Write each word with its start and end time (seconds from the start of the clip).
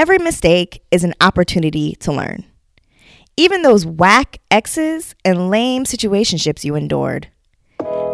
every 0.00 0.16
mistake 0.16 0.82
is 0.90 1.04
an 1.04 1.12
opportunity 1.20 1.94
to 1.96 2.10
learn. 2.10 2.42
Even 3.36 3.60
those 3.60 3.84
whack 3.84 4.40
exes 4.50 5.14
and 5.26 5.50
lame 5.50 5.84
situationships 5.84 6.64
you 6.64 6.74
endured. 6.74 7.28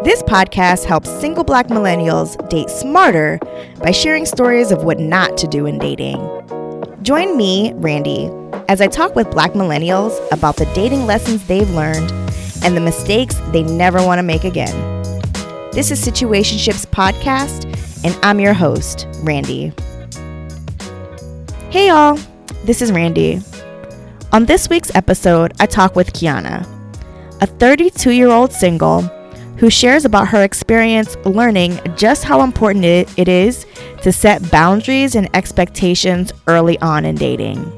This 0.03 0.21
podcast 0.23 0.83
helps 0.83 1.09
single 1.21 1.45
black 1.45 1.67
millennials 1.67 2.35
date 2.49 2.69
smarter 2.69 3.39
by 3.81 3.91
sharing 3.91 4.25
stories 4.25 4.73
of 4.73 4.83
what 4.83 4.99
not 4.99 5.37
to 5.37 5.47
do 5.47 5.65
in 5.65 5.79
dating. 5.79 6.17
Join 7.03 7.37
me, 7.37 7.71
Randy, 7.75 8.29
as 8.67 8.81
I 8.81 8.87
talk 8.87 9.15
with 9.15 9.31
black 9.31 9.53
millennials 9.53 10.19
about 10.33 10.57
the 10.57 10.65
dating 10.75 11.05
lessons 11.05 11.47
they've 11.47 11.69
learned 11.69 12.11
and 12.65 12.75
the 12.75 12.81
mistakes 12.81 13.35
they 13.53 13.63
never 13.63 14.05
want 14.05 14.19
to 14.19 14.23
make 14.23 14.43
again. 14.43 14.75
This 15.71 15.89
is 15.91 16.05
Situationships 16.05 16.85
Podcast, 16.87 17.63
and 18.03 18.13
I'm 18.23 18.41
your 18.41 18.53
host, 18.53 19.07
Randy. 19.23 19.71
Hey, 21.69 21.89
y'all, 21.89 22.17
this 22.63 22.81
is 22.81 22.93
Randy. 22.93 23.41
On 24.31 24.45
this 24.45 24.69
week's 24.69 24.89
episode, 24.95 25.51
I 25.59 25.65
talk 25.65 25.97
with 25.97 26.13
Keyana, 26.13 26.65
a 27.41 27.45
32 27.45 28.11
year 28.11 28.29
old 28.29 28.53
single 28.53 29.01
who 29.57 29.69
shares 29.69 30.05
about 30.05 30.29
her 30.29 30.43
experience 30.43 31.17
learning 31.25 31.77
just 31.97 32.23
how 32.23 32.41
important 32.41 32.85
it 32.85 33.27
is 33.27 33.65
to 34.01 34.13
set 34.13 34.49
boundaries 34.49 35.15
and 35.15 35.29
expectations 35.35 36.31
early 36.47 36.79
on 36.79 37.03
in 37.03 37.15
dating. 37.15 37.69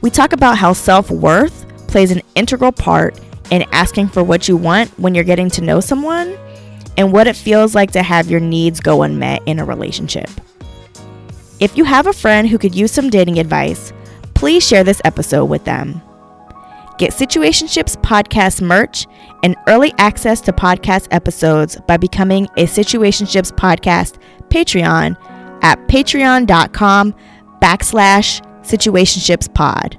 We 0.00 0.10
talk 0.10 0.32
about 0.32 0.58
how 0.58 0.72
self 0.72 1.08
worth 1.08 1.68
plays 1.86 2.10
an 2.10 2.20
integral 2.34 2.72
part 2.72 3.16
in 3.52 3.62
asking 3.70 4.08
for 4.08 4.24
what 4.24 4.48
you 4.48 4.56
want 4.56 4.90
when 4.98 5.14
you're 5.14 5.22
getting 5.22 5.50
to 5.50 5.62
know 5.62 5.78
someone 5.78 6.36
and 6.96 7.12
what 7.12 7.28
it 7.28 7.36
feels 7.36 7.76
like 7.76 7.92
to 7.92 8.02
have 8.02 8.28
your 8.28 8.40
needs 8.40 8.80
go 8.80 9.02
unmet 9.02 9.40
in 9.46 9.60
a 9.60 9.64
relationship. 9.64 10.28
If 11.60 11.76
you 11.76 11.84
have 11.84 12.06
a 12.06 12.14
friend 12.14 12.48
who 12.48 12.56
could 12.56 12.74
use 12.74 12.90
some 12.90 13.10
dating 13.10 13.38
advice, 13.38 13.92
please 14.32 14.66
share 14.66 14.82
this 14.82 15.02
episode 15.04 15.44
with 15.44 15.64
them. 15.66 16.00
Get 16.96 17.12
Situationships 17.12 18.00
podcast 18.00 18.62
merch 18.62 19.06
and 19.42 19.56
early 19.68 19.92
access 19.98 20.40
to 20.42 20.52
podcast 20.52 21.06
episodes 21.10 21.78
by 21.86 21.98
becoming 21.98 22.46
a 22.56 22.64
Situationships 22.64 23.52
podcast 23.52 24.18
Patreon 24.48 25.16
at 25.62 25.78
patreon.com 25.86 27.14
backslash 27.60 28.42
situationshipspod. 28.62 29.96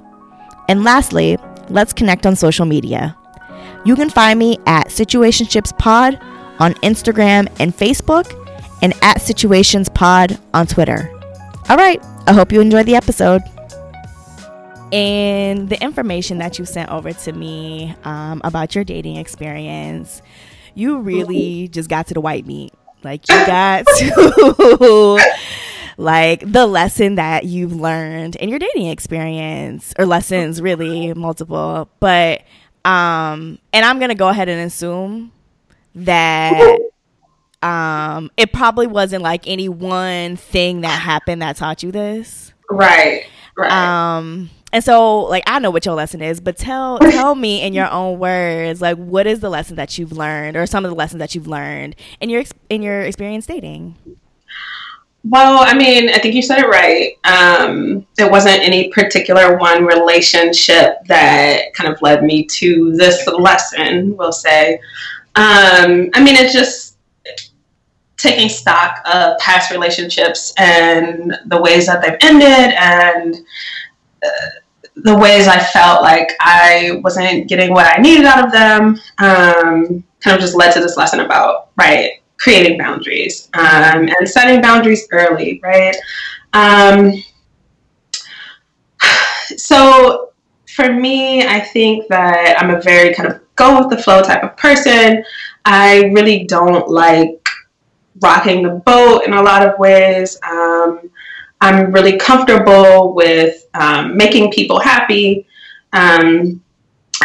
And 0.68 0.82
lastly, 0.82 1.38
let's 1.70 1.92
connect 1.92 2.26
on 2.26 2.34
social 2.34 2.66
media. 2.66 3.16
You 3.84 3.94
can 3.94 4.10
find 4.10 4.36
me 4.36 4.58
at 4.66 4.88
situationshipspod 4.88 6.20
on 6.58 6.74
Instagram 6.74 7.48
and 7.60 7.76
Facebook 7.76 8.32
and 8.82 8.94
at 9.02 9.18
situationspod 9.18 10.40
on 10.54 10.66
Twitter. 10.66 11.21
All 11.68 11.76
right, 11.76 12.02
I 12.26 12.32
hope 12.32 12.52
you 12.52 12.60
enjoy 12.60 12.82
the 12.82 12.96
episode 12.96 13.42
and 14.92 15.70
the 15.70 15.82
information 15.82 16.38
that 16.38 16.58
you 16.58 16.66
sent 16.66 16.90
over 16.90 17.12
to 17.12 17.32
me 17.32 17.94
um, 18.04 18.42
about 18.44 18.74
your 18.74 18.84
dating 18.84 19.16
experience, 19.16 20.20
you 20.74 20.98
really 20.98 21.68
just 21.68 21.88
got 21.88 22.06
to 22.08 22.14
the 22.14 22.20
white 22.20 22.46
meat. 22.46 22.74
Like 23.02 23.26
you 23.28 23.34
got 23.46 23.86
to 23.98 25.18
like 25.96 26.40
the 26.40 26.66
lesson 26.66 27.14
that 27.14 27.44
you've 27.44 27.74
learned 27.74 28.36
in 28.36 28.48
your 28.48 28.58
dating 28.58 28.88
experience 28.88 29.94
or 29.98 30.04
lessons 30.04 30.60
really 30.60 31.14
multiple. 31.14 31.88
But 31.98 32.42
um 32.84 33.58
and 33.72 33.84
I'm 33.84 33.98
going 33.98 34.10
to 34.10 34.14
go 34.14 34.28
ahead 34.28 34.48
and 34.48 34.60
assume 34.60 35.32
that 35.94 36.78
um 37.62 38.30
it 38.36 38.52
probably 38.52 38.86
wasn't 38.86 39.22
like 39.22 39.46
any 39.46 39.68
one 39.68 40.36
thing 40.36 40.82
that 40.82 41.00
happened 41.00 41.42
that 41.42 41.56
taught 41.56 41.82
you 41.82 41.92
this. 41.92 42.52
Right. 42.70 43.24
Right. 43.56 43.70
Um 43.70 44.50
and 44.74 44.82
so, 44.82 45.20
like, 45.20 45.42
I 45.46 45.58
know 45.58 45.70
what 45.70 45.84
your 45.84 45.94
lesson 45.94 46.22
is, 46.22 46.40
but 46.40 46.56
tell 46.56 46.98
tell 47.10 47.34
me 47.34 47.62
in 47.62 47.74
your 47.74 47.90
own 47.90 48.18
words, 48.18 48.80
like, 48.80 48.96
what 48.96 49.26
is 49.26 49.40
the 49.40 49.50
lesson 49.50 49.76
that 49.76 49.98
you've 49.98 50.12
learned, 50.12 50.56
or 50.56 50.66
some 50.66 50.84
of 50.84 50.90
the 50.90 50.96
lessons 50.96 51.20
that 51.20 51.34
you've 51.34 51.46
learned 51.46 51.94
in 52.20 52.30
your 52.30 52.44
in 52.70 52.82
your 52.82 53.02
experience 53.02 53.46
dating? 53.46 53.96
Well, 55.24 55.58
I 55.60 55.74
mean, 55.74 56.08
I 56.08 56.18
think 56.18 56.34
you 56.34 56.42
said 56.42 56.58
it 56.58 56.66
right. 56.66 57.16
Um, 57.24 58.06
there 58.16 58.28
wasn't 58.28 58.60
any 58.60 58.88
particular 58.88 59.56
one 59.56 59.84
relationship 59.84 60.96
that 61.06 61.72
kind 61.74 61.92
of 61.92 62.02
led 62.02 62.24
me 62.24 62.44
to 62.46 62.96
this 62.96 63.24
lesson. 63.28 64.16
We'll 64.16 64.32
say. 64.32 64.80
Um, 65.36 66.10
I 66.14 66.22
mean, 66.24 66.34
it's 66.34 66.52
just 66.52 66.91
taking 68.22 68.48
stock 68.48 68.98
of 69.12 69.38
past 69.38 69.70
relationships 69.70 70.54
and 70.56 71.36
the 71.46 71.60
ways 71.60 71.86
that 71.86 72.02
they've 72.02 72.18
ended 72.20 72.74
and. 72.78 73.36
Uh, 74.24 74.28
the 74.94 75.16
ways 75.16 75.48
I 75.48 75.58
felt 75.58 76.02
like 76.02 76.32
I 76.38 77.00
wasn't 77.02 77.48
getting 77.48 77.72
what 77.72 77.86
I 77.86 78.00
needed 78.00 78.26
out 78.26 78.44
of 78.44 78.52
them 78.52 79.00
um, 79.18 80.04
kind 80.20 80.36
of 80.36 80.38
just 80.38 80.54
led 80.54 80.72
to 80.72 80.80
this 80.80 80.98
lesson 80.98 81.20
about, 81.20 81.70
right, 81.76 82.20
creating 82.36 82.76
boundaries 82.76 83.48
um, 83.54 84.08
and 84.08 84.28
setting 84.28 84.60
boundaries 84.60 85.08
early, 85.12 85.60
right? 85.62 85.96
Um, 86.52 87.12
so 89.56 90.32
for 90.74 90.92
me, 90.92 91.46
I 91.46 91.60
think 91.60 92.08
that 92.08 92.56
I'm 92.58 92.70
a 92.70 92.80
very 92.80 93.14
kind 93.14 93.30
of 93.30 93.40
go 93.56 93.78
with 93.78 93.90
the 93.90 94.02
flow 94.02 94.22
type 94.22 94.42
of 94.42 94.56
person. 94.56 95.24
I 95.64 96.10
really 96.12 96.44
don't 96.44 96.88
like 96.88 97.41
rocking 98.22 98.62
the 98.62 98.70
boat 98.70 99.24
in 99.24 99.32
a 99.32 99.42
lot 99.42 99.66
of 99.66 99.78
ways. 99.78 100.38
Um, 100.48 101.10
I'm 101.60 101.92
really 101.92 102.16
comfortable 102.16 103.14
with 103.14 103.68
um, 103.74 104.16
making 104.16 104.50
people 104.50 104.80
happy. 104.80 105.46
Um, 105.92 106.62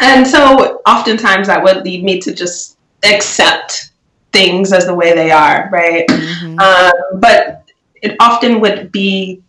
and 0.01 0.27
so 0.27 0.81
oftentimes 0.87 1.47
that 1.47 1.63
would 1.63 1.83
lead 1.83 2.03
me 2.03 2.19
to 2.21 2.33
just 2.33 2.77
accept 3.03 3.91
things 4.31 4.71
as 4.71 4.85
the 4.85 4.93
way 4.93 5.13
they 5.13 5.31
are, 5.31 5.69
right? 5.71 6.07
Mm-hmm. 6.07 6.59
Um, 6.59 7.19
but 7.19 7.63
it 8.01 8.15
often 8.19 8.59
would 8.59 8.91
be, 8.91 9.41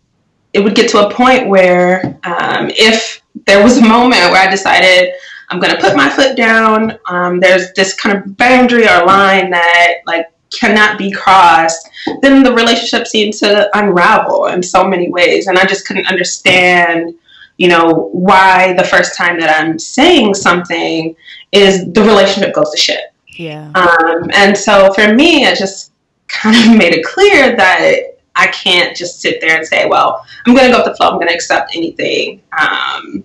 it 0.54 0.60
would 0.60 0.74
get 0.74 0.90
to 0.90 1.06
a 1.06 1.12
point 1.12 1.48
where 1.48 2.18
um, 2.24 2.70
if 2.70 3.20
there 3.46 3.62
was 3.62 3.78
a 3.78 3.86
moment 3.86 4.30
where 4.30 4.46
I 4.46 4.50
decided 4.50 5.12
I'm 5.50 5.60
going 5.60 5.74
to 5.74 5.80
put 5.80 5.96
my 5.96 6.08
foot 6.08 6.36
down, 6.36 6.98
um, 7.06 7.40
there's 7.40 7.72
this 7.74 7.94
kind 7.94 8.16
of 8.16 8.36
boundary 8.36 8.88
or 8.88 9.04
line 9.04 9.50
that 9.50 9.94
like 10.06 10.26
cannot 10.50 10.98
be 10.98 11.10
crossed, 11.10 11.88
then 12.22 12.42
the 12.42 12.52
relationship 12.52 13.06
seemed 13.06 13.34
to 13.34 13.68
unravel 13.78 14.46
in 14.46 14.62
so 14.62 14.86
many 14.86 15.10
ways. 15.10 15.46
And 15.46 15.58
I 15.58 15.64
just 15.64 15.86
couldn't 15.86 16.06
understand, 16.06 17.14
you 17.56 17.68
know, 17.68 18.10
why 18.12 18.72
the 18.74 18.84
first 18.84 19.16
time 19.16 19.38
that 19.40 19.60
I'm 19.60 19.78
saying 19.78 20.34
something 20.34 21.14
is 21.52 21.90
the 21.92 22.02
relationship 22.02 22.54
goes 22.54 22.70
to 22.70 22.78
shit. 22.78 23.12
Yeah. 23.36 23.70
Um, 23.74 24.30
and 24.34 24.56
so 24.56 24.92
for 24.94 25.14
me, 25.14 25.44
it 25.44 25.58
just 25.58 25.92
kind 26.28 26.56
of 26.56 26.78
made 26.78 26.94
it 26.94 27.04
clear 27.04 27.56
that 27.56 28.18
I 28.36 28.46
can't 28.48 28.96
just 28.96 29.20
sit 29.20 29.40
there 29.40 29.56
and 29.56 29.66
say, 29.66 29.86
well, 29.86 30.24
I'm 30.46 30.54
going 30.54 30.66
to 30.66 30.72
go 30.72 30.78
with 30.78 30.92
the 30.92 30.94
flow, 30.96 31.08
I'm 31.08 31.14
going 31.14 31.28
to 31.28 31.34
accept 31.34 31.74
anything. 31.74 32.40
Um, 32.58 33.24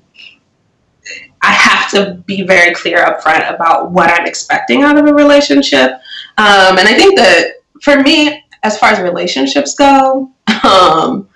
I 1.44 1.52
have 1.52 1.92
to 1.92 2.16
be 2.26 2.44
very 2.44 2.74
clear 2.74 3.00
up 3.00 3.22
front 3.22 3.44
about 3.54 3.92
what 3.92 4.10
I'm 4.10 4.26
expecting 4.26 4.82
out 4.82 4.98
of 4.98 5.06
a 5.06 5.14
relationship. 5.14 5.92
Um, 6.38 6.78
and 6.78 6.88
I 6.88 6.94
think 6.96 7.18
that 7.18 7.56
for 7.82 8.02
me, 8.02 8.44
as 8.64 8.78
far 8.78 8.90
as 8.90 9.00
relationships 9.00 9.76
go, 9.76 10.32
um, 10.64 11.28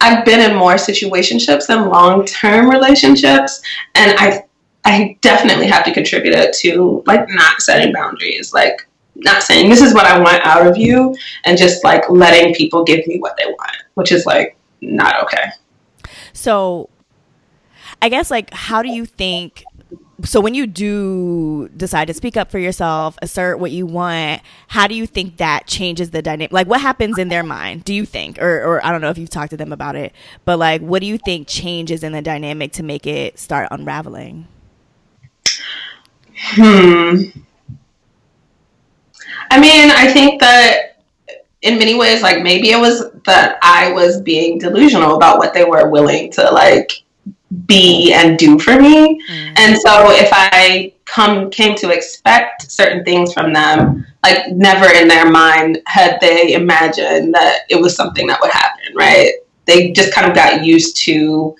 I've 0.00 0.24
been 0.24 0.40
in 0.40 0.56
more 0.56 0.74
situationships 0.74 1.66
than 1.66 1.88
long 1.88 2.26
term 2.26 2.68
relationships. 2.68 3.62
And 3.94 4.16
I 4.18 4.44
I 4.84 5.16
definitely 5.22 5.66
have 5.66 5.84
to 5.84 5.92
contribute 5.92 6.34
it 6.34 6.54
to 6.58 7.02
like 7.06 7.26
not 7.30 7.62
setting 7.62 7.92
boundaries, 7.92 8.52
like 8.52 8.86
not 9.14 9.42
saying 9.42 9.70
this 9.70 9.80
is 9.80 9.94
what 9.94 10.04
I 10.04 10.18
want 10.18 10.44
out 10.44 10.66
of 10.66 10.76
you 10.76 11.16
and 11.44 11.56
just 11.56 11.84
like 11.84 12.08
letting 12.10 12.54
people 12.54 12.84
give 12.84 13.06
me 13.06 13.18
what 13.18 13.36
they 13.38 13.46
want, 13.46 13.76
which 13.94 14.12
is 14.12 14.26
like 14.26 14.56
not 14.80 15.22
okay. 15.24 15.50
So 16.32 16.90
I 18.02 18.08
guess 18.10 18.30
like 18.30 18.52
how 18.52 18.82
do 18.82 18.90
you 18.90 19.06
think 19.06 19.64
so 20.22 20.40
when 20.40 20.54
you 20.54 20.66
do 20.66 21.68
decide 21.76 22.06
to 22.06 22.14
speak 22.14 22.36
up 22.36 22.50
for 22.50 22.58
yourself, 22.58 23.18
assert 23.20 23.58
what 23.58 23.72
you 23.72 23.86
want, 23.86 24.42
how 24.68 24.86
do 24.86 24.94
you 24.94 25.06
think 25.06 25.38
that 25.38 25.66
changes 25.66 26.10
the 26.10 26.22
dynamic? 26.22 26.52
Like 26.52 26.66
what 26.66 26.80
happens 26.80 27.18
in 27.18 27.28
their 27.28 27.42
mind, 27.42 27.84
do 27.84 27.92
you 27.92 28.06
think? 28.06 28.40
Or 28.40 28.62
or 28.62 28.86
I 28.86 28.92
don't 28.92 29.00
know 29.00 29.10
if 29.10 29.18
you've 29.18 29.30
talked 29.30 29.50
to 29.50 29.56
them 29.56 29.72
about 29.72 29.96
it, 29.96 30.12
but 30.44 30.58
like 30.58 30.80
what 30.80 31.00
do 31.00 31.06
you 31.06 31.18
think 31.18 31.48
changes 31.48 32.04
in 32.04 32.12
the 32.12 32.22
dynamic 32.22 32.72
to 32.72 32.82
make 32.82 33.06
it 33.06 33.38
start 33.38 33.68
unraveling? 33.70 34.46
Hmm. 36.36 37.22
I 39.50 39.60
mean, 39.60 39.90
I 39.90 40.12
think 40.12 40.40
that 40.40 40.98
in 41.62 41.78
many 41.78 41.94
ways, 41.94 42.22
like 42.22 42.42
maybe 42.42 42.70
it 42.70 42.78
was 42.78 43.10
that 43.24 43.58
I 43.62 43.92
was 43.92 44.20
being 44.20 44.58
delusional 44.58 45.16
about 45.16 45.38
what 45.38 45.54
they 45.54 45.64
were 45.64 45.88
willing 45.88 46.30
to 46.32 46.50
like 46.50 47.03
be 47.66 48.12
and 48.12 48.38
do 48.38 48.58
for 48.58 48.80
me. 48.80 49.20
Mm. 49.30 49.58
And 49.58 49.78
so 49.78 50.10
if 50.10 50.28
I 50.32 50.92
come 51.04 51.50
came 51.50 51.76
to 51.76 51.90
expect 51.90 52.70
certain 52.70 53.04
things 53.04 53.32
from 53.32 53.52
them, 53.52 54.06
like 54.22 54.50
never 54.50 54.86
in 54.94 55.08
their 55.08 55.30
mind 55.30 55.80
had 55.86 56.18
they 56.20 56.54
imagined 56.54 57.34
that 57.34 57.60
it 57.68 57.80
was 57.80 57.94
something 57.94 58.26
that 58.26 58.40
would 58.40 58.50
happen, 58.50 58.94
right? 58.94 59.32
they 59.66 59.92
just 59.92 60.12
kind 60.12 60.28
of 60.28 60.34
got 60.34 60.64
used 60.64 60.96
to 60.96 61.56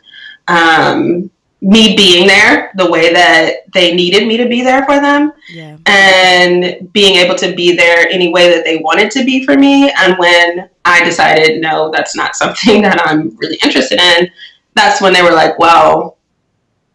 um, 0.49 1.31
me 1.61 1.97
being 1.97 2.27
there 2.27 2.73
the 2.77 2.91
way 2.91 3.13
that 3.13 3.73
they 3.73 3.95
needed 3.95 4.27
me 4.27 4.37
to 4.37 4.47
be 4.47 4.63
there 4.63 4.85
for 4.85 5.01
them 5.01 5.33
yeah. 5.51 5.77
and 5.87 6.93
being 6.93 7.17
able 7.17 7.35
to 7.35 7.55
be 7.55 7.75
there 7.75 8.07
any 8.11 8.29
way 8.31 8.51
that 8.55 8.65
they 8.65 8.77
wanted 8.79 9.11
to 9.11 9.25
be 9.25 9.45
for 9.45 9.57
me 9.57 9.91
and 9.91 10.19
when 10.19 10.69
i 10.85 11.03
decided 11.03 11.63
no 11.63 11.91
that's 11.91 12.15
not 12.15 12.37
something 12.37 12.83
that 12.83 13.01
i'm 13.07 13.35
really 13.39 13.59
interested 13.63 13.99
in 13.99 14.31
that's 14.75 15.01
when 15.01 15.13
they 15.13 15.23
were 15.23 15.33
like 15.33 15.59
well 15.59 16.19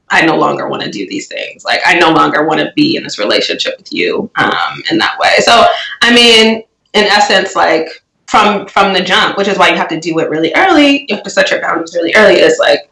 i 0.10 0.26
no 0.26 0.36
longer 0.36 0.68
want 0.68 0.82
to 0.82 0.90
do 0.90 1.08
these 1.08 1.28
things 1.28 1.64
like 1.64 1.80
i 1.86 1.98
no 1.98 2.12
longer 2.12 2.46
want 2.46 2.60
to 2.60 2.72
be 2.76 2.96
in 2.96 3.04
this 3.04 3.20
relationship 3.20 3.76
with 3.78 3.92
you 3.92 4.30
um, 4.36 4.84
in 4.92 4.98
that 4.98 5.18
way 5.20 5.36
so 5.40 5.66
i 6.02 6.14
mean 6.14 6.64
in 6.94 7.06
essence 7.06 7.56
like 7.56 7.88
from 8.28 8.68
from 8.68 8.94
the 8.94 9.02
jump 9.02 9.38
which 9.38 9.48
is 9.48 9.58
why 9.58 9.70
you 9.70 9.76
have 9.76 9.88
to 9.88 10.00
do 10.00 10.20
it 10.20 10.30
really 10.30 10.54
early 10.56 11.06
you 11.08 11.16
have 11.16 11.24
to 11.24 11.30
set 11.30 11.52
your 11.52 11.62
boundaries 11.62 11.96
really 11.96 12.14
early 12.16 12.36
is 12.36 12.58
like 12.60 12.90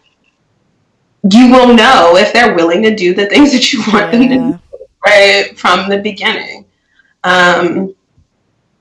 you 1.31 1.51
will 1.51 1.74
know 1.74 2.16
if 2.16 2.31
they're 2.33 2.56
willing 2.56 2.81
to 2.83 2.95
do 2.95 3.13
the 3.13 3.25
things 3.25 3.51
that 3.51 3.74
you 3.74 3.80
want 3.92 4.13
yeah. 4.13 4.19
them 4.19 4.22
to 4.30 4.60
do, 4.60 4.86
right 5.06 5.60
from 5.60 5.90
the 5.90 6.00
beginning. 6.00 6.66
Um, 7.24 7.94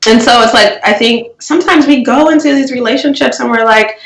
and 0.09 0.23
so 0.23 0.43
it's 0.43 0.55
like 0.55 0.79
I 0.85 0.93
think 0.93 1.43
sometimes 1.43 1.87
we 1.87 2.05
go 2.05 2.31
into 2.31 2.55
these 2.55 2.73
relationships 2.73 3.41
and 3.41 3.51
we're 3.51 3.65
like, 3.65 3.99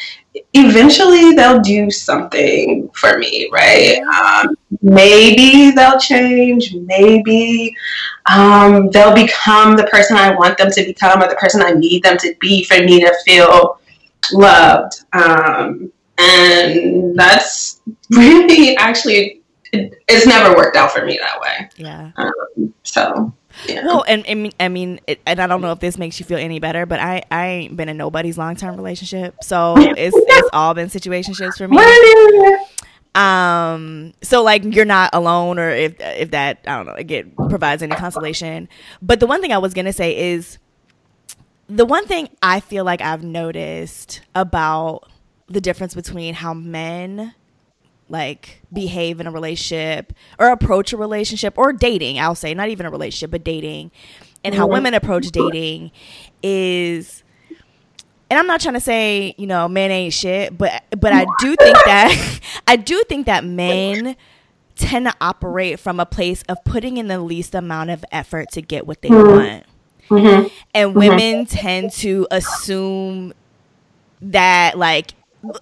eventually 0.54 1.32
they'll 1.32 1.60
do 1.60 1.90
something 1.90 2.88
for 2.94 3.18
me, 3.18 3.48
right? 3.52 3.98
Um, 4.02 4.56
maybe 4.82 5.70
they'll 5.70 5.98
change, 5.98 6.74
maybe 6.74 7.74
um, 8.26 8.90
they'll 8.90 9.14
become 9.14 9.76
the 9.76 9.88
person 9.90 10.16
I 10.16 10.34
want 10.34 10.58
them 10.58 10.70
to 10.70 10.84
become 10.84 11.22
or 11.22 11.28
the 11.28 11.36
person 11.36 11.62
I 11.62 11.72
need 11.72 12.02
them 12.02 12.16
to 12.18 12.34
be 12.40 12.64
for 12.64 12.78
me 12.78 13.00
to 13.00 13.14
feel 13.24 13.80
loved. 14.32 15.04
Um, 15.12 15.92
and 16.18 17.18
that's 17.18 17.80
really 18.10 18.76
actually 18.76 19.42
it, 19.72 19.94
it's 20.08 20.26
never 20.26 20.54
worked 20.54 20.76
out 20.76 20.90
for 20.90 21.04
me 21.04 21.18
that 21.18 21.40
way. 21.40 21.68
Yeah. 21.76 22.10
Um, 22.16 22.74
so. 22.82 23.34
Yeah. 23.66 23.84
Well, 23.84 24.04
and, 24.08 24.26
and 24.26 24.54
I 24.58 24.68
mean, 24.68 25.00
it, 25.06 25.20
and 25.26 25.40
I 25.40 25.46
don't 25.46 25.60
know 25.60 25.72
if 25.72 25.80
this 25.80 25.98
makes 25.98 26.18
you 26.18 26.26
feel 26.26 26.38
any 26.38 26.58
better, 26.60 26.86
but 26.86 27.00
I 27.00 27.22
I 27.30 27.46
ain't 27.46 27.76
been 27.76 27.88
in 27.88 27.96
nobody's 27.96 28.38
long 28.38 28.56
term 28.56 28.76
relationship, 28.76 29.42
so 29.42 29.74
it's 29.78 30.16
it's 30.28 30.48
all 30.52 30.74
been 30.74 30.88
situationships 30.88 31.58
for 31.58 31.68
me. 31.68 31.78
Um, 33.14 34.12
so 34.22 34.42
like 34.42 34.64
you're 34.64 34.84
not 34.84 35.10
alone, 35.12 35.58
or 35.58 35.70
if 35.70 35.94
if 35.98 36.30
that 36.30 36.60
I 36.66 36.76
don't 36.76 36.86
know, 36.86 36.94
again 36.94 37.32
provides 37.48 37.82
any 37.82 37.94
consolation. 37.96 38.68
But 39.02 39.20
the 39.20 39.26
one 39.26 39.40
thing 39.40 39.52
I 39.52 39.58
was 39.58 39.74
gonna 39.74 39.92
say 39.92 40.32
is, 40.32 40.58
the 41.68 41.84
one 41.86 42.06
thing 42.06 42.28
I 42.42 42.60
feel 42.60 42.84
like 42.84 43.00
I've 43.00 43.24
noticed 43.24 44.22
about 44.34 45.10
the 45.48 45.60
difference 45.60 45.94
between 45.94 46.34
how 46.34 46.54
men 46.54 47.34
like 48.10 48.62
behave 48.72 49.20
in 49.20 49.26
a 49.26 49.30
relationship 49.30 50.12
or 50.38 50.48
approach 50.48 50.92
a 50.92 50.96
relationship 50.96 51.56
or 51.56 51.72
dating 51.72 52.18
i'll 52.18 52.34
say 52.34 52.52
not 52.54 52.68
even 52.68 52.86
a 52.86 52.90
relationship 52.90 53.30
but 53.30 53.44
dating 53.44 53.90
and 54.44 54.54
how 54.54 54.66
women 54.66 54.94
approach 54.94 55.28
dating 55.28 55.90
is 56.42 57.22
and 58.28 58.38
i'm 58.38 58.46
not 58.46 58.60
trying 58.60 58.74
to 58.74 58.80
say 58.80 59.34
you 59.38 59.46
know 59.46 59.68
men 59.68 59.90
ain't 59.90 60.12
shit 60.12 60.56
but 60.56 60.82
but 60.98 61.12
i 61.12 61.24
do 61.38 61.54
think 61.56 61.76
that 61.84 62.40
i 62.66 62.76
do 62.76 63.02
think 63.08 63.26
that 63.26 63.44
men 63.44 64.16
tend 64.76 65.06
to 65.06 65.14
operate 65.20 65.78
from 65.78 66.00
a 66.00 66.06
place 66.06 66.42
of 66.48 66.56
putting 66.64 66.96
in 66.96 67.08
the 67.08 67.18
least 67.18 67.54
amount 67.54 67.90
of 67.90 68.04
effort 68.10 68.50
to 68.50 68.62
get 68.62 68.86
what 68.86 69.02
they 69.02 69.08
mm-hmm. 69.08 69.36
want 69.36 69.66
mm-hmm. 70.08 70.48
and 70.74 70.94
women 70.94 71.44
mm-hmm. 71.44 71.56
tend 71.56 71.92
to 71.92 72.26
assume 72.30 73.32
that 74.20 74.76
like 74.76 75.12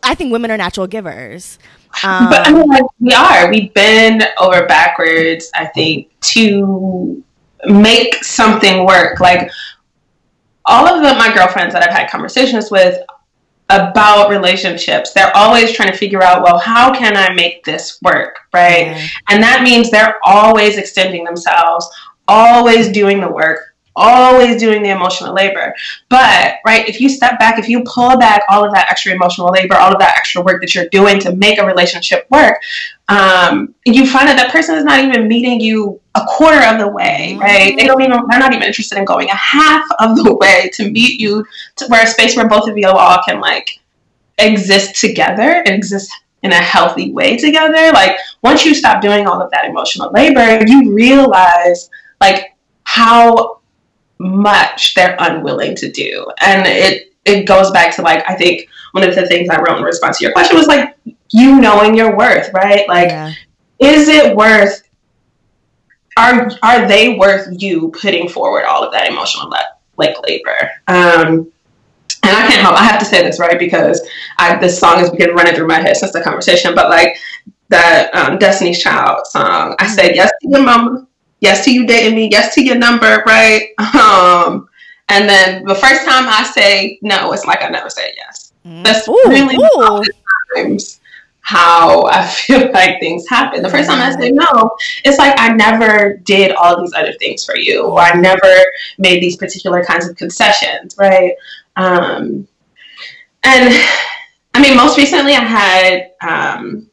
I 0.03 0.15
think 0.15 0.33
women 0.33 0.51
are 0.51 0.57
natural 0.57 0.87
givers. 0.87 1.59
Um, 2.05 2.29
but 2.31 2.47
I 2.47 2.53
mean, 2.53 2.69
like, 2.69 2.85
we 3.01 3.13
are. 3.13 3.51
We've 3.51 3.73
been 3.75 4.23
over 4.39 4.67
backwards, 4.67 5.51
I 5.55 5.67
think, 5.67 6.11
to 6.21 7.23
make 7.67 8.23
something 8.25 8.87
work. 8.87 9.21
Like 9.21 9.51
all 10.65 10.87
of 10.87 11.03
the, 11.03 11.15
my 11.19 11.35
girlfriends 11.35 11.75
that 11.75 11.83
I've 11.83 11.97
had 11.97 12.11
conversations 12.11 12.71
with 12.71 13.03
about 13.71 14.31
relationships, 14.31 15.13
they're 15.13 15.37
always 15.37 15.73
trying 15.73 15.91
to 15.91 15.97
figure 15.97 16.23
out, 16.23 16.43
well, 16.43 16.59
how 16.59 16.95
can 16.95 17.17
I 17.17 17.33
make 17.35 17.65
this 17.65 18.01
work? 18.03 18.39
Right. 18.53 18.87
Yeah. 18.87 19.07
And 19.29 19.43
that 19.43 19.63
means 19.63 19.91
they're 19.91 20.17
always 20.25 20.79
extending 20.79 21.25
themselves, 21.25 21.87
always 22.27 22.89
doing 22.89 23.21
the 23.21 23.29
work, 23.29 23.75
always 23.99 24.61
doing 24.61 24.83
the 24.83 24.91
emotional 24.91 25.35
labor. 25.35 25.75
But, 26.09 26.57
right, 26.65 26.89
if 26.89 27.01
you 27.01 27.09
step 27.09 27.39
back, 27.39 27.59
if 27.59 27.69
you 27.69 27.83
pull 27.85 28.17
back 28.19 28.43
all 28.49 28.65
of 28.65 28.73
that 28.75 28.91
extra 28.91 29.13
emotional 29.13 29.49
labor, 29.49 29.75
all 29.75 29.93
of 29.93 29.99
that 29.99 30.17
extra 30.17 30.43
work 30.43 30.61
that 30.63 30.75
you're 30.75 30.89
doing 30.89 31.19
to 31.21 31.35
make 31.37 31.59
a 31.59 31.67
relationship 31.67 32.27
work, 32.31 32.63
um, 33.09 33.75
you 33.85 34.07
find 34.07 34.29
that 34.29 34.37
that 34.37 34.53
person 34.53 34.77
is 34.77 34.85
not 34.85 35.03
even 35.03 35.29
meeting 35.29 35.61
you 35.61 36.01
a 36.15 36.23
quarter 36.27 36.63
of 36.67 36.79
the 36.79 36.89
way, 36.89 37.37
right? 37.41 37.77
They 37.77 37.87
don't 37.87 38.01
even, 38.01 38.21
they're 38.29 38.39
not 38.39 38.53
even 38.53 38.67
interested 38.67 38.99
in 38.99 39.05
going 39.05 39.29
a 39.29 39.37
half 39.37 39.87
of 39.99 40.17
the 40.17 40.35
way 40.41 40.71
to 40.75 40.91
meet 40.91 41.21
you 41.21 41.45
to 41.77 41.87
where 41.89 42.05
a 42.05 42.07
space 42.07 42.37
where 42.37 42.49
both 42.49 42.69
of 42.69 42.77
you 42.77 42.89
all 42.89 43.19
can 43.27 43.41
like 43.41 43.81
exist 44.39 45.01
together 45.01 45.63
and 45.67 45.69
exist 45.69 46.13
in 46.43 46.53
a 46.53 46.57
healthy 46.57 47.13
way 47.13 47.37
together. 47.37 47.93
Like 47.93 48.19
once 48.43 48.65
you 48.65 48.75
stop 48.75 49.03
doing 49.03 49.27
all 49.27 49.41
of 49.41 49.51
that 49.51 49.65
emotional 49.65 50.11
labor, 50.13 50.65
you 50.67 50.95
realize 50.95 51.91
like 52.21 52.57
how 52.85 53.58
much 54.19 54.95
they're 54.95 55.17
unwilling 55.19 55.77
to 55.77 55.91
do. 55.91 56.27
And 56.41 56.67
it 56.67 57.15
it 57.25 57.45
goes 57.45 57.71
back 57.71 57.95
to 57.97 58.03
like 58.03 58.29
I 58.29 58.35
think 58.35 58.69
one 58.93 59.07
of 59.07 59.15
the 59.15 59.27
things 59.27 59.49
I 59.49 59.61
wrote 59.61 59.79
in 59.79 59.85
response 59.85 60.19
to 60.19 60.25
your 60.25 60.33
question 60.33 60.57
was 60.57 60.67
like 60.67 60.97
you 61.33 61.61
knowing 61.61 61.95
your 61.95 62.17
worth, 62.17 62.53
right? 62.53 62.89
Like 62.89 63.11
yeah. 63.11 63.33
is 63.79 64.09
it 64.09 64.37
worth 64.37 64.83
are 66.17 66.51
are 66.63 66.89
they 66.89 67.17
worth 67.17 67.49
you 67.61 67.91
putting 67.91 68.29
forward 68.29 68.65
all 68.65 68.83
of 68.83 68.93
that 68.93 69.11
emotional 69.11 69.49
le- 69.49 69.77
like 69.97 70.17
labor? 70.27 70.71
Um 70.89 71.53
and 72.25 72.37
I 72.37 72.47
can't 72.49 72.61
help 72.61 72.75
I 72.75 72.85
have 72.85 72.99
to 72.99 73.05
say 73.05 73.23
this, 73.23 73.39
right? 73.39 73.59
Because 73.59 74.07
I 74.39 74.57
this 74.57 74.79
song 74.79 74.99
has 74.99 75.11
been 75.11 75.35
running 75.35 75.55
through 75.55 75.69
my 75.69 75.81
head 75.81 75.97
since 75.97 76.13
the 76.13 76.21
conversation, 76.21 76.75
but 76.75 76.89
like 76.91 77.17
that 77.69 78.15
um, 78.15 78.39
Destiny's 78.39 78.83
Child 78.83 79.27
song. 79.27 79.75
I 79.79 79.87
said 79.87 80.15
yes 80.15 80.31
to 80.43 80.49
your 80.49 80.63
mama, 80.63 81.07
yes 81.41 81.65
to 81.65 81.73
you 81.73 81.87
dating 81.87 82.15
me, 82.15 82.29
yes 82.31 82.55
to 82.55 82.65
your 82.65 82.77
number, 82.77 83.23
right? 83.27 83.71
Um, 83.79 84.69
and 85.11 85.29
then 85.29 85.65
the 85.65 85.75
first 85.75 86.05
time 86.05 86.29
I 86.29 86.43
say 86.55 86.99
no, 87.03 87.33
it's 87.33 87.47
like 87.47 87.63
I 87.63 87.69
never 87.69 87.89
said 87.89 88.11
yes. 88.17 88.53
Mm. 88.67 88.85
That's 88.85 89.09
ooh, 89.09 89.23
really 89.27 89.57
ooh. 89.57 90.03
times 90.55 91.01
how 91.41 92.05
I 92.09 92.27
feel 92.47 92.71
like 92.73 93.01
things 93.01 93.27
happen. 93.29 93.63
The 93.63 93.71
first 93.71 93.89
time 93.89 94.01
I 94.01 94.15
say 94.19 94.31
no, 94.31 94.71
it's 95.05 95.19
like 95.19 95.35
I 95.39 95.55
never 95.55 96.19
did 96.25 96.53
all 96.53 96.81
these 96.81 96.93
other 96.95 97.15
things 97.15 97.45
for 97.45 97.57
you, 97.57 97.87
or 97.87 98.01
I 98.01 98.13
never 98.21 98.55
made 98.99 99.23
these 99.23 99.37
particular 99.37 99.83
kinds 99.83 100.07
of 100.07 100.17
concessions, 100.17 100.97
right? 100.99 101.33
Um, 101.77 102.47
and 103.45 103.75
I 104.53 104.61
mean, 104.61 104.77
most 104.77 104.99
recently 104.99 105.33
I 105.33 105.45
had 105.45 106.11
um, 106.21 106.88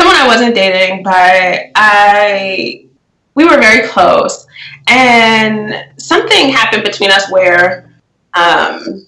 someone 0.00 0.16
I 0.16 0.26
wasn't 0.26 0.54
dating, 0.54 1.02
but 1.02 1.70
I 1.74 2.86
we 3.34 3.44
were 3.44 3.60
very 3.60 3.86
close, 3.86 4.46
and 4.88 5.74
something 5.98 6.48
happened 6.48 6.84
between 6.84 7.10
us 7.10 7.30
where 7.30 7.92
um, 8.32 9.06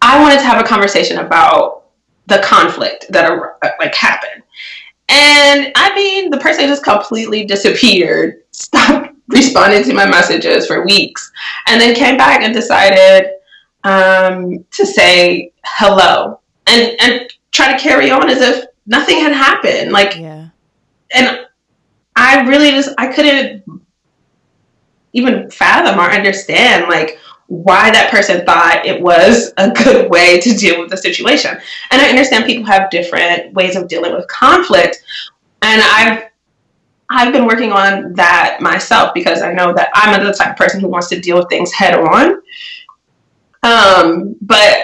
I 0.00 0.22
wanted 0.22 0.38
to 0.38 0.44
have 0.44 0.64
a 0.64 0.68
conversation 0.68 1.18
about 1.18 1.86
the 2.26 2.38
conflict 2.38 3.06
that 3.10 3.28
like 3.80 3.94
happened. 3.94 4.44
And 5.08 5.72
I 5.74 5.92
mean, 5.96 6.30
the 6.30 6.38
person 6.38 6.68
just 6.68 6.84
completely 6.84 7.44
disappeared, 7.44 8.44
stopped 8.52 9.14
responding 9.28 9.82
to 9.82 9.94
my 9.94 10.06
messages 10.06 10.68
for 10.68 10.84
weeks, 10.84 11.32
and 11.66 11.80
then 11.80 11.96
came 11.96 12.16
back 12.16 12.42
and 12.42 12.54
decided 12.54 13.32
um, 13.82 14.64
to 14.70 14.86
say 14.86 15.52
hello 15.64 16.38
and 16.68 16.94
and 17.00 17.34
try 17.50 17.72
to 17.72 17.82
carry 17.82 18.12
on 18.12 18.30
as 18.30 18.40
if 18.40 18.64
nothing 18.86 19.18
had 19.18 19.32
happened. 19.32 19.92
Like, 19.92 20.16
yeah. 20.16 20.48
and 21.12 21.46
I 22.16 22.46
really 22.48 22.70
just 22.70 22.94
I 22.98 23.08
couldn't 23.08 23.64
even 25.12 25.50
fathom 25.50 25.98
or 25.98 26.10
understand 26.10 26.88
like 26.88 27.18
why 27.46 27.90
that 27.90 28.10
person 28.10 28.44
thought 28.44 28.84
it 28.86 29.00
was 29.00 29.52
a 29.56 29.70
good 29.70 30.10
way 30.10 30.40
to 30.40 30.54
deal 30.54 30.80
with 30.80 30.90
the 30.90 30.96
situation. 30.96 31.52
And 31.90 32.02
I 32.02 32.08
understand 32.08 32.46
people 32.46 32.66
have 32.66 32.90
different 32.90 33.52
ways 33.54 33.76
of 33.76 33.88
dealing 33.88 34.12
with 34.12 34.26
conflict, 34.28 35.02
and 35.62 35.82
I've 35.82 36.24
I've 37.10 37.32
been 37.32 37.46
working 37.46 37.70
on 37.72 38.14
that 38.14 38.58
myself 38.60 39.12
because 39.14 39.42
I 39.42 39.52
know 39.52 39.72
that 39.74 39.90
I'm 39.94 40.24
the 40.24 40.32
type 40.32 40.52
of 40.52 40.56
person 40.56 40.80
who 40.80 40.88
wants 40.88 41.08
to 41.08 41.20
deal 41.20 41.36
with 41.38 41.48
things 41.48 41.72
head 41.72 41.94
on. 41.94 42.42
Um, 43.62 44.36
but 44.40 44.78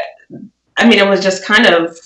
I 0.77 0.89
mean, 0.89 0.99
it 0.99 1.09
was 1.09 1.23
just 1.23 1.45
kind 1.45 1.67
of 1.67 1.99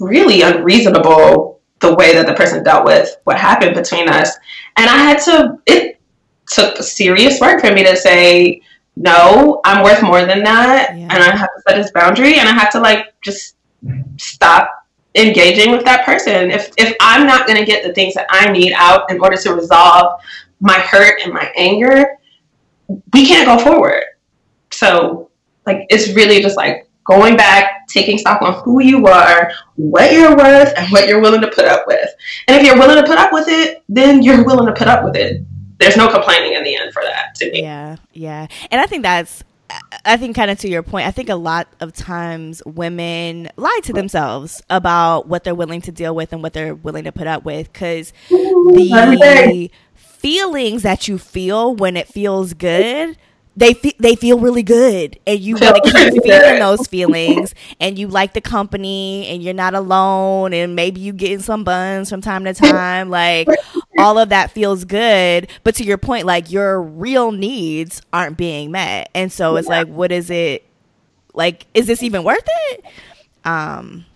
really 0.00 0.42
unreasonable 0.42 1.60
the 1.80 1.94
way 1.94 2.14
that 2.14 2.26
the 2.26 2.34
person 2.34 2.62
dealt 2.62 2.84
with 2.84 3.16
what 3.24 3.38
happened 3.38 3.74
between 3.74 4.08
us. 4.08 4.36
And 4.76 4.88
I 4.88 4.96
had 4.96 5.18
to, 5.22 5.58
it 5.66 6.00
took 6.46 6.76
serious 6.78 7.40
work 7.40 7.60
for 7.60 7.72
me 7.72 7.84
to 7.84 7.96
say, 7.96 8.62
no, 8.96 9.60
I'm 9.64 9.84
worth 9.84 10.02
more 10.02 10.24
than 10.24 10.42
that, 10.42 10.96
yeah. 10.96 11.06
and 11.10 11.22
I 11.22 11.36
have 11.36 11.48
to 11.54 11.62
set 11.68 11.80
this 11.80 11.92
boundary, 11.92 12.38
and 12.38 12.48
I 12.48 12.52
have 12.52 12.70
to 12.72 12.80
like 12.80 13.14
just 13.20 13.56
stop 14.16 14.86
engaging 15.14 15.70
with 15.70 15.84
that 15.84 16.04
person. 16.04 16.50
If 16.50 16.72
if 16.76 16.96
I'm 17.00 17.24
not 17.24 17.46
going 17.46 17.58
to 17.58 17.64
get 17.64 17.84
the 17.84 17.92
things 17.92 18.14
that 18.14 18.26
I 18.28 18.50
need 18.50 18.72
out 18.74 19.08
in 19.10 19.20
order 19.20 19.36
to 19.36 19.54
resolve 19.54 20.20
my 20.60 20.74
hurt 20.74 21.20
and 21.22 21.32
my 21.32 21.52
anger, 21.56 22.18
we 22.88 23.26
can't 23.26 23.46
go 23.46 23.58
forward. 23.62 24.02
So, 24.70 25.30
like, 25.64 25.86
it's 25.90 26.14
really 26.14 26.40
just 26.42 26.56
like 26.56 26.87
going 27.08 27.36
back, 27.36 27.86
taking 27.88 28.18
stock 28.18 28.42
on 28.42 28.54
who 28.62 28.82
you 28.82 29.06
are, 29.06 29.50
what 29.76 30.12
you're 30.12 30.36
worth, 30.36 30.72
and 30.76 30.90
what 30.92 31.08
you're 31.08 31.20
willing 31.20 31.40
to 31.40 31.48
put 31.48 31.64
up 31.64 31.84
with. 31.86 32.08
And 32.46 32.56
if 32.56 32.66
you're 32.66 32.78
willing 32.78 33.02
to 33.02 33.08
put 33.08 33.18
up 33.18 33.32
with 33.32 33.48
it, 33.48 33.82
then 33.88 34.22
you're 34.22 34.44
willing 34.44 34.66
to 34.66 34.74
put 34.74 34.88
up 34.88 35.04
with 35.04 35.16
it. 35.16 35.42
There's 35.78 35.96
no 35.96 36.08
complaining 36.08 36.54
in 36.54 36.64
the 36.64 36.76
end 36.76 36.92
for 36.92 37.02
that 37.02 37.34
to 37.36 37.50
me. 37.50 37.62
Yeah, 37.62 37.96
yeah. 38.12 38.46
And 38.70 38.80
I 38.80 38.86
think 38.86 39.02
that's 39.02 39.42
I 40.04 40.16
think 40.16 40.34
kind 40.34 40.50
of 40.50 40.58
to 40.60 40.68
your 40.68 40.82
point, 40.82 41.06
I 41.06 41.10
think 41.10 41.28
a 41.28 41.36
lot 41.36 41.68
of 41.80 41.92
times 41.92 42.62
women 42.64 43.50
lie 43.56 43.80
to 43.84 43.92
themselves 43.92 44.62
about 44.70 45.28
what 45.28 45.44
they're 45.44 45.54
willing 45.54 45.82
to 45.82 45.92
deal 45.92 46.14
with 46.14 46.32
and 46.32 46.42
what 46.42 46.52
they're 46.52 46.74
willing 46.74 47.04
to 47.04 47.12
put 47.12 47.26
up 47.26 47.44
with 47.44 47.72
because 47.72 48.12
the 48.30 49.70
feelings 49.94 50.82
that 50.82 51.06
you 51.06 51.18
feel 51.18 51.74
when 51.74 51.96
it 51.96 52.08
feels 52.08 52.54
good 52.54 53.16
they 53.58 53.74
fe- 53.74 53.96
they 53.98 54.14
feel 54.14 54.38
really 54.38 54.62
good 54.62 55.18
and 55.26 55.40
you 55.40 55.56
want 55.56 55.82
to 55.84 55.90
keep 55.90 56.22
feeling 56.22 56.60
those 56.60 56.86
feelings 56.86 57.54
and 57.80 57.98
you 57.98 58.06
like 58.06 58.32
the 58.32 58.40
company 58.40 59.26
and 59.26 59.42
you're 59.42 59.52
not 59.52 59.74
alone 59.74 60.52
and 60.52 60.76
maybe 60.76 61.00
you 61.00 61.12
getting 61.12 61.40
some 61.40 61.64
buns 61.64 62.08
from 62.08 62.20
time 62.20 62.44
to 62.44 62.54
time 62.54 63.10
like 63.10 63.48
all 63.98 64.16
of 64.16 64.28
that 64.28 64.52
feels 64.52 64.84
good. 64.84 65.50
But 65.64 65.74
to 65.76 65.84
your 65.84 65.98
point 65.98 66.24
like 66.24 66.52
your 66.52 66.80
real 66.80 67.32
needs 67.32 68.00
aren't 68.12 68.36
being 68.36 68.70
met. 68.70 69.10
And 69.12 69.32
so 69.32 69.56
it's 69.56 69.68
like 69.68 69.88
what 69.88 70.12
is 70.12 70.30
it 70.30 70.64
like 71.34 71.66
is 71.74 71.88
this 71.88 72.04
even 72.04 72.22
worth 72.22 72.48
it? 72.70 72.84
Um 73.44 74.06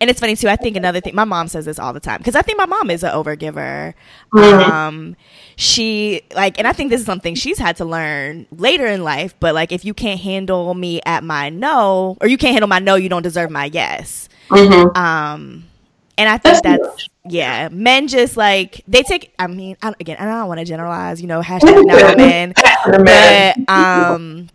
and 0.00 0.10
it's 0.10 0.20
funny 0.20 0.36
too. 0.36 0.48
I 0.48 0.56
think 0.56 0.76
another 0.76 1.00
thing. 1.00 1.14
My 1.14 1.24
mom 1.24 1.48
says 1.48 1.64
this 1.64 1.78
all 1.78 1.92
the 1.92 2.00
time 2.00 2.18
because 2.18 2.34
I 2.34 2.42
think 2.42 2.58
my 2.58 2.66
mom 2.66 2.90
is 2.90 3.02
an 3.02 3.12
overgiver. 3.12 3.94
Mm-hmm. 4.32 4.70
Um, 4.70 5.16
she 5.56 6.22
like, 6.34 6.58
and 6.58 6.66
I 6.66 6.72
think 6.72 6.90
this 6.90 7.00
is 7.00 7.06
something 7.06 7.34
she's 7.34 7.58
had 7.58 7.76
to 7.76 7.84
learn 7.84 8.46
later 8.50 8.86
in 8.86 9.04
life. 9.04 9.34
But 9.40 9.54
like, 9.54 9.72
if 9.72 9.84
you 9.84 9.94
can't 9.94 10.20
handle 10.20 10.74
me 10.74 11.00
at 11.04 11.24
my 11.24 11.50
no, 11.50 12.16
or 12.20 12.28
you 12.28 12.38
can't 12.38 12.52
handle 12.52 12.68
my 12.68 12.78
no, 12.78 12.94
you 12.94 13.08
don't 13.08 13.22
deserve 13.22 13.50
my 13.50 13.66
yes. 13.66 14.28
Mm-hmm. 14.50 14.96
Um, 14.96 15.64
and 16.16 16.28
I 16.28 16.38
think 16.38 16.62
that's, 16.62 16.80
that's 16.80 17.08
yeah. 17.28 17.68
Men 17.70 18.08
just 18.08 18.36
like 18.36 18.82
they 18.88 19.02
take. 19.02 19.32
I 19.38 19.46
mean, 19.46 19.76
I, 19.82 19.94
again, 20.00 20.16
I 20.18 20.24
don't 20.24 20.48
want 20.48 20.58
to 20.58 20.66
generalize. 20.66 21.20
You 21.20 21.28
know, 21.28 21.40
hashtag 21.40 21.84
not 21.86 22.16
men, 22.16 22.54
but 22.56 23.68
um 23.68 24.48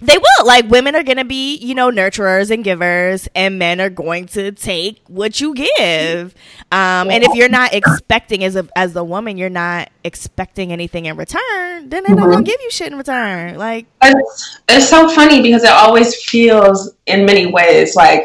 they 0.00 0.16
will. 0.16 0.46
Like 0.46 0.68
women 0.68 0.94
are 0.94 1.02
going 1.02 1.16
to 1.16 1.24
be 1.24 1.56
you 1.56 1.74
know 1.74 1.90
nurturers 1.90 2.50
and 2.50 2.62
givers 2.62 3.28
and 3.34 3.58
men 3.58 3.80
are 3.80 3.90
going 3.90 4.26
to 4.28 4.52
take 4.52 5.00
what 5.08 5.40
you 5.40 5.54
give. 5.54 6.34
Um, 6.72 7.10
and 7.10 7.24
if 7.24 7.34
you're 7.34 7.48
not 7.48 7.72
expecting 7.72 8.44
as 8.44 8.56
a 8.56 8.68
as 8.76 8.94
a 8.96 9.04
woman 9.04 9.38
you're 9.38 9.48
not 9.48 9.90
expecting 10.04 10.72
anything 10.72 11.06
in 11.06 11.16
return 11.16 11.88
then 11.88 12.02
they're 12.02 12.02
mm-hmm. 12.02 12.16
not 12.16 12.26
going 12.26 12.44
to 12.44 12.50
give 12.50 12.60
you 12.60 12.70
shit 12.70 12.92
in 12.92 12.98
return. 12.98 13.56
Like 13.56 13.86
it's, 14.02 14.60
it's 14.68 14.88
so 14.88 15.08
funny 15.08 15.42
because 15.42 15.62
it 15.62 15.70
always 15.70 16.14
feels 16.24 16.92
in 17.06 17.24
many 17.24 17.46
ways 17.46 17.94
like 17.94 18.24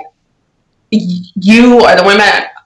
you 0.89 1.75
or 1.75 1.95
the 1.95 2.03
women 2.05 2.25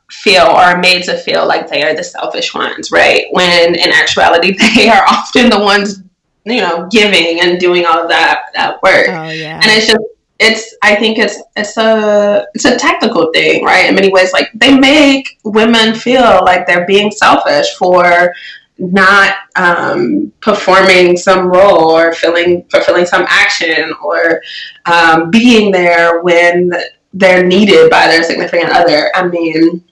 feel 0.10 0.44
or 0.44 0.56
are 0.56 0.80
made 0.80 1.04
to 1.04 1.18
feel 1.18 1.48
like 1.48 1.68
they 1.68 1.84
are 1.84 1.96
the 1.96 2.04
selfish 2.04 2.54
ones 2.54 2.92
right? 2.92 3.26
When 3.32 3.76
in 3.76 3.92
actuality 3.92 4.56
they 4.76 4.90
are 4.90 5.04
often 5.08 5.50
the 5.50 5.60
ones 5.60 6.02
you 6.46 6.62
know, 6.62 6.88
giving 6.92 7.42
and 7.42 7.60
doing 7.60 7.86
all 7.86 8.04
of 8.04 8.10
that 8.10 8.46
that 8.54 8.82
work. 8.84 9.08
Oh, 9.10 9.30
yeah. 9.30 9.56
And 9.56 9.66
it's 9.66 9.88
just 9.88 10.04
it's 10.40 10.75
I 10.82 10.96
think 10.96 11.18
it's 11.18 11.42
it's 11.56 11.78
a 11.78 12.46
it's 12.54 12.66
a 12.66 12.78
technical 12.78 13.32
thing, 13.34 13.64
right? 13.64 13.90
In 13.90 13.96
many 13.96 14.10
ways, 14.10 14.34
like 14.34 14.50
they 14.54 14.78
make 14.78 15.40
women 15.44 15.96
feel 15.96 16.42
like 16.44 16.68
they're 16.68 16.86
being 16.86 17.12
selfish 17.12 17.74
for 17.75 18.34
not 18.78 19.36
um, 19.56 20.34
performing 20.42 21.16
some 21.16 21.48
role 21.48 21.92
or 21.92 22.14
filling 22.14 22.66
fulfilling 22.66 23.06
some 23.06 23.25
action 23.30 23.94
or 24.04 24.42
um, 24.86 25.32
being 25.32 25.72
there 25.72 26.22
when 26.22 26.72
they're 27.14 27.46
needed 27.46 27.90
by 27.90 28.08
their 28.08 28.24
significant 28.24 28.72
other. 28.72 29.10
I 29.16 29.28
mean, 29.28 29.84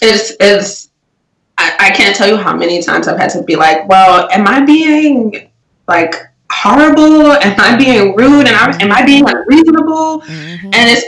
it's 0.00 0.32
it's 0.40 0.90
I, 1.58 1.76
I 1.78 1.90
can't 1.90 2.16
tell 2.16 2.28
you 2.28 2.38
how 2.38 2.56
many 2.56 2.82
times 2.82 3.06
I've 3.06 3.18
had 3.18 3.30
to 3.30 3.42
be 3.42 3.56
like, 3.56 3.86
well, 3.86 4.30
am 4.30 4.48
I 4.48 4.64
being 4.64 5.51
like 5.92 6.14
horrible? 6.50 7.32
Am 7.32 7.54
I 7.58 7.76
being 7.76 8.16
rude? 8.16 8.46
And 8.46 8.56
I, 8.56 8.76
am 8.80 8.92
I 8.92 9.04
being 9.04 9.28
unreasonable? 9.28 10.22
Mm-hmm. 10.22 10.70
And 10.72 10.90
it's 10.90 11.04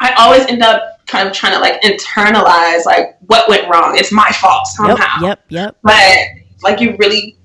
I 0.00 0.14
always 0.18 0.46
end 0.46 0.62
up 0.62 1.06
kind 1.06 1.28
of 1.28 1.34
trying 1.34 1.52
to 1.52 1.60
like 1.60 1.80
internalize 1.82 2.86
like 2.86 3.16
what 3.26 3.48
went 3.48 3.68
wrong. 3.68 3.96
It's 3.96 4.10
my 4.10 4.30
fault 4.40 4.66
somehow. 4.66 5.26
Yep, 5.26 5.44
yep, 5.48 5.48
yep. 5.48 5.76
But 5.82 6.18
like 6.62 6.80
you 6.80 6.96
really 6.98 7.36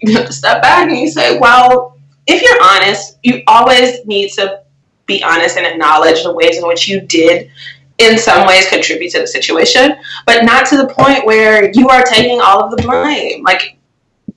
you 0.00 0.14
have 0.16 0.26
to 0.26 0.32
step 0.32 0.60
back 0.62 0.88
and 0.88 0.98
you 0.98 1.08
say, 1.08 1.38
well, 1.38 1.98
if 2.26 2.42
you're 2.42 2.62
honest, 2.62 3.18
you 3.22 3.42
always 3.46 4.04
need 4.04 4.30
to 4.32 4.62
be 5.06 5.22
honest 5.22 5.56
and 5.56 5.66
acknowledge 5.66 6.22
the 6.22 6.32
ways 6.32 6.58
in 6.58 6.66
which 6.66 6.88
you 6.88 7.00
did 7.00 7.50
in 7.98 8.18
some 8.18 8.46
ways 8.46 8.68
contribute 8.68 9.10
to 9.10 9.20
the 9.20 9.26
situation, 9.26 9.96
but 10.26 10.44
not 10.44 10.66
to 10.66 10.76
the 10.76 10.86
point 10.88 11.24
where 11.24 11.70
you 11.72 11.88
are 11.88 12.02
taking 12.02 12.40
all 12.40 12.64
of 12.64 12.70
the 12.70 12.82
blame. 12.82 13.42
Like 13.42 13.75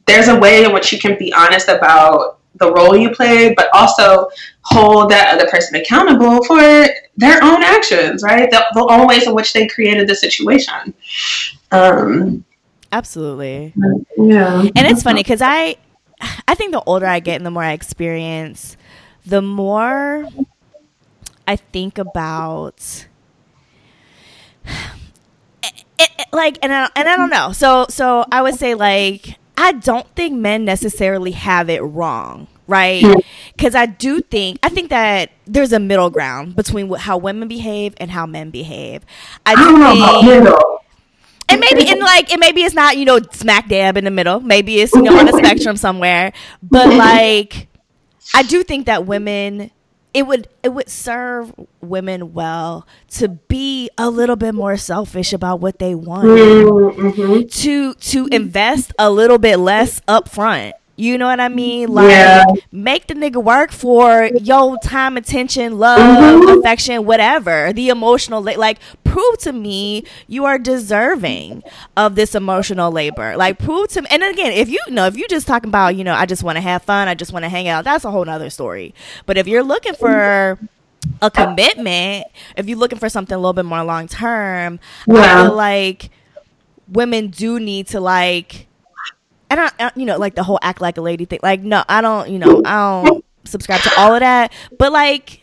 there's 0.09 0.27
a 0.27 0.35
way 0.35 0.65
in 0.65 0.73
which 0.73 0.91
you 0.91 0.99
can 0.99 1.17
be 1.17 1.31
honest 1.33 1.69
about 1.69 2.39
the 2.55 2.71
role 2.73 2.97
you 2.97 3.11
played, 3.11 3.55
but 3.55 3.69
also 3.73 4.27
hold 4.63 5.11
that 5.11 5.33
other 5.33 5.47
person 5.49 5.75
accountable 5.75 6.43
for 6.43 6.59
their 7.17 7.43
own 7.43 7.63
actions, 7.63 8.23
right? 8.23 8.49
The, 8.49 8.65
the 8.73 8.87
own 8.89 9.07
ways 9.07 9.27
in 9.27 9.35
which 9.35 9.53
they 9.53 9.67
created 9.67 10.07
the 10.07 10.15
situation. 10.15 10.93
Um, 11.71 12.43
Absolutely. 12.91 13.73
Yeah. 14.17 14.61
And 14.61 14.87
it's 14.87 15.03
funny 15.03 15.21
because 15.21 15.41
I, 15.43 15.75
I 16.47 16.55
think 16.55 16.71
the 16.71 16.81
older 16.81 17.05
I 17.05 17.19
get 17.19 17.35
and 17.35 17.45
the 17.45 17.51
more 17.51 17.63
I 17.63 17.73
experience, 17.73 18.77
the 19.25 19.43
more 19.43 20.27
I 21.47 21.55
think 21.55 21.97
about. 21.97 23.05
It, 26.01 26.09
it, 26.17 26.27
like 26.31 26.57
and 26.61 26.73
I, 26.73 26.89
and 26.95 27.09
I 27.09 27.17
don't 27.17 27.29
know. 27.29 27.51
So 27.51 27.85
so 27.89 28.23
I 28.31 28.41
would 28.41 28.55
say 28.55 28.73
like 28.73 29.37
I 29.61 29.73
don't 29.73 30.07
think 30.15 30.35
men 30.35 30.63
necessarily 30.63 31.31
have 31.31 31.69
it 31.69 31.81
wrong, 31.81 32.47
right? 32.65 33.03
Because 33.55 33.75
I 33.75 33.87
do 33.87 34.21
think 34.21 34.57
I 34.63 34.69
think 34.69 34.89
that 34.89 35.31
there's 35.45 35.73
a 35.73 35.79
middle 35.79 36.09
ground 36.09 36.55
between 36.55 36.89
how 36.93 37.17
women 37.17 37.49
behave 37.49 37.93
and 37.97 38.09
how 38.09 38.25
men 38.25 38.51
behave. 38.51 39.03
I 39.45 39.55
do 39.55 39.77
think. 39.77 40.55
And 41.49 41.59
maybe 41.59 41.89
in 41.89 41.99
like 41.99 42.31
and 42.31 42.39
maybe 42.39 42.63
it's 42.63 42.75
not 42.75 42.95
you 42.97 43.03
know 43.05 43.19
smack 43.33 43.67
dab 43.67 43.97
in 43.97 44.05
the 44.05 44.11
middle. 44.11 44.39
Maybe 44.39 44.79
it's 44.79 44.93
you 44.93 45.01
know 45.01 45.17
on 45.19 45.27
a 45.27 45.33
spectrum 45.33 45.75
somewhere. 45.75 46.31
But 46.63 46.93
like, 46.95 47.67
I 48.33 48.43
do 48.43 48.63
think 48.63 48.85
that 48.85 49.05
women 49.05 49.71
it 50.13 50.25
would 50.25 50.47
it 50.63 50.69
would 50.69 50.89
serve 50.89 51.53
women 51.81 52.33
well 52.33 52.87
to 53.09 53.27
be 53.27 53.89
a 53.97 54.09
little 54.09 54.35
bit 54.35 54.53
more 54.53 54.77
selfish 54.77 55.33
about 55.33 55.59
what 55.59 55.79
they 55.79 55.93
want 55.93 56.25
mm-hmm. 56.25 57.47
to 57.47 57.93
to 57.95 58.27
invest 58.31 58.93
a 58.97 59.11
little 59.11 59.37
bit 59.37 59.57
less 59.57 59.99
upfront 60.01 60.73
you 60.99 61.17
know 61.17 61.27
what 61.27 61.39
I 61.39 61.47
mean? 61.47 61.93
Like, 61.93 62.09
yeah. 62.09 62.43
make 62.73 63.07
the 63.07 63.13
nigga 63.13 63.41
work 63.41 63.71
for 63.71 64.25
your 64.41 64.77
time, 64.79 65.15
attention, 65.15 65.79
love, 65.79 65.97
mm-hmm. 65.97 66.59
affection, 66.59 67.05
whatever. 67.05 67.71
The 67.71 67.87
emotional, 67.87 68.41
like, 68.41 68.79
prove 69.05 69.37
to 69.39 69.53
me 69.53 70.03
you 70.27 70.43
are 70.43 70.59
deserving 70.59 71.63
of 71.95 72.15
this 72.15 72.35
emotional 72.35 72.91
labor. 72.91 73.37
Like, 73.37 73.59
prove 73.59 73.87
to 73.89 74.01
me. 74.01 74.07
And 74.11 74.23
again, 74.23 74.51
if 74.51 74.67
you, 74.67 74.79
you 74.87 74.93
know, 74.93 75.05
if 75.05 75.15
you 75.15 75.25
just 75.29 75.47
talking 75.47 75.69
about, 75.69 75.95
you 75.95 76.03
know, 76.03 76.13
I 76.13 76.25
just 76.25 76.43
want 76.43 76.57
to 76.57 76.61
have 76.61 76.83
fun, 76.83 77.07
I 77.07 77.15
just 77.15 77.31
want 77.31 77.45
to 77.45 77.49
hang 77.49 77.69
out, 77.69 77.85
that's 77.85 78.03
a 78.03 78.11
whole 78.11 78.25
nother 78.25 78.49
story. 78.49 78.93
But 79.25 79.37
if 79.37 79.47
you're 79.47 79.63
looking 79.63 79.93
for 79.93 80.59
a 81.21 81.31
commitment, 81.31 82.27
if 82.57 82.67
you're 82.67 82.77
looking 82.77 82.99
for 82.99 83.07
something 83.07 83.33
a 83.33 83.39
little 83.39 83.53
bit 83.53 83.63
more 83.63 83.83
long 83.83 84.09
term, 84.09 84.81
yeah. 85.07 85.15
I 85.15 85.43
feel 85.43 85.55
like 85.55 86.09
women 86.89 87.29
do 87.29 87.57
need 87.57 87.87
to 87.87 88.01
like 88.01 88.67
and 89.49 89.59
I, 89.59 89.71
I, 89.79 89.91
you 89.95 90.05
know, 90.05 90.17
like 90.17 90.35
the 90.35 90.43
whole 90.43 90.59
act 90.61 90.81
like 90.81 90.97
a 90.97 91.01
lady 91.01 91.25
thing. 91.25 91.39
Like, 91.41 91.61
no, 91.61 91.83
I 91.87 92.01
don't, 92.01 92.29
you 92.29 92.39
know, 92.39 92.61
I 92.65 93.03
don't 93.03 93.25
subscribe 93.45 93.81
to 93.81 93.91
all 93.97 94.13
of 94.13 94.19
that. 94.19 94.53
But 94.77 94.91
like, 94.91 95.41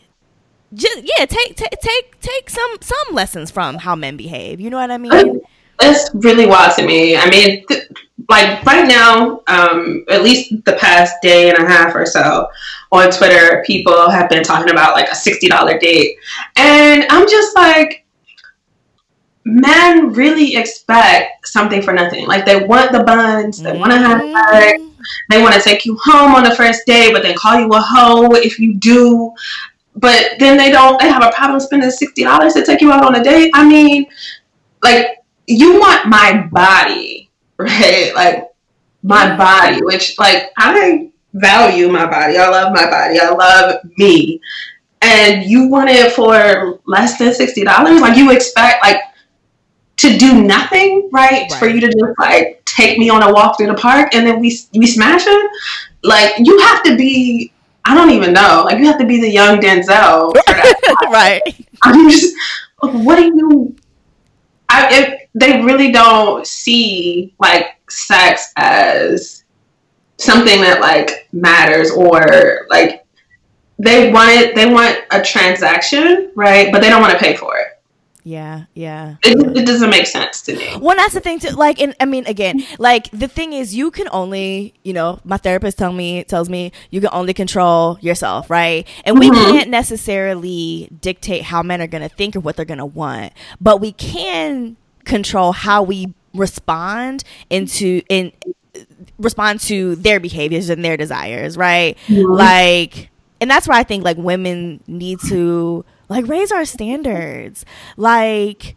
just 0.73 0.97
yeah, 0.97 1.25
take 1.25 1.55
take 1.55 1.79
take 1.79 2.19
take 2.19 2.49
some 2.49 2.77
some 2.81 3.15
lessons 3.15 3.51
from 3.51 3.75
how 3.77 3.95
men 3.95 4.17
behave. 4.17 4.59
You 4.59 4.69
know 4.69 4.77
what 4.77 4.91
I 4.91 4.97
mean? 4.97 5.41
It's 5.79 6.09
really 6.15 6.45
wild 6.45 6.75
to 6.77 6.85
me. 6.85 7.15
I 7.15 7.29
mean, 7.29 7.65
th- 7.67 7.87
like 8.29 8.65
right 8.65 8.87
now, 8.87 9.41
um, 9.47 10.03
at 10.09 10.23
least 10.23 10.53
the 10.65 10.73
past 10.73 11.15
day 11.21 11.49
and 11.49 11.57
a 11.57 11.67
half 11.67 11.95
or 11.95 12.05
so 12.05 12.47
on 12.91 13.11
Twitter, 13.11 13.63
people 13.65 14.09
have 14.09 14.29
been 14.29 14.43
talking 14.43 14.71
about 14.71 14.95
like 14.95 15.09
a 15.09 15.15
sixty 15.15 15.47
dollar 15.47 15.77
date, 15.77 16.17
and 16.55 17.05
I'm 17.09 17.29
just 17.29 17.55
like 17.55 18.05
men 19.47 20.11
really 20.11 20.57
expect 20.57 21.47
something 21.47 21.81
for 21.81 21.93
nothing. 21.93 22.27
Like 22.27 22.45
they 22.45 22.65
want 22.65 22.91
the 22.91 23.03
buns, 23.03 23.61
they 23.61 23.77
want 23.77 23.91
to 23.93 23.97
have 23.97 24.21
mm-hmm. 24.21 24.89
they 25.29 25.41
want 25.41 25.55
to 25.55 25.61
take 25.61 25.85
you 25.85 25.97
home 26.03 26.35
on 26.35 26.43
the 26.43 26.53
first 26.53 26.85
day, 26.85 27.11
but 27.13 27.23
then 27.23 27.35
call 27.35 27.59
you 27.59 27.69
a 27.69 27.79
hoe 27.79 28.33
if 28.33 28.59
you 28.59 28.75
do. 28.75 29.33
But 29.95 30.33
then 30.37 30.57
they 30.57 30.69
don't. 30.69 30.99
They 30.99 31.07
have 31.07 31.23
a 31.23 31.31
problem 31.31 31.59
spending 31.59 31.89
sixty 31.89 32.23
dollars 32.23 32.53
to 32.53 32.65
take 32.65 32.81
you 32.81 32.91
out 32.91 33.05
on 33.05 33.15
a 33.15 33.23
date. 33.23 33.51
I 33.55 33.67
mean, 33.67 34.05
like 34.83 35.23
you 35.47 35.79
want 35.79 36.07
my 36.07 36.47
body, 36.51 37.31
right? 37.57 38.11
Like 38.13 38.51
my 39.01 39.35
body, 39.35 39.81
which 39.81 40.19
like 40.19 40.51
I 40.57 41.09
value 41.33 41.89
my 41.89 42.05
body. 42.05 42.37
I 42.37 42.49
love 42.49 42.73
my 42.73 42.89
body. 42.89 43.19
I 43.19 43.29
love 43.29 43.79
me. 43.97 44.41
And 45.01 45.43
you 45.45 45.67
want 45.67 45.89
it 45.89 46.11
for 46.11 46.79
less 46.85 47.17
than 47.17 47.33
sixty 47.33 47.63
dollars? 47.63 48.01
Like 48.01 48.17
you 48.17 48.31
expect 48.31 48.83
like 48.83 48.99
to 49.97 50.17
do 50.17 50.43
nothing, 50.43 51.09
right? 51.11 51.49
right? 51.49 51.53
For 51.53 51.67
you 51.67 51.79
to 51.81 51.87
just 51.87 52.19
like 52.19 52.63
take 52.65 52.97
me 52.97 53.09
on 53.09 53.23
a 53.23 53.33
walk 53.33 53.57
through 53.57 53.67
the 53.67 53.75
park 53.75 54.13
and 54.13 54.25
then 54.25 54.39
we 54.39 54.57
we 54.73 54.87
smash 54.87 55.23
it. 55.25 55.51
Like 56.03 56.33
you 56.39 56.57
have 56.59 56.83
to 56.83 56.95
be. 56.95 57.51
I 57.85 57.95
don't 57.95 58.09
even 58.09 58.33
know. 58.33 58.63
Like 58.65 58.79
you 58.79 58.85
have 58.85 58.99
to 58.99 59.05
be 59.05 59.21
the 59.21 59.29
young 59.29 59.59
Denzel. 59.59 60.35
right. 61.09 61.41
I'm 61.83 62.09
just. 62.09 62.35
What 62.81 63.15
do 63.15 63.25
you? 63.25 63.75
I 64.69 64.87
if 64.91 65.29
they 65.33 65.61
really 65.61 65.91
don't 65.91 66.45
see 66.45 67.33
like 67.39 67.77
sex 67.89 68.51
as 68.57 69.45
something 70.17 70.61
that 70.61 70.81
like 70.81 71.27
matters 71.31 71.91
or 71.91 72.67
like 72.69 73.05
they 73.79 74.11
want 74.11 74.31
it 74.31 74.55
they 74.55 74.65
want 74.65 74.99
a 75.11 75.21
transaction 75.21 76.31
right 76.35 76.71
but 76.71 76.81
they 76.81 76.89
don't 76.89 77.01
want 77.01 77.13
to 77.13 77.19
pay 77.19 77.35
for 77.35 77.55
it 77.57 77.76
yeah, 78.27 78.65
yeah. 78.73 79.15
It, 79.23 79.57
it, 79.57 79.65
doesn't 79.65 79.89
make 79.89 80.05
sense 80.05 80.41
to 80.41 80.55
me. 80.57 80.77
Well, 80.81 80.97
that's 80.97 81.13
the 81.13 81.21
thing 81.21 81.39
too. 81.39 81.51
Like, 81.51 81.79
and 81.79 81.95
I 82.01 82.05
mean, 82.05 82.25
again, 82.27 82.61
like 82.77 83.09
the 83.11 83.29
thing 83.29 83.53
is, 83.53 83.73
you 83.73 83.89
can 83.89 84.09
only, 84.11 84.73
you 84.83 84.91
know, 84.91 85.21
my 85.23 85.37
therapist 85.37 85.77
tell 85.77 85.93
me 85.93 86.25
tells 86.25 86.49
me 86.49 86.73
you 86.89 86.99
can 86.99 87.09
only 87.13 87.33
control 87.33 87.97
yourself, 88.01 88.49
right? 88.49 88.85
And 89.05 89.17
we 89.17 89.29
mm-hmm. 89.29 89.51
can't 89.51 89.69
necessarily 89.69 90.89
dictate 90.99 91.43
how 91.43 91.63
men 91.63 91.81
are 91.81 91.87
going 91.87 92.01
to 92.01 92.13
think 92.13 92.35
or 92.35 92.41
what 92.41 92.57
they're 92.57 92.65
going 92.65 92.79
to 92.79 92.85
want, 92.85 93.31
but 93.61 93.79
we 93.79 93.93
can 93.93 94.75
control 95.05 95.53
how 95.53 95.81
we 95.81 96.13
respond 96.33 97.23
into 97.49 98.01
in 98.09 98.33
respond 99.17 99.61
to 99.61 99.95
their 99.95 100.19
behaviors 100.19 100.67
and 100.67 100.83
their 100.83 100.97
desires, 100.97 101.55
right? 101.55 101.97
Mm-hmm. 102.07 102.29
Like 102.29 103.09
and 103.39 103.49
that's 103.49 103.69
where 103.69 103.77
I 103.77 103.83
think 103.83 104.03
like 104.03 104.17
women 104.17 104.83
need 104.85 105.19
to 105.29 105.85
like 106.09 106.27
raise 106.27 106.51
our 106.51 106.65
standards. 106.65 107.65
Like 107.95 108.75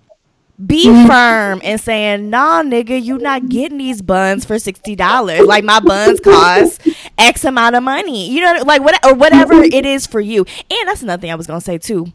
be 0.64 0.86
mm-hmm. 0.86 1.08
firm 1.08 1.60
and 1.64 1.80
saying, 1.80 2.28
nah, 2.28 2.62
nigga, 2.62 3.02
you 3.02 3.18
not 3.18 3.48
getting 3.48 3.78
these 3.78 4.02
buns 4.02 4.44
for 4.44 4.58
sixty 4.58 4.94
dollars. 4.94 5.46
Like 5.46 5.64
my 5.64 5.80
buns 5.80 6.20
cost 6.20 6.86
X 7.18 7.44
amount 7.44 7.76
of 7.76 7.82
money. 7.82 8.30
You 8.30 8.42
know, 8.42 8.62
like 8.66 8.82
what 8.82 9.04
or 9.04 9.14
whatever 9.14 9.54
it 9.54 9.86
is 9.86 10.06
for 10.06 10.20
you. 10.20 10.44
And 10.70 10.88
that's 10.88 11.02
another 11.02 11.20
thing 11.20 11.30
I 11.30 11.36
was 11.36 11.46
gonna 11.46 11.60
say 11.60 11.78
too 11.78 12.12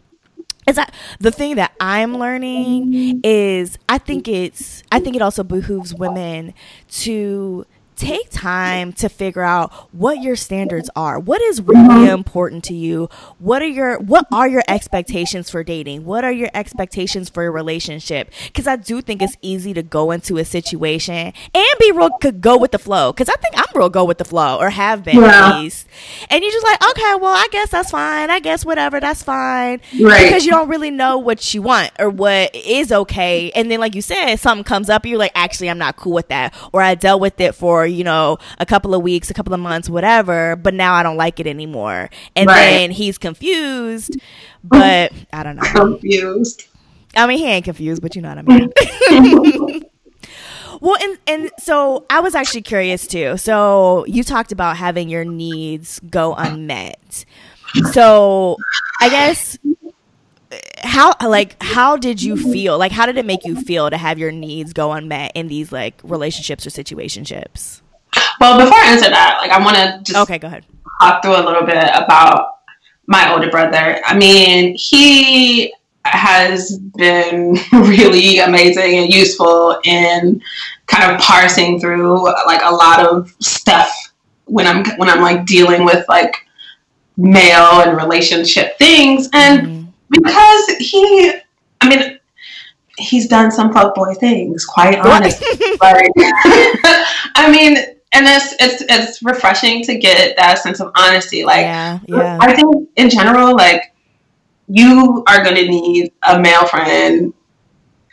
is 0.67 0.75
that 0.75 0.93
the 1.19 1.31
thing 1.31 1.55
that 1.55 1.73
I'm 1.79 2.17
learning 2.17 3.21
is 3.23 3.77
I 3.87 3.97
think 3.97 4.27
it's 4.27 4.83
I 4.91 4.99
think 4.99 5.15
it 5.15 5.21
also 5.21 5.43
behooves 5.43 5.93
women 5.93 6.53
to 6.89 7.65
take 7.95 8.29
time 8.29 8.93
to 8.93 9.09
figure 9.09 9.41
out 9.41 9.71
what 9.93 10.21
your 10.21 10.35
standards 10.35 10.89
are. 10.95 11.19
What 11.19 11.41
is 11.41 11.61
really 11.61 11.79
mm-hmm. 11.79 12.13
important 12.13 12.63
to 12.65 12.73
you? 12.73 13.09
What 13.39 13.61
are 13.61 13.67
your 13.67 13.99
what 13.99 14.27
are 14.31 14.47
your 14.47 14.63
expectations 14.67 15.49
for 15.49 15.63
dating? 15.63 16.05
What 16.05 16.23
are 16.23 16.31
your 16.31 16.49
expectations 16.53 17.29
for 17.29 17.45
a 17.45 17.51
relationship? 17.51 18.31
Cuz 18.53 18.67
I 18.67 18.75
do 18.75 19.01
think 19.01 19.21
it's 19.21 19.37
easy 19.41 19.73
to 19.73 19.83
go 19.83 20.11
into 20.11 20.37
a 20.37 20.45
situation 20.45 21.33
and 21.53 21.79
be 21.79 21.91
real 21.91 22.09
could 22.21 22.41
go 22.41 22.57
with 22.57 22.71
the 22.71 22.79
flow 22.79 23.13
cuz 23.13 23.29
I 23.29 23.35
think 23.35 23.57
I'm 23.57 23.65
real 23.73 23.89
go 23.89 24.03
with 24.03 24.17
the 24.17 24.25
flow 24.25 24.57
or 24.57 24.69
have 24.69 25.03
been 25.03 25.21
yeah. 25.21 25.49
at 25.49 25.59
least. 25.59 25.87
And 26.29 26.43
you're 26.43 26.51
just 26.51 26.65
like, 26.65 26.83
"Okay, 26.91 27.15
well, 27.21 27.33
I 27.33 27.47
guess 27.51 27.69
that's 27.69 27.91
fine. 27.91 28.29
I 28.29 28.39
guess 28.39 28.65
whatever, 28.65 28.99
that's 28.99 29.23
fine." 29.23 29.81
Right. 29.99 30.25
Because 30.25 30.45
you 30.45 30.51
don't 30.51 30.67
really 30.69 30.91
know 30.91 31.17
what 31.17 31.53
you 31.53 31.61
want 31.61 31.91
or 31.99 32.09
what 32.09 32.53
is 32.55 32.91
okay. 32.91 33.51
And 33.55 33.71
then 33.71 33.79
like 33.79 33.95
you 33.95 34.01
said, 34.01 34.35
something 34.37 34.63
comes 34.63 34.89
up, 34.89 35.05
you're 35.05 35.17
like, 35.17 35.31
"Actually, 35.35 35.69
I'm 35.69 35.77
not 35.77 35.95
cool 35.95 36.13
with 36.13 36.27
that." 36.29 36.53
Or 36.73 36.81
I 36.81 36.95
dealt 36.95 37.21
with 37.21 37.39
it 37.39 37.55
for 37.55 37.84
you 37.85 38.03
know, 38.03 38.37
a 38.59 38.65
couple 38.65 38.93
of 38.93 39.01
weeks, 39.01 39.29
a 39.29 39.33
couple 39.33 39.53
of 39.53 39.59
months, 39.59 39.89
whatever, 39.89 40.55
but 40.55 40.73
now 40.73 40.93
I 40.93 41.03
don't 41.03 41.17
like 41.17 41.39
it 41.39 41.47
anymore. 41.47 42.09
And 42.35 42.47
right. 42.47 42.55
then 42.55 42.91
he's 42.91 43.17
confused, 43.17 44.17
but 44.63 45.11
I 45.31 45.43
don't 45.43 45.55
know. 45.55 45.63
Confused. 45.63 46.67
I 47.15 47.27
mean, 47.27 47.37
he 47.37 47.45
ain't 47.45 47.65
confused, 47.65 48.01
but 48.01 48.15
you 48.15 48.21
know 48.21 48.29
what 48.29 48.39
I 48.39 48.41
mean. 48.41 49.83
well, 50.81 50.97
and 51.01 51.17
and 51.27 51.51
so 51.59 52.05
I 52.09 52.19
was 52.19 52.35
actually 52.35 52.63
curious 52.63 53.07
too. 53.07 53.37
So 53.37 54.05
you 54.05 54.23
talked 54.23 54.51
about 54.51 54.77
having 54.77 55.09
your 55.09 55.23
needs 55.23 55.99
go 56.09 56.33
unmet. 56.33 57.25
So 57.91 58.57
I 59.01 59.09
guess 59.09 59.57
how 60.79 61.13
like 61.25 61.55
how 61.61 61.97
did 61.97 62.21
you 62.21 62.37
feel 62.37 62.77
like 62.77 62.91
how 62.91 63.05
did 63.05 63.17
it 63.17 63.25
make 63.25 63.43
you 63.45 63.59
feel 63.61 63.89
to 63.89 63.97
have 63.97 64.19
your 64.19 64.31
needs 64.31 64.73
go 64.73 64.91
unmet 64.91 65.31
in 65.35 65.47
these 65.47 65.71
like 65.71 65.99
relationships 66.03 66.65
or 66.65 66.69
situationships 66.69 67.81
well, 68.39 68.59
before 68.59 68.77
I 68.77 68.91
answer 68.91 69.09
that, 69.09 69.37
like 69.39 69.51
I 69.51 69.63
want 69.63 69.77
to 69.77 69.99
just 70.03 70.19
okay, 70.19 70.37
go 70.37 70.47
ahead. 70.47 70.65
Talk 71.01 71.21
through 71.21 71.37
a 71.37 71.43
little 71.43 71.65
bit 71.65 71.89
about 71.93 72.59
my 73.07 73.31
older 73.33 73.49
brother. 73.49 73.99
I 74.05 74.17
mean, 74.17 74.75
he 74.75 75.73
has 76.05 76.77
been 76.77 77.57
really 77.71 78.39
amazing 78.39 78.97
and 78.97 79.13
useful 79.13 79.79
in 79.83 80.41
kind 80.87 81.11
of 81.11 81.19
parsing 81.19 81.79
through 81.79 82.23
like 82.45 82.61
a 82.63 82.73
lot 82.73 83.05
of 83.05 83.33
stuff 83.41 83.91
when 84.45 84.67
I'm 84.67 84.85
when 84.97 85.09
I'm 85.09 85.21
like 85.21 85.45
dealing 85.45 85.83
with 85.83 86.05
like 86.07 86.35
male 87.17 87.81
and 87.81 87.97
relationship 87.97 88.77
things 88.77 89.29
and 89.33 89.67
mm-hmm. 89.67 89.84
Because 90.09 90.67
he 90.79 91.33
I 91.81 91.89
mean 91.89 92.19
he's 92.97 93.27
done 93.27 93.51
some 93.51 93.73
fuckboy 93.73 94.17
things 94.17 94.65
quite 94.65 94.99
honestly 94.99 95.47
like 95.81 96.11
I 97.35 97.49
mean 97.51 97.77
and 98.15 98.25
it's 98.27 98.55
it's 98.59 98.83
it's 98.89 99.23
refreshing 99.23 99.83
to 99.83 99.97
get 99.97 100.37
that 100.37 100.57
sense 100.59 100.79
of 100.79 100.91
honesty. 100.95 101.43
Like, 101.43 101.63
yeah, 101.63 101.99
yeah. 102.07 102.37
I 102.41 102.55
think 102.55 102.89
in 102.95 103.09
general, 103.09 103.55
like 103.55 103.93
you 104.67 105.23
are 105.27 105.43
going 105.43 105.55
to 105.55 105.67
need 105.67 106.11
a 106.27 106.39
male 106.39 106.65
friend 106.65 107.33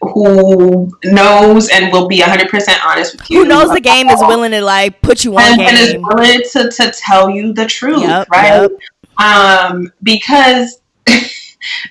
who 0.00 0.90
knows 1.04 1.68
and 1.68 1.92
will 1.92 2.08
be 2.08 2.18
100% 2.18 2.76
honest 2.84 3.16
with 3.16 3.30
you. 3.30 3.38
Who 3.38 3.48
knows 3.48 3.70
the 3.70 3.80
game 3.80 4.08
is 4.08 4.20
willing 4.20 4.50
to 4.50 4.60
like 4.60 5.00
put 5.00 5.24
you 5.24 5.36
on 5.36 5.42
and, 5.42 5.58
game. 5.58 5.68
And 5.68 5.78
is 5.78 5.94
willing 6.02 6.42
to, 6.52 6.70
to 6.70 6.90
tell 6.90 7.30
you 7.30 7.52
the 7.52 7.66
truth, 7.66 8.02
yep, 8.02 8.28
right? 8.30 8.68
Yep. 8.68 9.24
Um, 9.24 9.92
because 10.02 10.80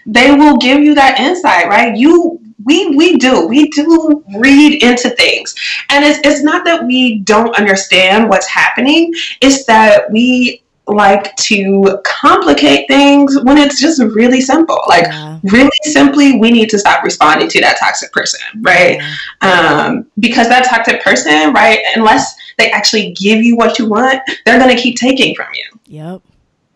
they 0.06 0.32
will 0.32 0.58
give 0.58 0.82
you 0.82 0.96
that 0.96 1.20
insight, 1.20 1.68
right? 1.68 1.96
You 1.96 2.40
we 2.64 2.96
we 2.96 3.18
do. 3.18 3.48
We 3.48 3.70
do 3.70 4.24
read 4.38 4.84
into 4.84 5.10
things. 5.10 5.56
And 5.90 6.06
it's, 6.06 6.20
it's 6.24 6.44
not 6.44 6.64
that 6.66 6.86
we 6.86 7.20
don't 7.20 7.56
understand 7.58 8.30
what's 8.30 8.48
happening. 8.48 9.14
It's 9.42 9.66
that 9.66 10.12
we 10.12 10.64
like 10.88 11.36
to 11.38 12.00
complicate 12.04 12.88
things 12.88 13.38
when 13.44 13.58
it's 13.58 13.80
just 13.80 14.02
really 14.02 14.42
simple. 14.42 14.80
Like 14.88 15.06
yeah. 15.06 15.40
really 15.44 15.70
simply 15.84 16.38
we 16.38 16.52
need 16.52 16.70
to 16.70 16.80
stop 16.80 17.04
responding 17.04 17.48
to 17.50 17.62
that 17.62 17.78
toxic 17.80 18.12
person 18.12 18.42
right? 18.62 19.00
Yeah. 19.42 19.86
um, 19.88 20.08
because 20.20 20.50
that 20.50 20.66
toxic 20.66 21.02
person 21.02 21.54
right 21.54 21.80
unless 21.96 22.36
they 22.58 22.72
actually 22.72 23.14
give 23.14 23.42
you 23.42 23.56
what 23.56 23.80
you 23.80 23.88
want 23.88 24.22
they're 24.46 24.60
going 24.60 24.76
to 24.76 24.82
keep 24.82 24.98
taking 24.98 25.34
from 25.36 25.48
you. 25.54 25.80
Yep 25.86 26.22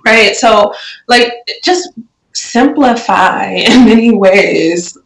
right? 0.05 0.35
So 0.35 0.73
like 1.07 1.33
just 1.63 1.89
simplify 2.35 3.51
in 3.53 3.85
many 3.85 4.13
ways 4.13 4.97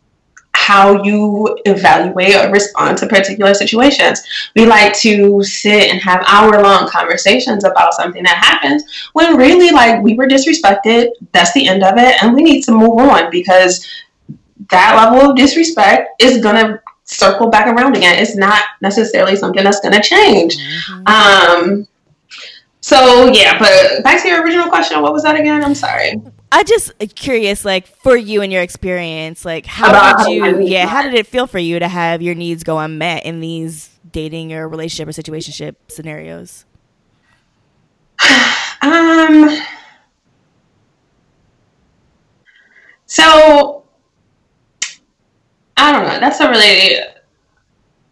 how 0.53 1.03
you 1.03 1.57
evaluate 1.65 2.35
or 2.35 2.51
respond 2.51 2.97
to 2.97 3.07
particular 3.07 3.53
situations. 3.53 4.21
We 4.55 4.65
like 4.65 4.93
to 4.99 5.41
sit 5.43 5.89
and 5.89 5.99
have 6.01 6.23
hour 6.27 6.61
long 6.61 6.87
conversations 6.87 7.63
about 7.63 7.93
something 7.93 8.21
that 8.23 8.37
happens 8.37 8.83
when 9.13 9.35
really, 9.35 9.71
like, 9.71 10.03
we 10.03 10.13
were 10.13 10.27
disrespected. 10.27 11.09
That's 11.31 11.53
the 11.53 11.67
end 11.67 11.83
of 11.83 11.97
it. 11.97 12.21
And 12.21 12.35
we 12.35 12.43
need 12.43 12.61
to 12.65 12.71
move 12.71 12.99
on 12.99 13.31
because 13.31 13.83
that 14.69 14.95
level 14.95 15.31
of 15.31 15.35
disrespect 15.35 16.21
is 16.21 16.43
going 16.43 16.55
to 16.55 16.79
circle 17.03 17.49
back 17.49 17.65
around 17.67 17.95
again. 17.95 18.19
It's 18.19 18.35
not 18.35 18.63
necessarily 18.81 19.35
something 19.35 19.63
that's 19.63 19.79
going 19.79 19.93
to 19.93 20.01
change. 20.01 20.57
Mm-hmm. 20.57 21.07
Um, 21.07 21.87
so, 22.81 23.31
yeah, 23.31 23.57
but 23.57 24.03
back 24.03 24.21
to 24.21 24.27
your 24.27 24.43
original 24.43 24.67
question. 24.67 25.01
What 25.01 25.13
was 25.13 25.23
that 25.23 25.39
again? 25.39 25.63
I'm 25.63 25.75
sorry. 25.75 26.21
I 26.51 26.63
just 26.63 26.91
uh, 26.99 27.05
curious, 27.13 27.63
like 27.63 27.87
for 27.87 28.15
you 28.15 28.41
and 28.41 28.51
your 28.51 28.61
experience, 28.61 29.45
like 29.45 29.65
how 29.65 30.23
did 30.23 30.33
you, 30.33 30.61
yeah, 30.61 30.87
how 30.87 31.03
did 31.03 31.13
it 31.13 31.27
feel 31.27 31.47
for 31.47 31.59
you 31.59 31.79
to 31.79 31.87
have 31.87 32.21
your 32.21 32.35
needs 32.35 32.63
go 32.63 32.79
unmet 32.79 33.25
in 33.25 33.39
these 33.39 33.89
dating 34.11 34.53
or 34.53 34.67
relationship 34.67 35.07
or 35.07 35.11
situationship 35.11 35.75
scenarios? 35.87 36.65
Um. 38.81 39.61
So 43.07 43.83
I 45.75 45.91
don't 45.91 46.03
know. 46.03 46.19
That's 46.19 46.39
a 46.39 46.49
really 46.49 46.97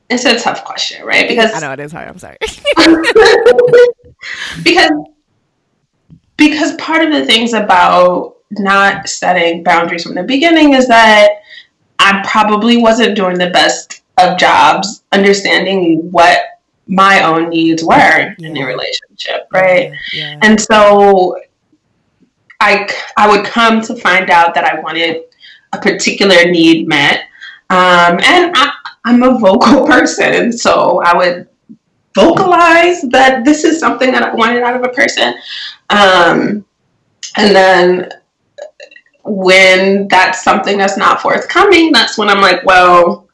it's 0.10 0.26
a 0.26 0.40
tough 0.40 0.64
question, 0.66 1.06
right? 1.06 1.28
Because 1.28 1.54
I 1.54 1.60
know 1.60 1.72
it 1.72 1.80
is 1.80 1.92
hard. 1.92 2.08
I'm 2.10 2.18
sorry. 2.18 2.38
because 4.64 4.92
because 6.38 6.76
part 6.76 7.04
of 7.04 7.12
the 7.12 7.26
things 7.26 7.54
about 7.54 8.36
not 8.52 9.10
setting 9.10 9.64
boundaries 9.64 10.04
from 10.04 10.16
the 10.16 10.24
beginning 10.24 10.74
is 10.74 10.88
that 10.88 11.42
I 12.00 12.24
probably 12.28 12.78
wasn't 12.78 13.16
doing 13.16 13.38
the 13.38 13.50
best 13.50 14.02
of 14.18 14.38
jobs 14.38 15.04
understanding 15.12 16.12
what 16.12 16.40
my 16.88 17.24
own 17.24 17.50
needs 17.50 17.84
were 17.84 17.94
yeah. 17.94 18.36
in 18.40 18.54
the 18.54 18.64
relationship, 18.64 19.48
right? 19.52 19.92
Yeah. 20.14 20.32
Yeah. 20.32 20.40
And 20.42 20.60
so 20.60 21.38
I 22.60 22.90
I 23.18 23.30
would 23.30 23.46
come 23.46 23.82
to 23.82 23.96
find 23.96 24.30
out 24.30 24.54
that 24.56 24.64
I 24.64 24.80
wanted 24.80 25.24
a 25.74 25.80
particular 25.80 26.46
need 26.46 26.88
met, 26.88 27.22
um, 27.70 28.20
and 28.24 28.54
I, 28.56 28.72
I'm 29.06 29.22
a 29.24 29.38
vocal 29.38 29.86
person, 29.88 30.52
so 30.52 31.02
I 31.04 31.16
would 31.16 31.50
vocalize 32.18 33.02
that 33.04 33.46
this 33.46 33.64
is 33.64 33.80
something 33.80 34.12
that 34.12 34.24
I 34.24 34.34
wanted 34.34 34.64
out 34.64 34.76
of 34.76 34.84
a 34.84 34.90
person. 34.90 35.36
Um, 35.90 36.66
and 37.38 37.56
then 37.56 38.10
when 39.24 40.08
that's 40.08 40.44
something 40.44 40.78
that's 40.78 40.98
not 40.98 41.22
forthcoming, 41.22 41.92
that's 41.92 42.18
when 42.18 42.30
I'm 42.30 42.42
like, 42.42 42.66
well, 42.66 43.28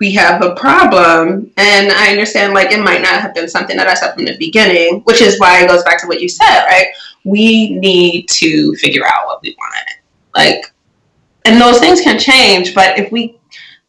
we 0.00 0.12
have 0.12 0.42
a 0.42 0.54
problem. 0.54 1.52
And 1.56 1.92
I 1.92 2.10
understand 2.10 2.54
like 2.54 2.72
it 2.72 2.82
might 2.82 3.02
not 3.02 3.20
have 3.20 3.34
been 3.34 3.48
something 3.48 3.76
that 3.76 3.86
I 3.86 3.94
said 3.94 4.14
from 4.14 4.24
the 4.24 4.36
beginning, 4.38 5.00
which 5.04 5.22
is 5.22 5.38
why 5.38 5.62
it 5.62 5.68
goes 5.68 5.84
back 5.84 6.00
to 6.00 6.06
what 6.06 6.20
you 6.20 6.28
said, 6.28 6.64
right? 6.64 6.88
We 7.24 7.78
need 7.78 8.28
to 8.30 8.74
figure 8.74 9.04
out 9.06 9.26
what 9.26 9.40
we 9.42 9.56
want. 9.58 9.90
Like, 10.34 10.74
and 11.44 11.60
those 11.60 11.78
things 11.78 12.00
can 12.00 12.18
change, 12.18 12.74
but 12.74 12.98
if 12.98 13.12
we 13.12 13.38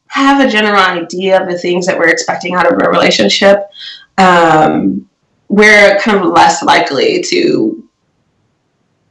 have 0.08 0.46
a 0.46 0.50
general 0.50 0.80
idea 0.80 1.42
of 1.42 1.50
the 1.50 1.58
things 1.58 1.86
that 1.86 1.98
we're 1.98 2.10
expecting 2.10 2.56
out 2.56 2.72
of 2.72 2.80
a 2.82 2.90
relationship, 2.90 3.70
um, 4.18 5.10
we're 5.48 6.00
kind 6.00 6.20
of 6.20 6.32
less 6.32 6.64
likely 6.64 7.22
to 7.24 7.88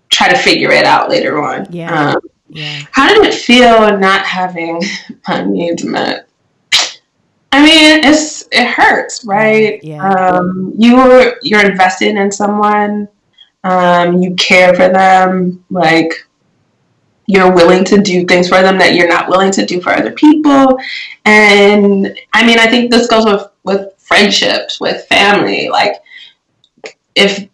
try 0.08 0.28
to 0.28 0.36
figure 0.36 0.70
it 0.70 0.84
out 0.84 1.08
later 1.08 1.42
on. 1.42 1.66
Yeah. 1.70 2.12
Um, 2.12 2.20
yeah. 2.48 2.82
How 2.92 3.12
did 3.12 3.24
it 3.24 3.34
feel 3.34 3.98
not 3.98 4.24
having 4.24 4.82
my 5.28 5.44
needs 5.44 5.84
met? 5.84 6.28
I 7.52 7.62
mean, 7.62 8.04
it's 8.04 8.48
it 8.50 8.66
hurts, 8.66 9.24
right? 9.24 9.82
Yeah. 9.82 10.08
Um, 10.08 10.72
you're 10.76 11.36
you're 11.42 11.64
invested 11.64 12.16
in 12.16 12.32
someone. 12.32 13.08
Um, 13.62 14.20
you 14.20 14.34
care 14.34 14.74
for 14.74 14.88
them. 14.88 15.64
Like 15.70 16.12
you're 17.26 17.52
willing 17.52 17.84
to 17.84 18.00
do 18.00 18.26
things 18.26 18.48
for 18.48 18.60
them 18.60 18.78
that 18.78 18.94
you're 18.94 19.08
not 19.08 19.28
willing 19.28 19.50
to 19.52 19.64
do 19.64 19.80
for 19.80 19.90
other 19.90 20.12
people. 20.12 20.78
And 21.24 22.18
I 22.32 22.46
mean, 22.46 22.58
I 22.58 22.66
think 22.66 22.90
this 22.90 23.06
goes 23.06 23.24
with 23.24 23.46
with 23.64 23.92
friendships, 23.98 24.80
with 24.80 25.06
family. 25.06 25.68
Like 25.68 26.02
if 27.14 27.48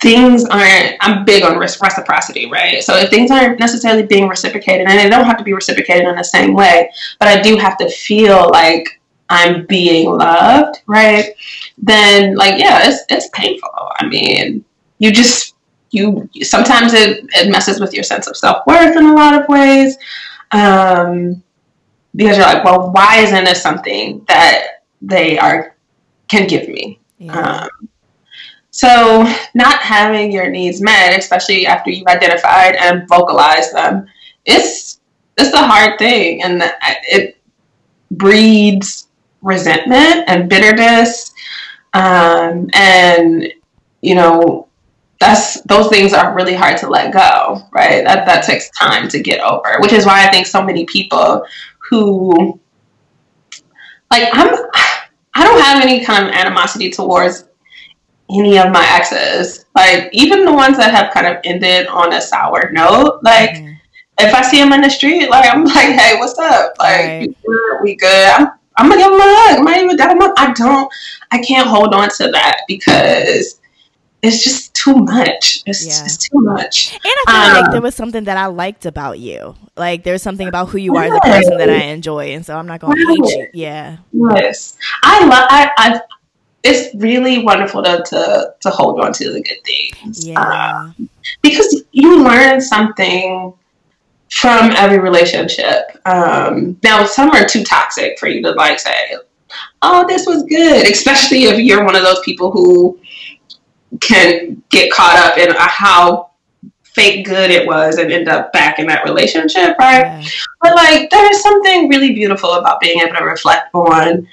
things 0.00 0.44
aren't 0.44 0.96
i'm 1.00 1.24
big 1.24 1.42
on 1.42 1.58
reciprocity 1.58 2.48
right 2.50 2.82
so 2.82 2.96
if 2.96 3.10
things 3.10 3.30
aren't 3.30 3.58
necessarily 3.58 4.04
being 4.04 4.28
reciprocated 4.28 4.86
and 4.86 4.98
they 4.98 5.08
don't 5.08 5.24
have 5.24 5.36
to 5.36 5.44
be 5.44 5.52
reciprocated 5.52 6.06
in 6.06 6.14
the 6.14 6.22
same 6.22 6.54
way 6.54 6.90
but 7.18 7.26
i 7.26 7.40
do 7.40 7.56
have 7.56 7.76
to 7.76 7.88
feel 7.90 8.48
like 8.50 9.00
i'm 9.28 9.66
being 9.66 10.08
loved 10.08 10.80
right 10.86 11.34
then 11.78 12.36
like 12.36 12.58
yeah 12.60 12.88
it's, 12.88 13.04
it's 13.08 13.28
painful 13.34 13.70
i 13.98 14.06
mean 14.06 14.64
you 14.98 15.10
just 15.10 15.56
you 15.90 16.28
sometimes 16.42 16.92
it, 16.92 17.24
it 17.34 17.50
messes 17.50 17.80
with 17.80 17.92
your 17.92 18.04
sense 18.04 18.28
of 18.28 18.36
self-worth 18.36 18.96
in 18.96 19.06
a 19.06 19.14
lot 19.14 19.34
of 19.34 19.48
ways 19.48 19.96
um, 20.52 21.42
because 22.14 22.36
you're 22.36 22.46
like 22.46 22.64
well 22.64 22.92
why 22.92 23.16
isn't 23.18 23.44
this 23.44 23.60
something 23.60 24.24
that 24.28 24.77
they 25.00 25.38
are 25.38 25.76
can 26.28 26.46
give 26.46 26.68
me 26.68 26.98
yeah. 27.18 27.32
um, 27.32 27.88
so, 28.70 29.24
not 29.54 29.80
having 29.80 30.30
your 30.30 30.50
needs 30.50 30.80
met, 30.80 31.18
especially 31.18 31.66
after 31.66 31.90
you've 31.90 32.06
identified 32.06 32.76
and 32.76 33.08
vocalized 33.08 33.74
them, 33.74 34.06
it's 34.44 35.00
it's 35.36 35.52
a 35.52 35.66
hard 35.66 35.98
thing, 35.98 36.44
and 36.44 36.62
it 37.02 37.38
breeds 38.12 39.08
resentment 39.42 40.28
and 40.28 40.48
bitterness, 40.48 41.32
um, 41.94 42.70
and 42.72 43.52
you 44.00 44.14
know 44.14 44.68
that's 45.18 45.60
those 45.62 45.88
things 45.88 46.12
are 46.12 46.36
really 46.36 46.54
hard 46.54 46.76
to 46.76 46.88
let 46.88 47.12
go, 47.12 47.60
right? 47.72 48.04
That 48.04 48.26
that 48.26 48.44
takes 48.44 48.70
time 48.78 49.08
to 49.08 49.20
get 49.20 49.40
over, 49.40 49.78
which 49.80 49.92
is 49.92 50.06
why 50.06 50.24
I 50.24 50.30
think 50.30 50.46
so 50.46 50.62
many 50.62 50.84
people 50.84 51.44
who 51.90 52.60
like 54.10 54.28
I'm 54.32 54.54
I 55.38 55.44
don't 55.44 55.60
have 55.60 55.82
any 55.82 56.04
kind 56.04 56.26
of 56.26 56.32
animosity 56.34 56.90
towards 56.90 57.44
any 58.28 58.58
of 58.58 58.72
my 58.72 58.84
exes. 58.90 59.66
Like 59.76 60.10
even 60.12 60.44
the 60.44 60.52
ones 60.52 60.76
that 60.78 60.92
have 60.92 61.14
kind 61.14 61.28
of 61.28 61.36
ended 61.44 61.86
on 61.86 62.12
a 62.12 62.20
sour 62.20 62.70
note. 62.72 63.20
Like 63.22 63.50
mm-hmm. 63.50 63.74
if 64.18 64.34
I 64.34 64.42
see 64.42 64.60
them 64.60 64.72
in 64.72 64.80
the 64.80 64.90
street, 64.90 65.30
like 65.30 65.48
I'm 65.48 65.64
like, 65.76 65.90
hey, 65.90 66.18
what's 66.18 66.38
up? 66.38 66.72
Like 66.80 67.04
right. 67.06 67.36
good? 67.46 67.82
we 67.82 67.94
good? 67.94 68.28
I'm 68.30 68.48
I'm 68.76 68.88
gonna 68.88 69.00
give 69.00 69.10
them 69.10 69.20
a 69.20 69.24
hug. 69.24 69.68
I 69.68 69.80
even 69.82 69.96
that 69.96 70.16
much? 70.18 70.32
I 70.36 70.52
don't. 70.52 70.92
I 71.30 71.38
can't 71.38 71.68
hold 71.68 71.94
on 71.94 72.08
to 72.10 72.30
that 72.30 72.62
because 72.66 73.57
it's 74.22 74.42
just 74.42 74.74
too 74.74 74.94
much. 74.94 75.62
It's 75.66 75.86
yeah. 75.86 76.04
just 76.04 76.22
too 76.22 76.40
much. 76.40 76.92
And 76.92 77.00
I 77.04 77.24
feel 77.26 77.56
um, 77.56 77.62
like 77.62 77.72
there 77.72 77.80
was 77.80 77.94
something 77.94 78.24
that 78.24 78.36
I 78.36 78.46
liked 78.46 78.86
about 78.86 79.18
you. 79.18 79.54
Like 79.76 80.02
there's 80.02 80.22
something 80.22 80.48
about 80.48 80.68
who 80.68 80.78
you 80.78 80.96
are, 80.96 81.08
the 81.08 81.20
person 81.20 81.58
that 81.58 81.70
I 81.70 81.84
enjoy, 81.84 82.32
and 82.34 82.44
so 82.44 82.56
I'm 82.56 82.66
not 82.66 82.80
gonna 82.80 82.96
hate 82.96 83.18
you. 83.18 83.46
Yeah. 83.54 83.98
Yes, 84.12 84.76
I 85.02 85.24
love. 85.24 85.46
I, 85.50 85.70
I 85.76 86.00
it's 86.64 86.94
really 86.96 87.44
wonderful 87.44 87.82
to, 87.84 88.02
to, 88.04 88.54
to 88.60 88.70
hold 88.70 89.00
on 89.00 89.12
to 89.12 89.32
the 89.32 89.40
good 89.40 89.58
things. 89.64 90.26
Yeah. 90.26 90.40
Um, 90.40 91.08
because 91.40 91.84
you 91.92 92.22
learn 92.22 92.60
something 92.60 93.54
from 94.30 94.72
every 94.72 94.98
relationship. 94.98 95.96
Um, 96.04 96.78
now, 96.82 97.06
some 97.06 97.30
are 97.30 97.46
too 97.46 97.64
toxic 97.64 98.18
for 98.18 98.28
you 98.28 98.42
to 98.42 98.50
like 98.52 98.80
say, 98.80 99.16
oh, 99.82 100.06
this 100.06 100.26
was 100.26 100.42
good, 100.44 100.90
especially 100.90 101.44
if 101.44 101.58
you're 101.58 101.84
one 101.84 101.96
of 101.96 102.02
those 102.02 102.20
people 102.24 102.50
who 102.50 102.98
can 104.00 104.62
get 104.68 104.92
caught 104.92 105.16
up 105.18 105.38
in 105.38 105.54
how 105.56 106.30
fake 106.82 107.24
good 107.26 107.50
it 107.50 107.66
was 107.66 107.98
and 107.98 108.10
end 108.10 108.28
up 108.28 108.52
back 108.52 108.78
in 108.78 108.86
that 108.86 109.04
relationship, 109.04 109.78
right? 109.78 110.00
Yeah. 110.00 110.28
But 110.60 110.74
like, 110.74 111.10
there 111.10 111.30
is 111.30 111.40
something 111.42 111.88
really 111.88 112.12
beautiful 112.12 112.54
about 112.54 112.80
being 112.80 113.00
able 113.00 113.16
to 113.16 113.24
reflect 113.24 113.72
on 113.74 114.26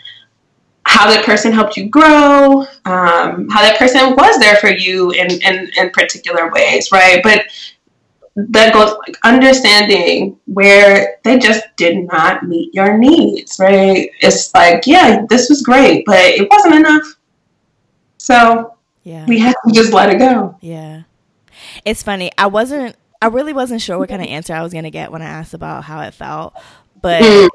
how 0.88 1.10
that 1.10 1.26
person 1.26 1.52
helped 1.52 1.78
you 1.78 1.90
grow, 1.90 2.62
um, 2.86 3.50
how 3.50 3.62
that 3.62 3.76
person 3.78 4.16
was 4.16 4.40
there 4.40 4.56
for 4.58 4.70
you 4.70 5.12
in, 5.12 5.28
in, 5.42 5.70
in 5.78 5.90
particular 5.92 6.52
ways, 6.52 6.92
right? 6.92 7.22
But 7.24 7.46
that 8.36 8.74
goes 8.74 8.96
like 9.08 9.18
understanding 9.24 10.38
where 10.46 11.18
they 11.24 11.40
just 11.40 11.64
did 11.78 12.06
not 12.06 12.44
meet 12.44 12.74
your 12.74 12.98
needs, 12.98 13.58
right? 13.60 14.10
It's 14.20 14.54
like, 14.54 14.86
yeah, 14.86 15.26
this 15.30 15.50
was 15.50 15.62
great, 15.62 16.06
but 16.06 16.20
it 16.20 16.48
wasn't 16.50 16.76
enough. 16.76 17.04
So 18.18 18.75
yeah. 19.06 19.26
we 19.26 19.40
have 19.40 19.56
to 19.66 19.74
just 19.74 19.94
let 19.94 20.10
it 20.10 20.20
go. 20.20 20.58
Yeah. 20.60 21.04
It's 21.86 22.04
funny. 22.04 22.32
I 22.38 22.48
wasn't 22.48 22.98
I 23.22 23.28
really 23.28 23.54
wasn't 23.54 23.82
sure 23.82 23.98
what 23.98 24.10
kind 24.10 24.22
of 24.22 24.28
answer 24.28 24.54
I 24.54 24.62
was 24.62 24.74
gonna 24.74 24.92
get 24.92 25.12
when 25.12 25.22
I 25.22 25.28
asked 25.28 25.54
about 25.54 25.86
how 25.86 26.02
it 26.02 26.14
felt. 26.14 26.54
But 27.02 27.22
mm 27.22 27.48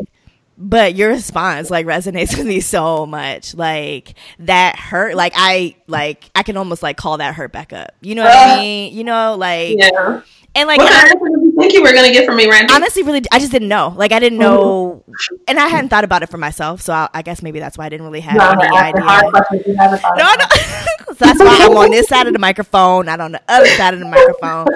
but 0.60 0.94
your 0.94 1.08
response 1.08 1.70
like 1.70 1.86
resonates 1.86 2.36
with 2.36 2.46
me 2.46 2.60
so 2.60 3.06
much 3.06 3.54
like 3.54 4.14
that 4.38 4.76
hurt 4.76 5.14
like 5.14 5.32
i 5.34 5.74
like 5.86 6.30
i 6.34 6.42
can 6.42 6.56
almost 6.56 6.82
like 6.82 6.96
call 6.98 7.16
that 7.16 7.34
hurt 7.34 7.50
back 7.50 7.72
up 7.72 7.92
you 8.02 8.14
know 8.14 8.22
what 8.22 8.36
uh, 8.36 8.52
i 8.52 8.60
mean 8.60 8.94
you 8.94 9.02
know 9.02 9.34
like 9.36 9.76
yeah 9.78 10.20
and 10.54 10.66
like 10.66 10.78
what 10.78 10.92
kind 10.92 11.14
of 11.14 11.20
you 11.22 11.54
think 11.58 11.72
you 11.72 11.82
were 11.82 11.92
gonna 11.94 12.10
get 12.10 12.26
from 12.26 12.36
me 12.36 12.48
Randy? 12.48 12.72
honestly 12.74 13.02
really 13.02 13.22
i 13.32 13.38
just 13.38 13.52
didn't 13.52 13.68
know 13.68 13.94
like 13.96 14.12
i 14.12 14.18
didn't 14.18 14.38
know 14.38 15.02
mm-hmm. 15.08 15.34
and 15.48 15.58
i 15.58 15.66
hadn't 15.66 15.88
thought 15.88 16.04
about 16.04 16.22
it 16.22 16.28
for 16.28 16.38
myself 16.38 16.82
so 16.82 16.92
I, 16.92 17.08
I, 17.14 17.22
guess 17.22 17.42
maybe 17.42 17.58
that's 17.58 17.78
why 17.78 17.86
i 17.86 17.88
didn't 17.88 18.04
really 18.04 18.20
have 18.20 18.36
no, 18.36 18.50
any 18.50 18.76
idea 18.76 19.00
no, 19.00 20.34
no. 20.34 20.44
so 21.20 21.26
that's 21.26 21.38
why 21.38 21.58
i'm 21.60 21.76
on 21.76 21.90
this 21.90 22.08
side 22.08 22.26
of 22.26 22.32
the 22.32 22.38
microphone 22.48 23.06
not 23.06 23.20
on 23.20 23.32
the 23.32 23.42
other 23.48 23.68
side 23.68 23.94
of 23.94 24.00
the 24.00 24.06
microphone 24.06 24.66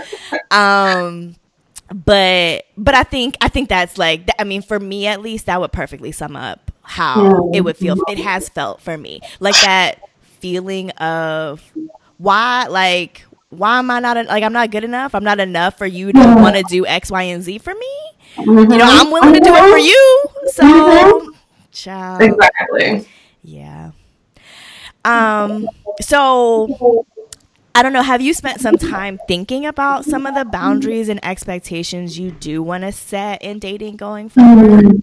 um 0.50 1.37
but 1.92 2.64
but 2.76 2.94
I 2.94 3.02
think 3.02 3.37
I 3.40 3.48
think 3.48 3.68
that's 3.68 3.98
like 3.98 4.28
I 4.38 4.44
mean 4.44 4.62
for 4.62 4.80
me 4.80 5.07
at 5.07 5.20
least 5.20 5.46
that 5.46 5.61
would 5.61 5.72
perfectly 5.72 6.12
sum 6.12 6.35
up 6.35 6.70
how 6.83 7.50
it 7.52 7.62
would 7.62 7.76
feel. 7.76 7.96
It 8.09 8.18
has 8.18 8.48
felt 8.48 8.80
for 8.80 8.96
me 8.96 9.20
like 9.40 9.54
that 9.62 10.00
feeling 10.40 10.90
of 10.92 11.62
why 12.18 12.66
like 12.68 13.24
why 13.50 13.78
am 13.78 13.90
I 13.90 14.00
not 14.00 14.16
like 14.26 14.42
I'm 14.42 14.52
not 14.52 14.70
good 14.70 14.85
enough? 14.85 15.14
I'm 15.14 15.24
not 15.24 15.40
enough 15.40 15.78
for 15.78 15.87
you 15.87 16.12
to 16.12 16.18
want 16.18 16.57
to 16.57 16.64
do 16.68 16.87
X, 16.87 17.11
Y, 17.11 17.22
and 17.22 17.42
Z 17.42 17.59
for 17.59 17.74
me. 17.74 17.94
Mm-hmm. 18.37 18.72
You 18.72 18.78
know 18.78 18.87
I'm 18.87 19.11
willing 19.11 19.35
to 19.35 19.40
do 19.40 19.54
it 19.54 19.70
for 19.70 19.78
you. 19.78 20.24
So, 20.48 20.62
mm-hmm. 20.62 21.30
child, 21.70 22.22
exactly. 22.22 23.09
Yeah. 23.42 23.92
Um. 25.05 25.69
So 26.01 27.07
I 27.75 27.83
don't 27.83 27.93
know. 27.93 28.03
Have 28.03 28.21
you 28.21 28.35
spent 28.35 28.61
some 28.61 28.77
time 28.77 29.19
thinking 29.27 29.67
about 29.67 30.05
some 30.05 30.27
of 30.27 30.35
the 30.35 30.45
boundaries 30.45 31.09
and 31.09 31.25
expectations 31.25 32.19
you 32.19 32.31
do 32.31 32.62
want 32.62 32.85
to 32.85 32.93
set 32.93 33.43
in 33.43 33.59
dating 33.59 33.97
going 33.97 34.29
forward? 34.29 35.03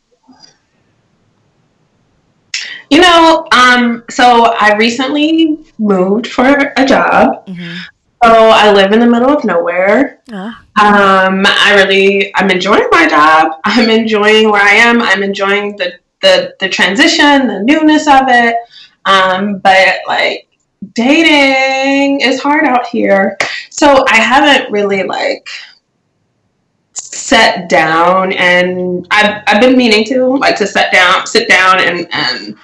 You 2.90 3.02
know, 3.02 3.48
um, 3.52 4.04
so 4.10 4.54
I 4.58 4.76
recently 4.78 5.60
moved 5.80 6.28
for 6.28 6.74
a 6.78 6.86
job. 6.86 7.46
Mm-hmm. 7.48 7.76
So 8.24 8.30
I 8.32 8.72
live 8.72 8.94
in 8.94 9.00
the 9.00 9.08
middle 9.08 9.30
of 9.30 9.44
nowhere. 9.44 10.22
Oh. 10.32 10.56
Um, 10.82 11.44
I 11.46 11.74
really, 11.76 12.32
I'm 12.36 12.52
enjoying 12.52 12.88
my 12.92 13.08
job. 13.08 13.60
I'm 13.66 13.90
enjoying 13.90 14.52
where 14.52 14.62
I 14.62 14.74
am. 14.74 15.02
I'm 15.02 15.24
enjoying 15.24 15.76
the 15.78 15.94
the 16.22 16.54
the 16.60 16.70
transition, 16.70 17.48
the 17.48 17.62
newness 17.64 18.08
of 18.08 18.24
it. 18.28 18.56
Um, 19.06 19.60
but 19.60 20.00
like 20.08 20.48
dating 20.94 22.22
is 22.22 22.42
hard 22.42 22.66
out 22.66 22.88
here. 22.88 23.38
So 23.70 24.06
I 24.10 24.18
haven't 24.18 24.72
really 24.72 25.04
like 25.04 25.48
set 26.94 27.70
down 27.70 28.34
and 28.34 29.08
I've, 29.12 29.44
I've 29.48 29.62
been 29.62 29.78
meaning 29.78 30.04
to 30.06 30.38
like 30.38 30.58
to 30.58 30.68
set 30.68 30.92
down 30.92 31.26
sit 31.26 31.48
down 31.48 31.80
and, 31.80 32.08
and 32.12 32.56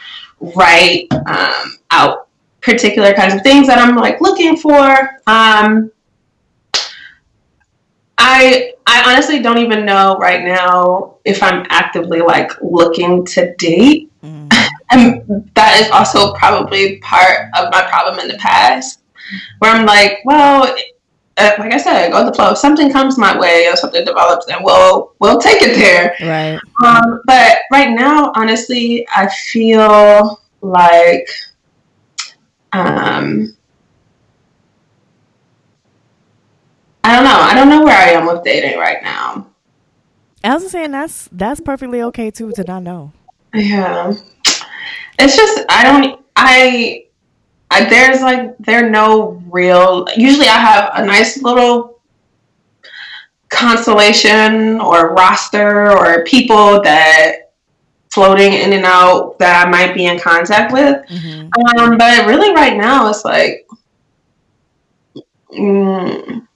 write 0.56 1.08
um, 1.12 1.78
out 1.92 2.28
particular 2.62 3.14
kinds 3.14 3.34
of 3.34 3.42
things 3.42 3.68
that 3.68 3.78
I'm 3.78 3.96
like 3.96 4.20
looking 4.20 4.58
for. 4.58 5.22
Um, 5.26 5.92
I 8.18 8.74
I 8.86 9.12
honestly 9.12 9.42
don't 9.42 9.58
even 9.60 9.86
know 9.86 10.18
right 10.18 10.44
now 10.44 11.16
if 11.24 11.42
I'm 11.44 11.66
actively 11.70 12.20
like 12.20 12.52
looking 12.62 13.26
to 13.28 13.56
date. 13.56 14.12
And 14.90 15.52
that 15.56 15.82
is 15.82 15.92
also 15.92 16.34
probably 16.34 16.98
part 17.00 17.50
of 17.58 17.72
my 17.72 17.84
problem 17.90 18.20
in 18.20 18.28
the 18.28 18.38
past, 18.38 19.02
where 19.60 19.72
I'm 19.72 19.86
like, 19.86 20.20
well, 20.24 20.74
uh, 21.38 21.52
like 21.60 21.74
I 21.74 21.78
said, 21.78 22.12
go 22.12 22.24
with 22.24 22.34
the 22.34 22.36
flow. 22.36 22.52
If 22.52 22.58
something 22.58 22.92
comes 22.92 23.18
my 23.18 23.38
way 23.38 23.68
or 23.68 23.76
something 23.76 24.04
develops, 24.04 24.46
then 24.46 24.60
we'll 24.64 25.14
we'll 25.20 25.40
take 25.40 25.62
it 25.62 25.76
there. 25.76 26.16
Right. 26.22 26.60
Um, 26.84 27.22
but 27.26 27.60
right 27.72 27.92
now, 27.92 28.32
honestly, 28.36 29.08
I 29.16 29.28
feel 29.30 30.42
like 30.62 31.30
um, 32.74 33.56
I 37.04 37.16
don't 37.16 37.24
know. 37.24 37.40
I 37.40 37.54
don't 37.54 37.70
know 37.70 37.84
where 37.84 37.98
I 37.98 38.12
am 38.12 38.26
with 38.26 38.44
dating 38.44 38.78
right 38.80 39.02
now. 39.04 39.48
I 40.44 40.56
was 40.56 40.72
saying 40.72 40.92
that's 40.92 41.30
that's 41.32 41.60
perfectly 41.62 42.02
okay 42.04 42.32
too 42.32 42.52
to 42.54 42.64
not 42.64 42.84
know. 42.84 43.12
Yeah, 43.54 44.14
it's 45.20 45.36
just 45.36 45.66
I 45.70 45.84
don't 45.84 46.20
I, 46.36 47.06
I 47.72 47.86
there's 47.90 48.22
like 48.22 48.58
there 48.60 48.86
are 48.86 48.90
no 48.90 49.42
real. 49.50 50.08
Usually 50.16 50.48
I 50.48 50.58
have 50.58 50.92
a 50.96 51.06
nice 51.06 51.42
little 51.42 52.00
constellation 53.50 54.80
or 54.80 55.14
roster 55.14 55.92
or 55.98 56.24
people 56.26 56.82
that 56.82 57.52
floating 58.12 58.54
in 58.54 58.74
and 58.74 58.86
out 58.86 59.38
that 59.40 59.66
I 59.66 59.70
might 59.70 59.94
be 59.94 60.06
in 60.06 60.20
contact 60.20 60.72
with. 60.72 61.06
Mm-hmm. 61.08 61.80
Um, 61.80 61.98
but 61.98 62.28
really, 62.28 62.54
right 62.54 62.78
now, 62.78 63.10
it's 63.10 63.26
like 63.26 63.68
mm, 65.52 66.48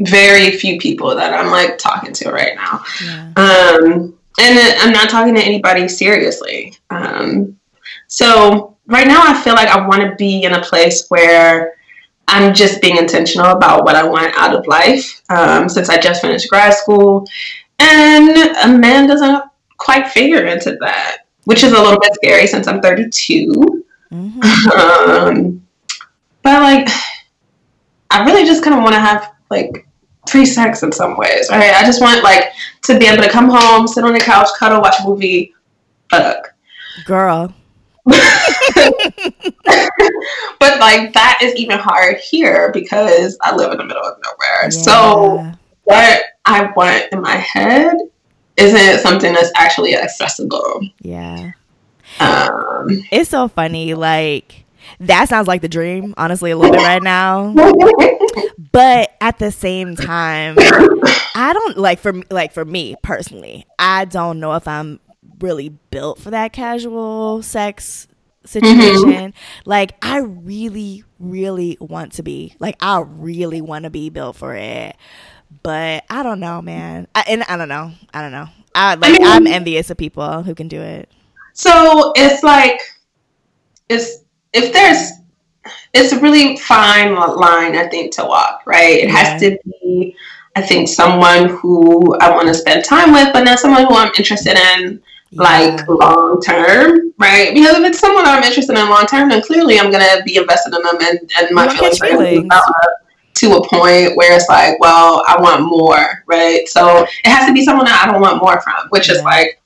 very 0.00 0.52
few 0.52 0.78
people 0.78 1.14
that 1.14 1.32
I'm 1.34 1.50
like 1.50 1.78
talking 1.78 2.12
to 2.12 2.30
right 2.30 2.54
now. 2.56 2.84
Yeah. 3.04 3.32
Um, 3.36 4.18
and 4.40 4.76
I'm 4.80 4.92
not 4.92 5.10
talking 5.10 5.34
to 5.34 5.40
anybody 5.40 5.88
seriously. 5.88 6.74
Um, 6.90 7.57
so 8.08 8.76
right 8.86 9.06
now, 9.06 9.22
I 9.22 9.40
feel 9.42 9.54
like 9.54 9.68
I 9.68 9.86
want 9.86 10.02
to 10.02 10.16
be 10.16 10.42
in 10.42 10.54
a 10.54 10.60
place 10.60 11.06
where 11.08 11.74
I'm 12.26 12.52
just 12.52 12.82
being 12.82 12.96
intentional 12.96 13.46
about 13.46 13.84
what 13.84 13.94
I 13.94 14.02
want 14.02 14.34
out 14.36 14.54
of 14.54 14.66
life. 14.66 15.22
Um, 15.30 15.68
since 15.68 15.88
I 15.88 15.98
just 15.98 16.20
finished 16.20 16.50
grad 16.50 16.74
school, 16.74 17.26
and 17.78 18.36
a 18.36 18.76
man 18.76 19.06
doesn't 19.06 19.44
quite 19.76 20.08
figure 20.08 20.44
into 20.46 20.76
that, 20.80 21.18
which 21.44 21.62
is 21.62 21.72
a 21.72 21.80
little 21.80 22.00
bit 22.00 22.14
scary 22.14 22.46
since 22.46 22.66
I'm 22.66 22.80
32. 22.80 23.84
Mm-hmm. 24.10 24.70
um, 24.70 25.66
but 26.42 26.62
like, 26.62 26.88
I 28.10 28.24
really 28.24 28.44
just 28.44 28.64
kind 28.64 28.74
of 28.74 28.82
want 28.82 28.94
to 28.94 29.00
have 29.00 29.34
like 29.50 29.86
free 30.28 30.46
sex 30.46 30.82
in 30.82 30.92
some 30.92 31.16
ways. 31.16 31.48
Right? 31.50 31.74
I 31.74 31.84
just 31.84 32.00
want 32.00 32.22
like 32.24 32.52
to 32.84 32.98
be 32.98 33.06
able 33.06 33.22
to 33.22 33.30
come 33.30 33.48
home, 33.50 33.86
sit 33.86 34.04
on 34.04 34.12
the 34.14 34.20
couch, 34.20 34.48
cuddle, 34.58 34.80
watch 34.80 34.96
a 35.00 35.06
movie, 35.06 35.54
fuck. 36.10 36.54
Girl. 37.04 37.54
but 40.58 40.80
like 40.80 41.12
that 41.12 41.40
is 41.42 41.54
even 41.56 41.78
hard 41.78 42.16
here 42.18 42.70
because 42.72 43.36
I 43.42 43.54
live 43.54 43.72
in 43.72 43.78
the 43.78 43.84
middle 43.84 44.02
of 44.02 44.16
nowhere. 44.24 44.64
Yeah. 44.64 44.68
So 44.70 45.52
what 45.84 46.22
I 46.44 46.72
want 46.76 47.06
in 47.12 47.20
my 47.20 47.36
head 47.36 47.96
isn't 48.56 49.00
something 49.00 49.32
that's 49.32 49.52
actually 49.56 49.96
accessible. 49.96 50.88
Yeah. 51.00 51.52
Um, 52.20 52.86
it's 53.10 53.30
so 53.30 53.48
funny. 53.48 53.94
Like 53.94 54.64
that 55.00 55.28
sounds 55.28 55.46
like 55.46 55.62
the 55.62 55.68
dream, 55.68 56.14
honestly, 56.16 56.50
a 56.50 56.56
little 56.56 56.74
bit 56.74 56.82
right 56.82 57.02
now. 57.02 57.54
but 58.72 59.14
at 59.20 59.38
the 59.38 59.50
same 59.50 59.96
time, 59.96 60.56
I 60.58 61.52
don't 61.52 61.78
like 61.78 61.98
for 62.00 62.14
like 62.30 62.52
for 62.52 62.64
me 62.64 62.96
personally, 63.02 63.66
I 63.78 64.04
don't 64.06 64.40
know 64.40 64.54
if 64.54 64.66
I'm 64.66 65.00
really 65.40 65.70
built 65.90 66.18
for 66.20 66.30
that 66.30 66.52
casual 66.52 67.42
sex 67.42 68.08
situation. 68.44 69.32
Mm-hmm. 69.32 69.68
Like 69.68 69.96
I 70.02 70.18
really, 70.18 71.04
really 71.18 71.76
want 71.80 72.14
to 72.14 72.22
be. 72.22 72.54
Like 72.58 72.76
I 72.80 73.00
really 73.00 73.60
want 73.60 73.84
to 73.84 73.90
be 73.90 74.10
built 74.10 74.36
for 74.36 74.54
it. 74.54 74.96
But 75.62 76.04
I 76.10 76.22
don't 76.22 76.40
know, 76.40 76.60
man. 76.60 77.08
I, 77.14 77.24
and 77.28 77.42
I 77.44 77.56
don't 77.56 77.68
know. 77.68 77.92
I 78.12 78.22
don't 78.22 78.32
know. 78.32 78.48
I 78.74 78.94
like. 78.94 79.10
I 79.10 79.12
mean, 79.12 79.26
I'm 79.26 79.46
envious 79.46 79.90
of 79.90 79.96
people 79.96 80.42
who 80.42 80.54
can 80.54 80.68
do 80.68 80.80
it. 80.80 81.10
So 81.54 82.12
it's 82.16 82.42
like, 82.42 82.80
it's 83.88 84.24
if 84.52 84.72
there's, 84.72 85.10
it's 85.92 86.12
a 86.12 86.20
really 86.20 86.56
fine 86.58 87.14
line 87.14 87.76
I 87.76 87.88
think 87.88 88.14
to 88.16 88.24
walk. 88.24 88.62
Right. 88.66 88.98
It 88.98 89.08
yeah. 89.08 89.16
has 89.16 89.40
to 89.42 89.58
be. 89.64 90.16
I 90.56 90.62
think 90.62 90.88
someone 90.88 91.50
who 91.50 92.16
I 92.18 92.30
want 92.34 92.48
to 92.48 92.54
spend 92.54 92.84
time 92.84 93.12
with, 93.12 93.32
but 93.32 93.44
not 93.44 93.60
someone 93.60 93.86
who 93.86 93.94
I'm 93.94 94.10
interested 94.18 94.56
in 94.56 95.00
yeah. 95.30 95.42
like 95.42 95.88
long 95.88 96.40
term, 96.40 97.12
right? 97.18 97.54
Because 97.54 97.76
if 97.76 97.84
it's 97.84 97.98
someone 97.98 98.26
I'm 98.26 98.42
interested 98.42 98.76
in 98.76 98.88
long 98.88 99.06
term, 99.06 99.28
then 99.28 99.42
clearly 99.42 99.78
I'm 99.78 99.90
gonna 99.90 100.22
be 100.24 100.36
invested 100.36 100.74
in 100.74 100.82
them 100.82 100.98
and, 101.00 101.30
and 101.38 101.54
my 101.54 101.68
feelings, 101.68 101.98
feelings 101.98 102.48
to 103.38 103.54
a 103.54 103.68
point 103.68 104.16
where 104.16 104.34
it's 104.34 104.48
like, 104.48 104.78
well, 104.80 105.22
I 105.28 105.40
want 105.40 105.62
more, 105.62 106.24
right? 106.26 106.68
So 106.68 107.02
it 107.24 107.30
has 107.30 107.46
to 107.46 107.52
be 107.52 107.64
someone 107.64 107.86
that 107.86 108.04
I 108.04 108.10
don't 108.10 108.20
want 108.20 108.42
more 108.42 108.60
from, 108.60 108.88
which 108.90 109.08
yeah. 109.08 109.14
is 109.14 109.22
like, 109.22 109.62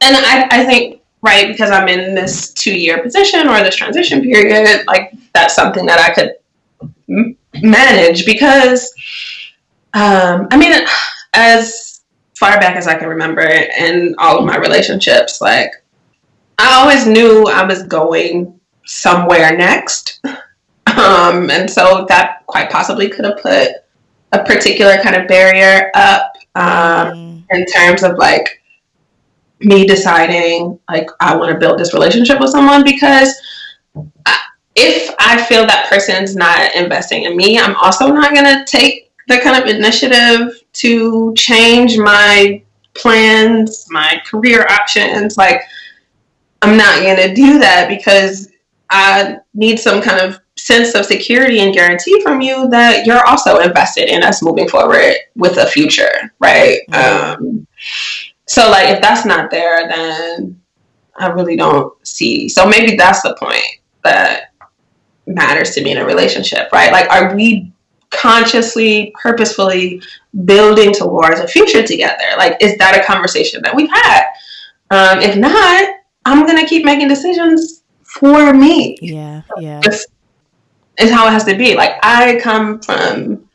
and 0.00 0.16
I, 0.16 0.48
I 0.50 0.64
think, 0.64 1.00
right, 1.22 1.48
because 1.48 1.70
I'm 1.70 1.88
in 1.88 2.14
this 2.14 2.52
two 2.52 2.76
year 2.76 3.02
position 3.02 3.48
or 3.48 3.62
this 3.62 3.76
transition 3.76 4.22
period, 4.22 4.84
like 4.86 5.12
that's 5.34 5.54
something 5.54 5.86
that 5.86 6.00
I 6.00 6.12
could 6.12 6.34
m- 7.08 7.36
manage 7.62 8.26
because, 8.26 8.92
um, 9.94 10.48
I 10.50 10.56
mean, 10.56 10.84
as 11.34 11.87
far 12.38 12.60
back 12.60 12.76
as 12.76 12.86
I 12.86 12.94
can 12.94 13.08
remember 13.08 13.42
in 13.42 14.14
all 14.18 14.38
of 14.38 14.44
my 14.44 14.56
relationships, 14.56 15.40
like 15.40 15.72
I 16.58 16.74
always 16.74 17.06
knew 17.06 17.46
I 17.46 17.64
was 17.64 17.82
going 17.82 18.58
somewhere 18.86 19.56
next. 19.56 20.20
Um, 20.96 21.48
and 21.50 21.70
so 21.70 22.06
that 22.08 22.44
quite 22.46 22.70
possibly 22.70 23.08
could 23.08 23.24
have 23.24 23.40
put 23.40 23.68
a 24.32 24.42
particular 24.44 24.96
kind 24.96 25.14
of 25.14 25.28
barrier 25.28 25.92
up 25.94 26.32
um, 26.56 26.64
mm. 26.64 27.44
in 27.50 27.66
terms 27.66 28.02
of 28.02 28.16
like 28.16 28.60
me 29.60 29.86
deciding 29.86 30.80
like 30.90 31.08
I 31.20 31.36
want 31.36 31.52
to 31.52 31.58
build 31.58 31.78
this 31.78 31.94
relationship 31.94 32.40
with 32.40 32.50
someone 32.50 32.82
because 32.82 33.32
if 34.74 35.14
I 35.20 35.40
feel 35.44 35.66
that 35.66 35.86
person's 35.88 36.34
not 36.34 36.74
investing 36.74 37.24
in 37.24 37.36
me, 37.36 37.58
I'm 37.58 37.76
also 37.76 38.08
not 38.08 38.32
going 38.32 38.46
to 38.46 38.64
take 38.64 39.12
the 39.28 39.38
kind 39.38 39.62
of 39.62 39.68
initiative 39.68 40.57
to 40.74 41.34
change 41.34 41.98
my 41.98 42.62
plans, 42.94 43.86
my 43.90 44.20
career 44.26 44.66
options. 44.70 45.36
Like, 45.36 45.62
I'm 46.62 46.76
not 46.76 47.00
going 47.00 47.16
to 47.16 47.34
do 47.34 47.58
that 47.58 47.88
because 47.88 48.48
I 48.90 49.38
need 49.54 49.78
some 49.78 50.02
kind 50.02 50.20
of 50.20 50.40
sense 50.56 50.94
of 50.94 51.06
security 51.06 51.60
and 51.60 51.72
guarantee 51.72 52.20
from 52.20 52.40
you 52.40 52.68
that 52.70 53.06
you're 53.06 53.24
also 53.26 53.58
invested 53.58 54.08
in 54.08 54.22
us 54.22 54.42
moving 54.42 54.68
forward 54.68 55.14
with 55.36 55.56
a 55.58 55.66
future, 55.66 56.32
right? 56.40 56.80
Mm-hmm. 56.90 57.44
Um, 57.44 57.66
so, 58.46 58.70
like, 58.70 58.88
if 58.88 59.00
that's 59.00 59.24
not 59.24 59.50
there, 59.50 59.88
then 59.88 60.60
I 61.16 61.28
really 61.28 61.56
don't 61.56 61.94
see. 62.06 62.48
So 62.48 62.66
maybe 62.66 62.96
that's 62.96 63.22
the 63.22 63.36
point 63.38 63.64
that 64.04 64.52
matters 65.26 65.72
to 65.72 65.82
me 65.82 65.92
in 65.92 65.98
a 65.98 66.04
relationship, 66.04 66.72
right? 66.72 66.90
Like, 66.90 67.10
are 67.10 67.34
we 67.34 67.72
consciously, 68.10 69.12
purposefully 69.20 70.02
building 70.44 70.92
towards 70.92 71.40
a 71.40 71.48
future 71.48 71.86
together? 71.86 72.24
Like, 72.36 72.56
is 72.60 72.76
that 72.78 72.98
a 72.98 73.04
conversation 73.04 73.62
that 73.62 73.74
we've 73.74 73.90
had? 73.90 74.24
Um, 74.90 75.20
if 75.20 75.36
not, 75.36 75.94
I'm 76.24 76.46
gonna 76.46 76.66
keep 76.66 76.84
making 76.84 77.08
decisions 77.08 77.82
for 78.02 78.52
me. 78.52 78.96
Yeah, 79.00 79.42
yeah. 79.58 79.80
It's, 79.84 80.06
is 80.98 81.10
how 81.10 81.26
it 81.26 81.30
has 81.30 81.44
to 81.44 81.56
be. 81.56 81.74
Like 81.74 81.92
I 82.02 82.38
come 82.40 82.80
from 82.80 83.48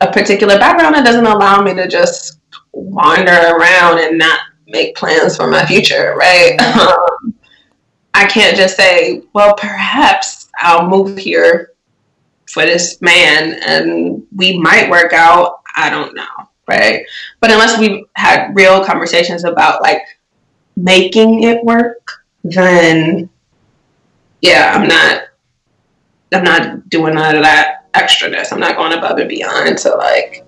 a 0.00 0.10
particular 0.10 0.58
background 0.58 0.94
that 0.94 1.04
doesn't 1.04 1.26
allow 1.26 1.62
me 1.62 1.74
to 1.74 1.88
just 1.88 2.38
wander 2.72 3.32
around 3.32 3.98
and 3.98 4.18
not 4.18 4.40
make 4.66 4.94
plans 4.96 5.36
for 5.36 5.48
my 5.48 5.64
future, 5.66 6.14
right? 6.16 6.56
Um, 7.22 7.34
I 8.12 8.26
can't 8.26 8.56
just 8.56 8.76
say, 8.76 9.22
well, 9.32 9.54
perhaps 9.54 10.48
I'll 10.58 10.88
move 10.88 11.16
here 11.16 11.69
for 12.50 12.64
this 12.64 13.00
man 13.00 13.60
and 13.64 14.26
we 14.34 14.58
might 14.58 14.90
work 14.90 15.12
out. 15.12 15.60
I 15.76 15.88
don't 15.88 16.14
know, 16.14 16.26
right? 16.68 17.06
But 17.40 17.52
unless 17.52 17.78
we've 17.78 18.04
had 18.14 18.52
real 18.54 18.84
conversations 18.84 19.44
about 19.44 19.82
like 19.82 20.02
making 20.76 21.44
it 21.44 21.64
work, 21.64 22.10
then 22.42 23.30
yeah, 24.42 24.72
I'm 24.74 24.88
not 24.88 25.22
I'm 26.32 26.44
not 26.44 26.88
doing 26.88 27.14
none 27.14 27.36
of 27.36 27.42
that 27.42 27.92
extraness. 27.92 28.52
I'm 28.52 28.60
not 28.60 28.76
going 28.76 28.98
above 28.98 29.18
and 29.18 29.28
beyond 29.28 29.78
to 29.78 29.94
like 29.94 30.44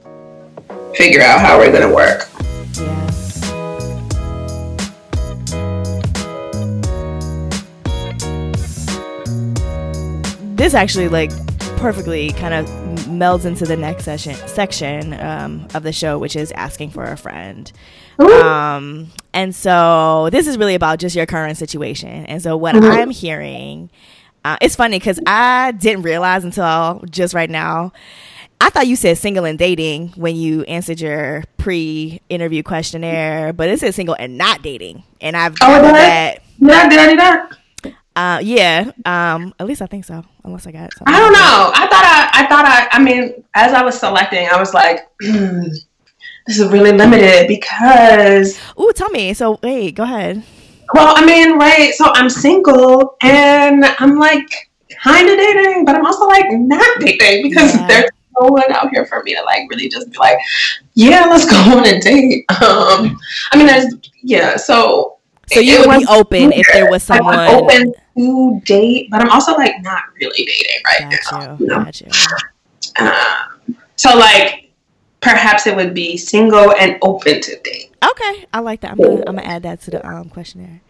figure 0.94 1.22
out 1.22 1.40
how 1.40 1.58
we're 1.58 1.72
gonna 1.72 1.94
work. 1.94 2.28
This 10.56 10.74
actually 10.74 11.08
like 11.08 11.30
perfectly 11.82 12.30
kind 12.34 12.54
of 12.54 12.66
melds 13.06 13.44
into 13.44 13.64
the 13.64 13.76
next 13.76 14.04
session 14.04 14.36
section 14.46 15.14
um, 15.14 15.66
of 15.74 15.82
the 15.82 15.92
show, 15.92 16.16
which 16.16 16.36
is 16.36 16.52
asking 16.52 16.90
for 16.90 17.02
a 17.02 17.16
friend. 17.16 17.72
Um, 18.20 19.10
and 19.34 19.52
so 19.52 20.28
this 20.30 20.46
is 20.46 20.56
really 20.56 20.76
about 20.76 21.00
just 21.00 21.16
your 21.16 21.26
current 21.26 21.58
situation. 21.58 22.24
And 22.26 22.40
so 22.40 22.56
what 22.56 22.76
mm-hmm. 22.76 22.84
I'm 22.84 23.10
hearing, 23.10 23.90
uh, 24.44 24.58
it's 24.60 24.76
funny 24.76 25.00
because 25.00 25.18
I 25.26 25.72
didn't 25.72 26.02
realize 26.02 26.44
until 26.44 27.02
just 27.10 27.34
right 27.34 27.50
now. 27.50 27.92
I 28.60 28.70
thought 28.70 28.86
you 28.86 28.94
said 28.94 29.18
single 29.18 29.44
and 29.44 29.58
dating 29.58 30.10
when 30.10 30.36
you 30.36 30.62
answered 30.62 31.00
your 31.00 31.42
pre-interview 31.56 32.62
questionnaire, 32.62 33.52
but 33.52 33.68
it 33.68 33.80
said 33.80 33.92
single 33.92 34.14
and 34.20 34.38
not 34.38 34.62
dating, 34.62 35.02
and 35.20 35.36
I've 35.36 35.54
oh, 35.60 35.82
that. 35.82 36.44
Yeah, 36.60 36.88
did 36.88 36.98
I 37.00 37.10
do 37.10 37.16
that? 37.16 37.58
Uh, 38.14 38.40
yeah. 38.42 38.90
Um, 39.04 39.54
at 39.58 39.66
least 39.66 39.82
I 39.82 39.86
think 39.86 40.04
so. 40.04 40.24
Unless 40.44 40.66
I 40.66 40.72
got 40.72 40.92
something. 40.92 41.14
I 41.14 41.18
don't 41.18 41.32
know. 41.32 41.72
I 41.74 41.86
thought 41.86 42.04
I, 42.04 42.44
I 42.44 42.46
thought 42.46 42.64
I. 42.64 42.88
I 42.92 43.02
mean, 43.02 43.44
as 43.54 43.72
I 43.72 43.82
was 43.82 43.98
selecting, 43.98 44.48
I 44.48 44.58
was 44.58 44.74
like, 44.74 45.08
this 45.20 45.84
is 46.58 46.66
really 46.68 46.92
limited 46.92 47.48
because. 47.48 48.58
Ooh, 48.78 48.92
tell 48.94 49.10
me. 49.10 49.32
So 49.34 49.58
wait, 49.62 49.94
go 49.94 50.02
ahead. 50.02 50.42
Well, 50.94 51.14
I 51.16 51.24
mean, 51.24 51.58
right. 51.58 51.94
So 51.94 52.04
I'm 52.12 52.28
single 52.28 53.16
and 53.22 53.84
I'm 53.84 54.18
like 54.18 54.70
kind 55.02 55.28
of 55.28 55.38
dating, 55.38 55.84
but 55.86 55.94
I'm 55.94 56.04
also 56.04 56.26
like 56.26 56.46
not 56.50 57.00
dating 57.00 57.48
because 57.48 57.74
yeah. 57.74 57.86
there's 57.86 58.10
no 58.40 58.48
one 58.48 58.70
out 58.72 58.90
here 58.90 59.06
for 59.06 59.22
me 59.22 59.34
to 59.34 59.42
like 59.42 59.62
really 59.70 59.88
just 59.88 60.10
be 60.10 60.18
like, 60.18 60.38
yeah, 60.94 61.24
let's 61.26 61.46
go 61.50 61.56
on 61.56 61.86
a 61.86 62.00
date. 62.00 62.44
Um, 62.62 63.18
I 63.50 63.56
mean, 63.56 63.66
there's 63.66 63.94
yeah. 64.22 64.56
So 64.56 65.18
so 65.46 65.60
you 65.60 65.80
would 65.80 65.98
be 65.98 66.06
open 66.08 66.50
weird. 66.50 66.54
if 66.54 66.66
there 66.72 66.90
was 66.90 67.02
someone 67.02 67.38
open 67.38 67.94
to 68.16 68.60
date, 68.64 69.08
but 69.10 69.20
I'm 69.20 69.30
also 69.30 69.52
like 69.52 69.74
not 69.82 70.02
really 70.20 70.44
dating 70.44 70.82
right 70.86 71.20
got 71.30 71.32
now. 71.32 71.52
You. 71.52 71.56
you 71.58 71.66
know? 71.66 71.84
Got 71.84 72.00
you. 72.00 72.08
Um, 72.98 73.76
so 73.96 74.16
like 74.16 74.70
perhaps 75.20 75.66
it 75.66 75.74
would 75.76 75.94
be 75.94 76.16
single 76.16 76.72
and 76.72 76.98
open 77.02 77.40
to 77.40 77.60
date. 77.60 77.90
Okay, 78.04 78.46
I 78.52 78.60
like 78.60 78.80
that. 78.80 78.92
I'm 78.92 78.98
gonna, 78.98 79.22
I'm 79.26 79.36
gonna 79.36 79.42
add 79.42 79.62
that 79.62 79.80
to 79.82 79.92
the 79.92 80.06
um, 80.06 80.28
questionnaire. 80.28 80.80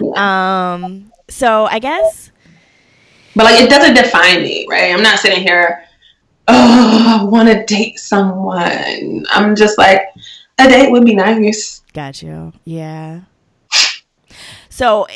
Yeah. 0.00 0.74
Um, 0.74 1.12
so 1.28 1.66
I 1.66 1.78
guess, 1.78 2.32
but 3.34 3.44
like 3.44 3.60
it 3.60 3.70
doesn't 3.70 3.94
define 3.94 4.42
me, 4.42 4.66
right? 4.68 4.92
I'm 4.92 5.02
not 5.02 5.18
sitting 5.18 5.42
here. 5.42 5.84
Oh, 6.48 7.20
I 7.20 7.24
want 7.24 7.48
to 7.48 7.64
date 7.64 7.98
someone. 7.98 9.24
I'm 9.30 9.56
just 9.56 9.78
like 9.78 10.02
a 10.58 10.68
date 10.68 10.90
would 10.90 11.04
be 11.04 11.14
nice. 11.14 11.82
Got 11.92 12.22
you. 12.22 12.52
Yeah. 12.64 13.22
So, 14.68 15.06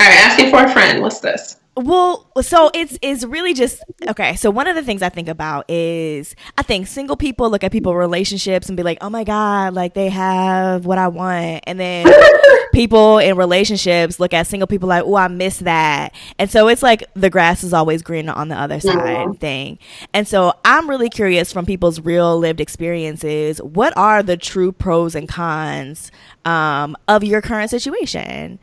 all 0.00 0.08
right, 0.08 0.18
asking 0.18 0.50
for 0.50 0.64
a 0.64 0.70
friend. 0.70 1.02
What's 1.02 1.20
this? 1.20 1.56
Well, 1.78 2.26
so 2.40 2.70
it's 2.72 2.98
it's 3.02 3.22
really 3.24 3.52
just 3.52 3.84
okay. 4.08 4.34
So 4.36 4.50
one 4.50 4.66
of 4.66 4.76
the 4.76 4.82
things 4.82 5.02
I 5.02 5.10
think 5.10 5.28
about 5.28 5.70
is 5.70 6.34
I 6.56 6.62
think 6.62 6.86
single 6.86 7.16
people 7.16 7.50
look 7.50 7.62
at 7.62 7.70
people 7.70 7.94
relationships 7.94 8.68
and 8.68 8.78
be 8.78 8.82
like, 8.82 8.96
"Oh 9.02 9.10
my 9.10 9.24
god, 9.24 9.74
like 9.74 9.92
they 9.92 10.08
have 10.08 10.86
what 10.86 10.96
I 10.96 11.08
want," 11.08 11.64
and 11.66 11.78
then 11.78 12.06
people 12.72 13.18
in 13.18 13.36
relationships 13.36 14.18
look 14.18 14.32
at 14.32 14.46
single 14.46 14.66
people 14.66 14.88
like, 14.88 15.04
"Oh, 15.04 15.16
I 15.16 15.28
miss 15.28 15.58
that," 15.58 16.14
and 16.38 16.50
so 16.50 16.68
it's 16.68 16.82
like 16.82 17.04
the 17.12 17.28
grass 17.28 17.62
is 17.62 17.74
always 17.74 18.00
greener 18.00 18.32
on 18.32 18.48
the 18.48 18.56
other 18.56 18.80
side 18.80 18.96
mm-hmm. 18.96 19.32
thing. 19.32 19.78
And 20.14 20.26
so 20.26 20.54
I'm 20.64 20.88
really 20.88 21.10
curious 21.10 21.52
from 21.52 21.66
people's 21.66 22.00
real 22.00 22.38
lived 22.38 22.62
experiences, 22.62 23.60
what 23.60 23.94
are 23.98 24.22
the 24.22 24.38
true 24.38 24.72
pros 24.72 25.14
and 25.14 25.28
cons 25.28 26.10
um, 26.46 26.96
of 27.06 27.22
your 27.22 27.42
current 27.42 27.68
situation? 27.68 28.58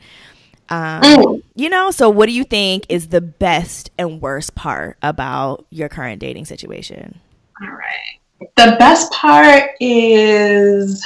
Um, 0.68 1.02
mm. 1.02 1.42
You 1.54 1.68
know, 1.68 1.90
so 1.90 2.10
what 2.10 2.26
do 2.26 2.32
you 2.32 2.44
think 2.44 2.86
is 2.88 3.08
the 3.08 3.20
best 3.20 3.90
and 3.98 4.20
worst 4.20 4.54
part 4.54 4.96
about 5.02 5.66
your 5.70 5.88
current 5.88 6.20
dating 6.20 6.46
situation? 6.46 7.20
All 7.62 7.68
right. 7.68 8.48
The 8.56 8.76
best 8.78 9.12
part 9.12 9.70
is, 9.80 11.04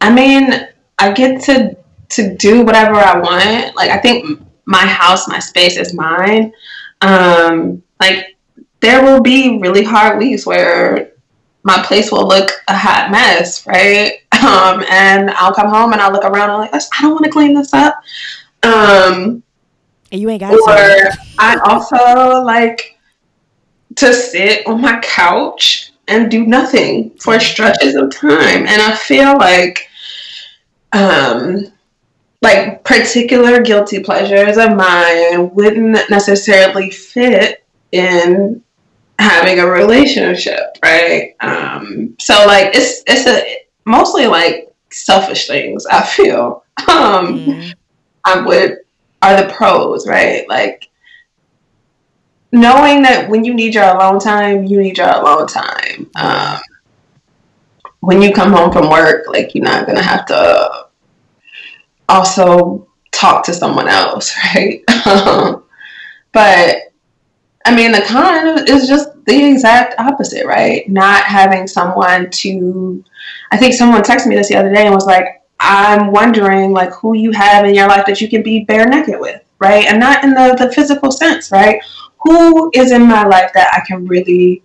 I 0.00 0.12
mean, 0.12 0.68
I 0.98 1.12
get 1.12 1.42
to 1.44 1.76
to 2.10 2.34
do 2.36 2.64
whatever 2.64 2.96
I 2.96 3.18
want. 3.18 3.76
Like 3.76 3.90
I 3.90 3.98
think 3.98 4.42
my 4.66 4.84
house, 4.86 5.28
my 5.28 5.38
space 5.38 5.76
is 5.76 5.94
mine. 5.94 6.52
Um, 7.00 7.82
like 8.00 8.36
there 8.80 9.02
will 9.02 9.20
be 9.20 9.58
really 9.58 9.84
hard 9.84 10.18
weeks 10.18 10.44
where 10.44 11.12
my 11.62 11.82
place 11.84 12.10
will 12.10 12.26
look 12.26 12.50
a 12.68 12.76
hot 12.76 13.10
mess, 13.10 13.66
right? 13.66 14.19
Um, 14.42 14.84
and 14.88 15.30
I'll 15.30 15.54
come 15.54 15.68
home 15.68 15.92
and 15.92 16.00
I'll 16.00 16.12
look 16.12 16.24
around 16.24 16.50
and 16.50 16.52
I'm 16.52 16.60
like, 16.60 16.74
I 16.74 17.02
don't 17.02 17.12
want 17.12 17.24
to 17.24 17.30
clean 17.30 17.54
this 17.54 17.72
up. 17.72 18.02
Um, 18.62 19.42
and 20.12 20.20
you 20.20 20.28
ain't 20.28 20.40
got. 20.40 20.54
Or 20.54 21.12
I 21.38 21.58
also 21.64 22.42
like 22.42 22.98
to 23.96 24.12
sit 24.12 24.66
on 24.66 24.80
my 24.80 24.98
couch 25.00 25.92
and 26.08 26.30
do 26.30 26.44
nothing 26.44 27.10
for 27.10 27.38
stretches 27.38 27.94
of 27.94 28.10
time, 28.10 28.66
and 28.66 28.82
I 28.82 28.96
feel 28.96 29.38
like, 29.38 29.88
um, 30.92 31.72
like 32.42 32.82
particular 32.82 33.62
guilty 33.62 34.02
pleasures 34.02 34.56
of 34.56 34.74
mine 34.74 35.54
wouldn't 35.54 36.10
necessarily 36.10 36.90
fit 36.90 37.64
in 37.92 38.62
having 39.20 39.60
a 39.60 39.66
relationship, 39.66 40.78
right? 40.82 41.36
Um, 41.40 42.16
so 42.18 42.44
like 42.46 42.74
it's 42.74 43.02
it's 43.06 43.26
a 43.26 43.58
mostly 43.90 44.26
like 44.26 44.72
selfish 44.90 45.46
things. 45.46 45.86
I 45.86 46.02
feel 46.02 46.64
um, 46.88 47.38
mm. 47.38 47.74
I 48.24 48.40
would 48.40 48.78
are 49.22 49.42
the 49.42 49.52
pros, 49.52 50.06
right? 50.06 50.48
Like 50.48 50.88
knowing 52.52 53.02
that 53.02 53.28
when 53.28 53.44
you 53.44 53.54
need 53.54 53.74
your 53.74 53.84
alone 53.84 54.18
time, 54.18 54.64
you 54.64 54.80
need 54.80 54.98
your 54.98 55.10
alone 55.10 55.46
time. 55.46 56.10
Um, 56.16 56.60
when 58.00 58.22
you 58.22 58.32
come 58.32 58.52
home 58.52 58.72
from 58.72 58.90
work, 58.90 59.26
like 59.28 59.54
you're 59.54 59.64
not 59.64 59.86
gonna 59.86 60.02
have 60.02 60.26
to 60.26 60.86
also 62.08 62.88
talk 63.12 63.44
to 63.44 63.52
someone 63.52 63.88
else, 63.88 64.34
right? 64.54 64.82
but 66.32 66.76
I 67.66 67.74
mean, 67.74 67.92
the 67.92 68.02
con 68.06 68.66
is 68.68 68.88
just 68.88 69.24
the 69.26 69.50
exact 69.50 69.98
opposite, 69.98 70.46
right? 70.46 70.88
Not 70.88 71.24
having 71.24 71.66
someone 71.66 72.30
to. 72.30 73.04
I 73.50 73.56
think 73.56 73.74
someone 73.74 74.02
texted 74.02 74.26
me 74.26 74.36
this 74.36 74.48
the 74.48 74.56
other 74.56 74.72
day 74.72 74.86
and 74.86 74.94
was 74.94 75.06
like, 75.06 75.42
"I'm 75.58 76.12
wondering 76.12 76.72
like 76.72 76.92
who 76.92 77.14
you 77.14 77.32
have 77.32 77.64
in 77.64 77.74
your 77.74 77.88
life 77.88 78.06
that 78.06 78.20
you 78.20 78.28
can 78.28 78.42
be 78.42 78.64
bare 78.64 78.86
naked 78.86 79.18
with, 79.18 79.42
right? 79.58 79.86
And 79.86 80.00
not 80.00 80.24
in 80.24 80.30
the 80.34 80.56
the 80.58 80.72
physical 80.72 81.10
sense, 81.10 81.50
right? 81.52 81.82
Who 82.22 82.70
is 82.74 82.92
in 82.92 83.02
my 83.06 83.24
life 83.24 83.52
that 83.54 83.70
I 83.72 83.80
can 83.86 84.06
really 84.06 84.62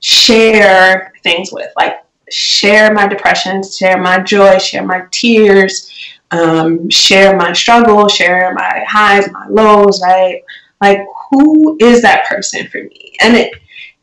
share 0.00 1.12
things 1.22 1.50
with, 1.52 1.70
like 1.76 2.04
share 2.30 2.92
my 2.92 3.06
depressions, 3.06 3.76
share 3.76 4.00
my 4.00 4.18
joy, 4.20 4.58
share 4.58 4.84
my 4.84 5.04
tears, 5.10 5.90
um, 6.30 6.88
share 6.90 7.36
my 7.36 7.52
struggles, 7.52 8.12
share 8.12 8.52
my 8.54 8.84
highs, 8.86 9.30
my 9.30 9.46
lows, 9.48 10.00
right? 10.02 10.42
Like 10.80 11.00
who 11.30 11.76
is 11.80 12.02
that 12.02 12.26
person 12.26 12.66
for 12.68 12.78
me? 12.78 13.14
And 13.20 13.36
it 13.36 13.54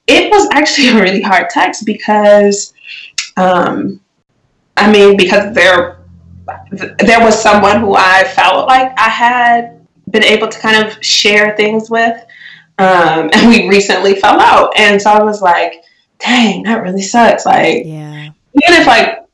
it 0.08 0.32
was 0.32 0.48
actually 0.52 0.90
a 0.90 1.02
really 1.02 1.22
hard 1.22 1.50
text 1.50 1.86
because 1.86 2.74
um, 3.38 4.02
I 4.78 4.92
mean 4.92 5.18
because 5.18 5.54
there 5.54 6.00
there 7.00 7.20
was 7.24 7.40
someone 7.40 7.80
who 7.80 7.96
I 7.96 8.24
felt 8.36 8.68
like 8.68 8.98
I 8.98 9.10
had 9.10 9.86
been 10.10 10.24
able 10.24 10.48
to 10.48 10.60
kind 10.60 10.86
of 10.86 11.04
share 11.04 11.56
things 11.56 11.90
with 11.90 12.18
um, 12.78 13.30
and 13.34 13.50
we 13.50 13.70
recently 13.70 14.16
fell 14.16 14.40
out. 14.40 14.74
And 14.78 15.02
so 15.02 15.12
I 15.12 15.24
was 15.24 15.42
like 15.42 15.84
dang 16.20 16.64
that 16.64 16.82
really 16.84 17.02
sucks. 17.02 17.46
Like 17.46 17.86
yeah. 17.86 18.26
even 18.26 18.82
if 18.82 18.88
like 18.88 19.26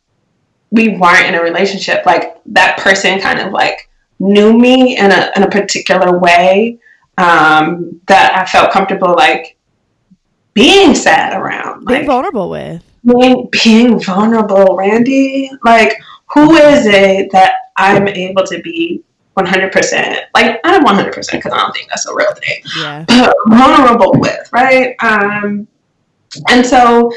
we 0.72 0.98
weren't 0.98 1.28
in 1.28 1.36
a 1.36 1.42
relationship 1.42 2.06
like 2.06 2.38
that 2.46 2.78
person 2.78 3.20
kind 3.20 3.40
of 3.40 3.54
like 3.54 3.90
knew 4.20 4.58
me 4.58 4.98
in 4.98 5.12
a 5.12 5.32
in 5.36 5.44
a 5.44 5.50
particular 5.50 6.18
way 6.20 6.80
um, 7.18 8.00
that 8.08 8.36
I 8.36 8.46
felt 8.46 8.72
comfortable 8.72 9.14
like 9.16 9.58
being 10.54 10.96
sad 10.96 11.40
around, 11.40 11.86
being 11.86 12.02
like, 12.02 12.08
vulnerable 12.08 12.50
with, 12.50 12.84
being 13.08 13.50
being 13.64 14.00
vulnerable, 14.00 14.76
Randy. 14.76 15.50
Like, 15.64 15.94
who 16.34 16.56
is 16.56 16.86
it 16.86 17.32
that 17.32 17.54
I'm 17.78 18.08
able 18.08 18.44
to 18.46 18.62
be 18.62 19.04
100%, 19.38 20.20
like 20.34 20.60
not 20.64 20.86
100% 20.86 21.14
because 21.14 21.52
I 21.52 21.58
don't 21.58 21.74
think 21.76 21.90
that's 21.90 22.08
a 22.08 22.16
real 22.16 22.34
thing, 22.34 22.62
Yeah. 22.78 23.06
but 23.08 23.34
vulnerable 23.50 24.14
with, 24.20 24.52
right? 24.52 24.96
Um, 25.02 25.68
and 26.50 26.66
so 26.66 27.12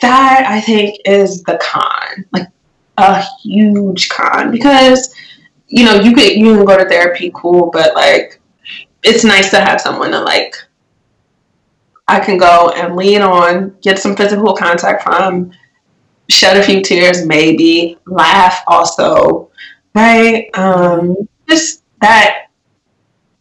that 0.00 0.44
I 0.46 0.60
think 0.60 0.98
is 1.04 1.42
the 1.42 1.58
con, 1.60 2.24
like 2.32 2.48
a 2.98 3.22
huge 3.42 4.08
con, 4.08 4.50
because 4.50 5.14
you 5.66 5.84
know 5.84 5.94
you 5.96 6.14
could 6.14 6.32
you 6.32 6.54
can 6.56 6.64
go 6.64 6.78
to 6.78 6.88
therapy, 6.88 7.32
cool, 7.34 7.70
but 7.72 7.94
like 7.94 8.40
it's 9.02 9.24
nice 9.24 9.50
to 9.50 9.60
have 9.60 9.80
someone 9.80 10.12
to 10.12 10.20
like 10.20 10.54
I 12.08 12.20
can 12.20 12.38
go 12.38 12.70
and 12.70 12.96
lean 12.96 13.22
on, 13.22 13.76
get 13.82 13.98
some 13.98 14.14
physical 14.14 14.54
contact 14.54 15.02
from, 15.02 15.50
shed 16.28 16.56
a 16.56 16.62
few 16.62 16.82
tears, 16.82 17.26
maybe 17.26 17.98
laugh 18.06 18.62
also, 18.68 19.50
right? 19.94 20.48
Um, 20.54 21.16
just 21.48 21.82
that 22.00 22.46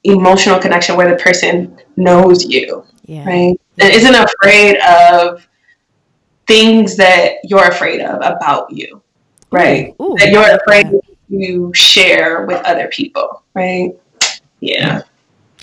emotional 0.04 0.60
connection 0.60 0.96
where 0.96 1.10
the 1.10 1.22
person 1.22 1.80
knows 1.96 2.46
you, 2.46 2.84
Yeah. 3.06 3.26
right? 3.26 3.60
And 3.80 3.94
isn't 3.94 4.16
afraid 4.16 4.78
of 4.78 5.48
things 6.48 6.96
that 6.98 7.36
you're 7.44 7.68
afraid 7.68 8.02
of 8.02 8.16
about 8.18 8.72
you, 8.72 9.02
right? 9.52 9.96
Ooh, 10.02 10.16
that 10.20 10.32
you're 10.32 10.56
afraid 10.56 10.88
to 11.30 11.72
share 11.74 12.46
with 12.46 12.64
other 12.66 12.88
people, 12.88 13.44
right? 13.54 13.92
Yeah. 14.60 15.02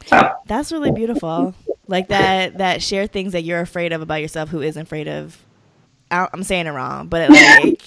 So, 0.07 0.35
That's 0.47 0.73
really 0.73 0.91
beautiful. 0.91 1.55
Like 1.87 2.09
that 2.09 2.59
that 2.59 2.83
share 2.83 3.07
things 3.07 3.33
that 3.33 3.43
you're 3.43 3.61
afraid 3.61 3.93
of 3.93 4.03
about 4.03 4.21
yourself 4.21 4.49
who 4.49 4.63
isn't 4.63 4.83
afraid 4.83 5.09
of 5.09 5.45
I'm 6.11 6.43
saying 6.43 6.67
it 6.67 6.71
wrong, 6.71 7.09
but 7.09 7.31
like 7.65 7.83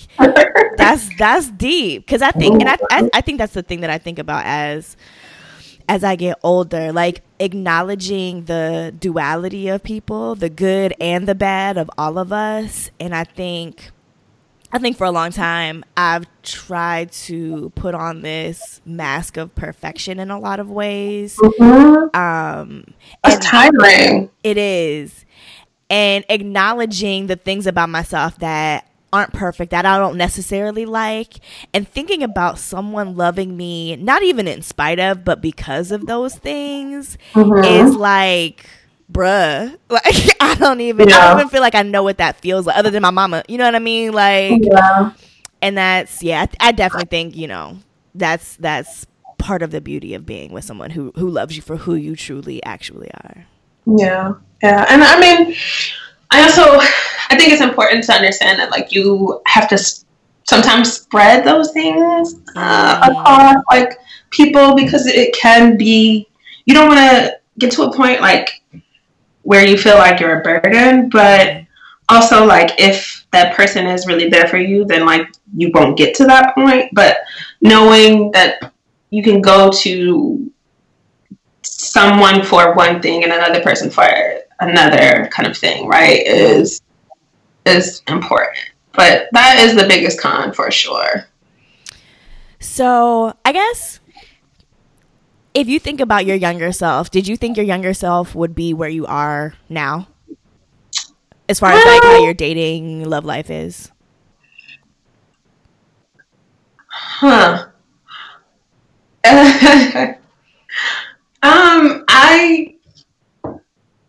that's 0.78 1.10
that's 1.18 1.50
deep. 1.52 2.06
Because 2.06 2.22
I 2.22 2.32
think 2.32 2.62
and 2.62 2.70
I, 2.70 2.78
I 2.90 3.10
I 3.14 3.22
think 3.22 3.38
that's 3.38 3.54
the 3.54 3.64
thing 3.64 3.82
that 3.82 3.90
I 3.90 3.98
think 3.98 4.20
about 4.20 4.44
as 4.46 4.98
as 5.88 6.04
I 6.04 6.16
get 6.16 6.40
older, 6.44 6.92
like 6.92 7.22
acknowledging 7.40 8.46
the 8.46 8.94
duality 8.98 9.68
of 9.68 9.84
people, 9.84 10.36
the 10.36 10.50
good 10.50 10.96
and 11.00 11.28
the 11.28 11.36
bad 11.36 11.78
of 11.78 11.90
all 11.98 12.18
of 12.18 12.34
us, 12.34 12.90
and 13.00 13.16
I 13.16 13.24
think 13.24 13.92
I 14.76 14.78
think 14.78 14.98
for 14.98 15.06
a 15.06 15.12
long 15.12 15.32
time 15.32 15.86
I've 15.96 16.26
tried 16.44 17.14
to 17.14 17.72
put 17.76 17.96
on 17.96 18.24
this 18.24 18.82
mask 18.86 19.38
of 19.38 19.56
perfection 19.56 20.20
in 20.20 20.30
a 20.30 20.38
lot 20.38 20.60
of 20.60 20.70
ways. 20.70 21.38
mhm. 21.38 22.14
Um 22.14 22.84
it's 23.24 23.46
it 24.44 24.58
is. 24.58 25.24
And 25.90 26.26
acknowledging 26.28 27.28
the 27.28 27.38
things 27.38 27.68
about 27.68 27.88
myself 27.90 28.38
that 28.40 28.90
aren't 29.14 29.32
perfect, 29.32 29.72
that 29.72 29.86
I 29.86 29.98
don't 29.98 30.18
necessarily 30.18 30.86
like, 30.86 31.36
and 31.74 31.88
thinking 31.88 32.22
about 32.22 32.60
someone 32.60 33.16
loving 33.16 33.56
me, 33.56 33.96
not 33.96 34.24
even 34.24 34.46
in 34.46 34.62
spite 34.62 35.00
of, 35.00 35.24
but 35.24 35.40
because 35.42 35.92
of 35.94 36.06
those 36.06 36.36
things, 36.36 37.18
Mhm. 37.34 37.64
is 37.66 37.96
like, 37.96 38.66
bruh. 39.12 39.78
Like, 39.90 40.36
I 40.42 40.56
don't 40.56 40.82
even, 40.82 41.12
I 41.12 41.28
don't 41.30 41.40
even 41.40 41.50
feel 41.50 41.62
like 41.62 41.76
I 41.76 41.82
know 41.84 42.04
what 42.04 42.18
that 42.18 42.38
feels 42.38 42.66
like, 42.66 42.78
other 42.78 42.90
than 42.90 43.02
my 43.02 43.12
mama. 43.12 43.44
You 43.48 43.58
know 43.58 43.66
what 43.66 43.76
I 43.76 43.80
mean? 43.80 44.12
Like, 44.14 44.62
yeah. 44.64 45.12
and 45.62 45.78
that's, 45.78 46.22
yeah, 46.24 46.42
I, 46.42 46.46
th- 46.46 46.58
I 46.60 46.72
definitely 46.72 47.08
think, 47.08 47.36
you 47.36 47.48
know, 47.48 47.78
that's, 48.14 48.56
that's 48.58 49.06
part 49.38 49.62
of 49.62 49.72
the 49.72 49.82
beauty 49.82 50.14
of 50.14 50.26
being 50.26 50.52
with 50.52 50.64
someone 50.66 50.92
who, 50.92 51.12
who 51.16 51.30
loves 51.30 51.56
you 51.56 51.62
for 51.62 51.78
who 51.78 51.96
you 51.96 52.16
truly 52.16 52.64
actually 52.64 53.10
are. 53.12 53.46
Yeah, 53.86 54.34
yeah, 54.64 54.86
and 54.90 55.04
I 55.04 55.20
mean, 55.20 55.56
I 56.32 56.42
also 56.44 56.64
I 57.30 57.36
think 57.38 57.54
it's 57.54 57.62
important 57.62 58.04
to 58.06 58.14
understand 58.14 58.60
that 58.60 58.72
like 58.72 58.92
you 58.92 59.42
have 59.46 59.68
to 59.70 59.78
sometimes 60.44 60.92
spread 60.94 61.44
those 61.46 61.72
things 61.72 62.36
uh, 62.56 63.02
Mm. 63.02 63.12
across 63.12 63.56
like 63.72 64.00
people 64.32 64.76
because 64.76 65.06
it 65.06 65.34
can 65.36 65.78
be 65.78 66.28
you 66.66 66.74
don't 66.74 66.88
want 66.88 67.00
to 67.00 67.38
get 67.60 67.72
to 67.74 67.84
a 67.84 67.96
point 67.96 68.22
like 68.22 68.62
where 69.46 69.66
you 69.66 69.78
feel 69.78 69.96
like 69.96 70.20
you're 70.20 70.40
a 70.40 70.44
burden, 70.44 71.08
but 71.10 71.62
also 72.10 72.46
like 72.46 72.80
if 72.80 73.26
that 73.32 73.56
person 73.56 73.86
is 73.86 74.08
really 74.08 74.28
there 74.28 74.48
for 74.48 74.58
you, 74.58 74.86
then 74.86 75.06
like 75.06 75.28
you 75.56 75.72
won't 75.74 75.98
get 75.98 76.16
to 76.16 76.26
that 76.26 76.56
point. 76.56 76.90
But 76.94 77.18
knowing 77.62 78.32
that 78.32 78.74
you 79.12 79.22
can 79.24 79.42
go 79.42 79.72
to 79.72 80.52
someone 81.62 82.44
for 82.44 82.74
one 82.74 83.02
thing 83.02 83.24
and 83.24 83.32
another 83.32 83.62
person 83.62 83.90
for 83.92 84.08
another 84.60 85.30
kind 85.32 85.48
of 85.48 85.56
thing, 85.56 85.88
right? 85.88 86.26
Is 86.26 86.82
is 87.68 88.02
important. 88.08 88.58
But 88.94 89.28
that 89.34 89.60
is 89.60 89.76
the 89.76 89.88
biggest 89.88 90.20
con 90.20 90.54
for 90.54 90.72
sure. 90.72 91.28
So 92.60 93.36
I 93.46 93.52
guess 93.52 94.00
if 95.56 95.68
you 95.68 95.80
think 95.80 96.02
about 96.02 96.26
your 96.26 96.36
younger 96.36 96.72
self, 96.74 97.10
did 97.10 97.28
you 97.28 97.38
think 97.38 97.56
your 97.58 97.66
younger 97.66 97.94
self 97.94 98.36
would 98.36 98.54
be 98.54 98.74
where 98.74 98.90
you 98.90 99.06
are 99.08 99.54
now? 99.70 100.08
As 101.48 101.60
far 101.60 101.72
as 101.72 101.86
like 101.86 102.04
how 102.04 102.24
your 102.24 102.34
dating 102.34 103.08
love 103.10 103.24
life 103.24 103.50
is. 103.50 103.92
Huh. 106.88 107.68
um, 109.26 110.16
I 112.08 112.76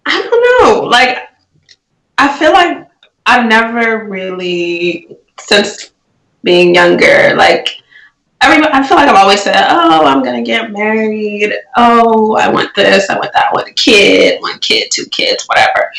I 0.06 0.22
don't 0.22 0.64
know. 0.64 0.86
Like 0.88 1.18
I 2.18 2.36
feel 2.38 2.52
like 2.52 2.88
I've 3.26 3.46
never 3.46 4.08
really 4.08 5.08
since 5.38 5.92
being 6.42 6.74
younger, 6.74 7.34
like 7.36 7.68
everybody 8.40 8.72
I 8.72 8.86
feel 8.86 8.96
like 8.96 9.08
I've 9.08 9.16
always 9.16 9.42
said, 9.42 9.56
Oh, 9.68 10.04
I'm 10.06 10.22
gonna 10.22 10.42
get 10.42 10.72
married. 10.72 11.52
Oh, 11.76 12.36
I 12.36 12.48
want 12.48 12.74
this, 12.74 13.08
I 13.10 13.18
want 13.18 13.32
that, 13.32 13.46
I 13.46 13.52
want 13.52 13.68
a 13.68 13.74
kid, 13.74 14.40
one 14.40 14.58
kid, 14.58 14.90
two 14.92 15.06
kids, 15.06 15.46
whatever. 15.46 15.90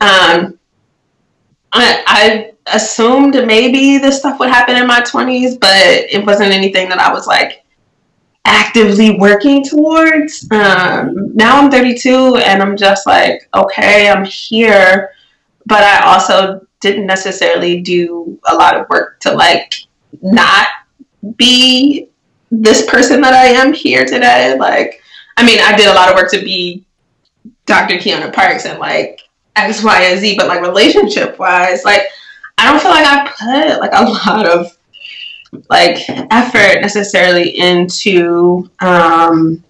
Um 0.00 0.58
I, 1.76 2.04
I 2.06 2.52
assumed 2.72 3.34
maybe 3.46 3.98
this 3.98 4.20
stuff 4.20 4.38
would 4.38 4.48
happen 4.48 4.76
in 4.76 4.86
my 4.86 5.00
20s, 5.00 5.58
but 5.58 5.74
it 5.74 6.24
wasn't 6.24 6.52
anything 6.52 6.88
that 6.88 6.98
I 6.98 7.12
was 7.12 7.26
like 7.26 7.64
actively 8.44 9.18
working 9.18 9.64
towards. 9.64 10.46
Um, 10.52 11.34
now 11.34 11.60
I'm 11.60 11.70
32 11.70 12.36
and 12.36 12.62
I'm 12.62 12.76
just 12.76 13.06
like, 13.06 13.48
okay, 13.54 14.08
I'm 14.08 14.24
here, 14.24 15.10
but 15.66 15.82
I 15.82 16.12
also 16.12 16.66
didn't 16.80 17.06
necessarily 17.06 17.80
do 17.80 18.38
a 18.46 18.54
lot 18.54 18.76
of 18.76 18.88
work 18.88 19.18
to 19.20 19.32
like 19.32 19.74
not 20.22 20.68
be 21.36 22.08
this 22.50 22.86
person 22.86 23.20
that 23.20 23.34
I 23.34 23.46
am 23.46 23.72
here 23.72 24.04
today. 24.04 24.56
Like, 24.58 25.00
I 25.36 25.44
mean, 25.44 25.58
I 25.60 25.76
did 25.76 25.88
a 25.88 25.94
lot 25.94 26.08
of 26.08 26.16
work 26.16 26.30
to 26.32 26.40
be 26.40 26.84
Dr. 27.66 27.96
Keyana 27.96 28.32
Parks 28.32 28.66
and 28.66 28.78
like 28.78 29.20
X, 29.56 29.82
Y, 29.82 30.02
and 30.02 30.20
Z, 30.20 30.36
but 30.36 30.48
like 30.48 30.60
relationship 30.60 31.38
wise, 31.38 31.84
like 31.84 32.02
I 32.58 32.70
don't 32.70 32.80
feel 32.80 32.90
like 32.90 33.06
I 33.06 33.72
put 33.72 33.80
like 33.80 33.92
a 33.92 34.04
lot 34.04 34.48
of 34.48 34.76
like 35.70 35.98
effort 36.08 36.80
necessarily 36.80 37.58
into 37.58 38.68
um 38.80 39.62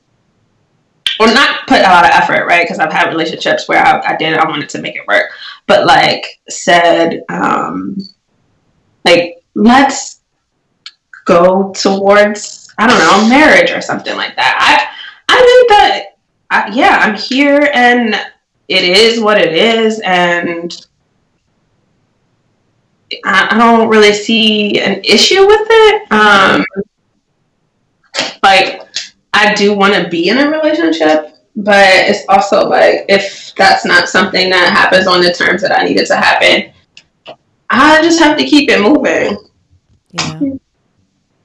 or 1.20 1.26
not 1.26 1.66
put 1.68 1.80
a 1.80 1.82
lot 1.82 2.04
of 2.04 2.10
effort, 2.10 2.46
right? 2.46 2.64
Because 2.64 2.78
I've 2.78 2.92
had 2.92 3.08
relationships 3.10 3.68
where 3.68 3.84
I, 3.84 4.14
I 4.14 4.16
did 4.16 4.34
I 4.34 4.48
wanted 4.48 4.68
to 4.70 4.80
make 4.80 4.96
it 4.96 5.06
work, 5.06 5.30
but 5.66 5.86
like 5.86 6.40
said, 6.48 7.22
um 7.28 7.96
like 9.04 9.42
let's 9.54 10.20
go 11.24 11.72
towards 11.72 12.72
I 12.78 12.86
don't 12.86 12.98
know 12.98 13.28
marriage 13.28 13.70
or 13.70 13.80
something 13.80 14.16
like 14.16 14.36
that. 14.36 14.56
I 14.58 15.34
I 15.34 15.36
think 15.36 15.68
that 15.68 16.14
I, 16.50 16.70
yeah, 16.74 16.98
I'm 17.02 17.16
here 17.16 17.70
and 17.74 18.14
it 18.68 18.84
is 18.84 19.20
what 19.20 19.40
it 19.40 19.52
is, 19.52 20.00
and 20.04 20.86
I, 23.24 23.48
I 23.50 23.58
don't 23.58 23.88
really 23.88 24.12
see 24.12 24.80
an 24.80 25.00
issue 25.04 25.46
with 25.46 25.66
it. 25.68 26.12
Um, 26.12 26.64
like, 28.42 28.82
I 29.32 29.54
do 29.54 29.74
want 29.76 29.94
to 29.94 30.08
be 30.08 30.28
in 30.28 30.38
a 30.38 30.50
relationship, 30.50 31.36
but 31.56 31.86
it's 32.08 32.24
also 32.28 32.68
like 32.68 33.04
if 33.08 33.52
that's 33.56 33.84
not 33.84 34.08
something 34.08 34.48
that 34.50 34.72
happens 34.72 35.06
on 35.06 35.20
the 35.20 35.32
terms 35.32 35.62
that 35.62 35.78
I 35.78 35.84
need 35.84 35.98
it 35.98 36.06
to 36.06 36.16
happen, 36.16 36.72
I 37.68 38.00
just 38.02 38.18
have 38.20 38.38
to 38.38 38.44
keep 38.44 38.70
it 38.70 38.80
moving. 38.80 39.36
Yeah. 40.12 40.58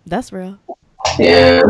That's 0.10 0.32
real. 0.34 0.58
Yeah. 1.18 1.62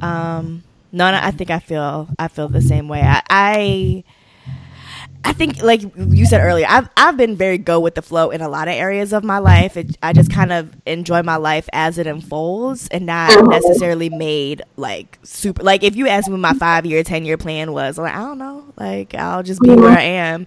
Um 0.00 0.64
no, 0.92 1.10
no, 1.12 1.18
I 1.22 1.30
think 1.30 1.50
I 1.50 1.60
feel 1.60 2.08
I 2.18 2.28
feel 2.28 2.48
the 2.48 2.60
same 2.62 2.88
way. 2.88 3.00
I, 3.02 3.22
I 3.30 4.04
I 5.22 5.32
think, 5.34 5.62
like 5.62 5.82
you 5.96 6.24
said 6.24 6.40
earlier, 6.40 6.66
I've 6.68 6.88
I've 6.96 7.16
been 7.16 7.36
very 7.36 7.58
go 7.58 7.78
with 7.78 7.94
the 7.94 8.02
flow 8.02 8.30
in 8.30 8.40
a 8.40 8.48
lot 8.48 8.68
of 8.68 8.74
areas 8.74 9.12
of 9.12 9.22
my 9.22 9.38
life. 9.38 9.76
It, 9.76 9.96
I 10.02 10.12
just 10.12 10.32
kind 10.32 10.52
of 10.52 10.74
enjoy 10.86 11.22
my 11.22 11.36
life 11.36 11.68
as 11.72 11.98
it 11.98 12.06
unfolds, 12.06 12.88
and 12.88 13.06
not 13.06 13.48
necessarily 13.48 14.08
made 14.08 14.62
like 14.76 15.18
super. 15.22 15.62
Like 15.62 15.82
if 15.82 15.94
you 15.94 16.08
asked 16.08 16.28
me 16.28 16.32
what 16.32 16.40
my 16.40 16.54
five 16.54 16.86
year, 16.86 17.02
ten 17.02 17.24
year 17.24 17.36
plan 17.36 17.72
was, 17.72 17.98
I'm 17.98 18.04
like 18.04 18.14
I 18.14 18.20
don't 18.20 18.38
know. 18.38 18.64
Like 18.76 19.14
I'll 19.14 19.42
just 19.42 19.60
be 19.60 19.74
where 19.74 19.96
I 19.96 20.02
am. 20.02 20.46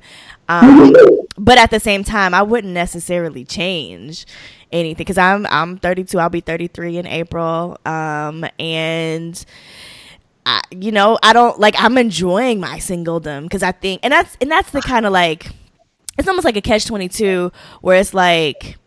Um, 0.49 0.95
but 1.37 1.57
at 1.57 1.69
the 1.71 1.79
same 1.79 2.03
time, 2.03 2.33
I 2.33 2.41
wouldn't 2.41 2.73
necessarily 2.73 3.45
change 3.45 4.25
anything 4.71 4.97
because 4.97 5.17
I'm 5.17 5.45
I'm 5.47 5.77
32. 5.77 6.19
I'll 6.19 6.29
be 6.29 6.41
33 6.41 6.97
in 6.97 7.07
April. 7.07 7.77
Um, 7.85 8.45
and 8.59 9.45
I, 10.45 10.61
you 10.71 10.91
know, 10.91 11.17
I 11.23 11.33
don't 11.33 11.59
like 11.59 11.75
I'm 11.77 11.97
enjoying 11.97 12.59
my 12.59 12.77
singledom 12.77 13.43
because 13.43 13.63
I 13.63 13.71
think 13.71 14.01
and 14.03 14.11
that's 14.11 14.37
and 14.41 14.51
that's 14.51 14.71
the 14.71 14.81
kind 14.81 15.05
of 15.05 15.13
like 15.13 15.51
it's 16.17 16.27
almost 16.27 16.45
like 16.45 16.57
a 16.57 16.61
catch 16.61 16.85
22 16.85 17.51
where 17.81 17.97
it's 17.97 18.13
like 18.13 18.77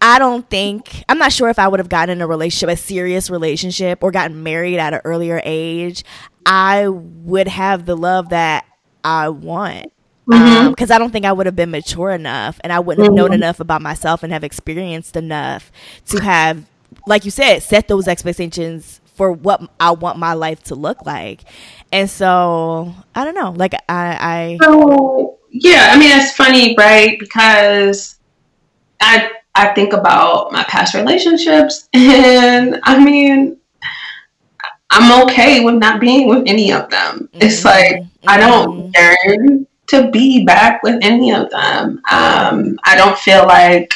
I 0.00 0.18
don't 0.18 0.48
think 0.48 1.04
I'm 1.08 1.18
not 1.18 1.32
sure 1.32 1.48
if 1.48 1.58
I 1.58 1.68
would 1.68 1.78
have 1.78 1.88
gotten 1.88 2.18
in 2.18 2.22
a 2.22 2.26
relationship, 2.26 2.70
a 2.70 2.76
serious 2.76 3.28
relationship, 3.28 4.02
or 4.02 4.10
gotten 4.10 4.42
married 4.42 4.78
at 4.78 4.94
an 4.94 5.00
earlier 5.04 5.42
age. 5.44 6.04
I 6.46 6.88
would 6.88 7.48
have 7.48 7.84
the 7.84 7.96
love 7.96 8.30
that 8.30 8.64
I 9.04 9.28
want 9.28 9.92
because 10.26 10.40
mm-hmm. 10.42 10.82
um, 10.82 10.92
I 10.92 10.98
don't 10.98 11.10
think 11.10 11.26
I 11.26 11.32
would 11.32 11.46
have 11.46 11.56
been 11.56 11.70
mature 11.70 12.10
enough, 12.10 12.60
and 12.62 12.72
I 12.72 12.80
wouldn't 12.80 13.04
have 13.04 13.14
known 13.14 13.26
mm-hmm. 13.26 13.34
enough 13.34 13.60
about 13.60 13.82
myself 13.82 14.22
and 14.22 14.32
have 14.32 14.44
experienced 14.44 15.16
enough 15.16 15.70
to 16.06 16.22
have, 16.22 16.64
like 17.06 17.24
you 17.24 17.30
said, 17.30 17.62
set 17.62 17.88
those 17.88 18.08
expectations 18.08 18.99
for 19.20 19.30
what 19.30 19.60
I 19.78 19.90
want 19.90 20.18
my 20.18 20.32
life 20.32 20.62
to 20.62 20.74
look 20.74 21.04
like. 21.04 21.42
And 21.92 22.08
so 22.08 22.94
I 23.14 23.22
don't 23.22 23.34
know, 23.34 23.50
like 23.50 23.74
I, 23.74 24.16
I 24.18 24.58
so 24.62 25.38
yeah, 25.50 25.90
I 25.92 25.98
mean 25.98 26.10
it's 26.18 26.34
funny, 26.34 26.74
right? 26.78 27.18
Because 27.18 28.18
I 28.98 29.30
I 29.54 29.74
think 29.74 29.92
about 29.92 30.52
my 30.52 30.64
past 30.64 30.94
relationships, 30.94 31.86
and 31.92 32.80
I 32.84 33.04
mean, 33.04 33.58
I'm 34.88 35.24
okay 35.24 35.62
with 35.62 35.74
not 35.74 36.00
being 36.00 36.26
with 36.26 36.44
any 36.46 36.72
of 36.72 36.88
them. 36.88 37.28
Mm-hmm. 37.34 37.42
It's 37.42 37.62
like 37.62 37.96
mm-hmm. 37.96 38.26
I 38.26 38.38
don't 38.38 38.90
mm-hmm. 38.90 39.36
yearn 39.36 39.66
to 39.88 40.10
be 40.10 40.46
back 40.46 40.82
with 40.82 40.98
any 41.02 41.34
of 41.34 41.50
them. 41.50 42.00
Um, 42.10 42.78
I 42.84 42.96
don't 42.96 43.18
feel 43.18 43.46
like 43.46 43.92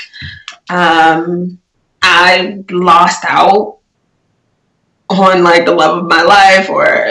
um, 0.69 1.59
I 2.03 2.63
lost 2.69 3.25
out 3.27 3.79
on 5.11 5.43
like 5.43 5.65
the 5.67 5.75
love 5.75 5.99
of 5.99 6.05
my 6.09 6.23
life 6.23 6.71
or 6.71 7.09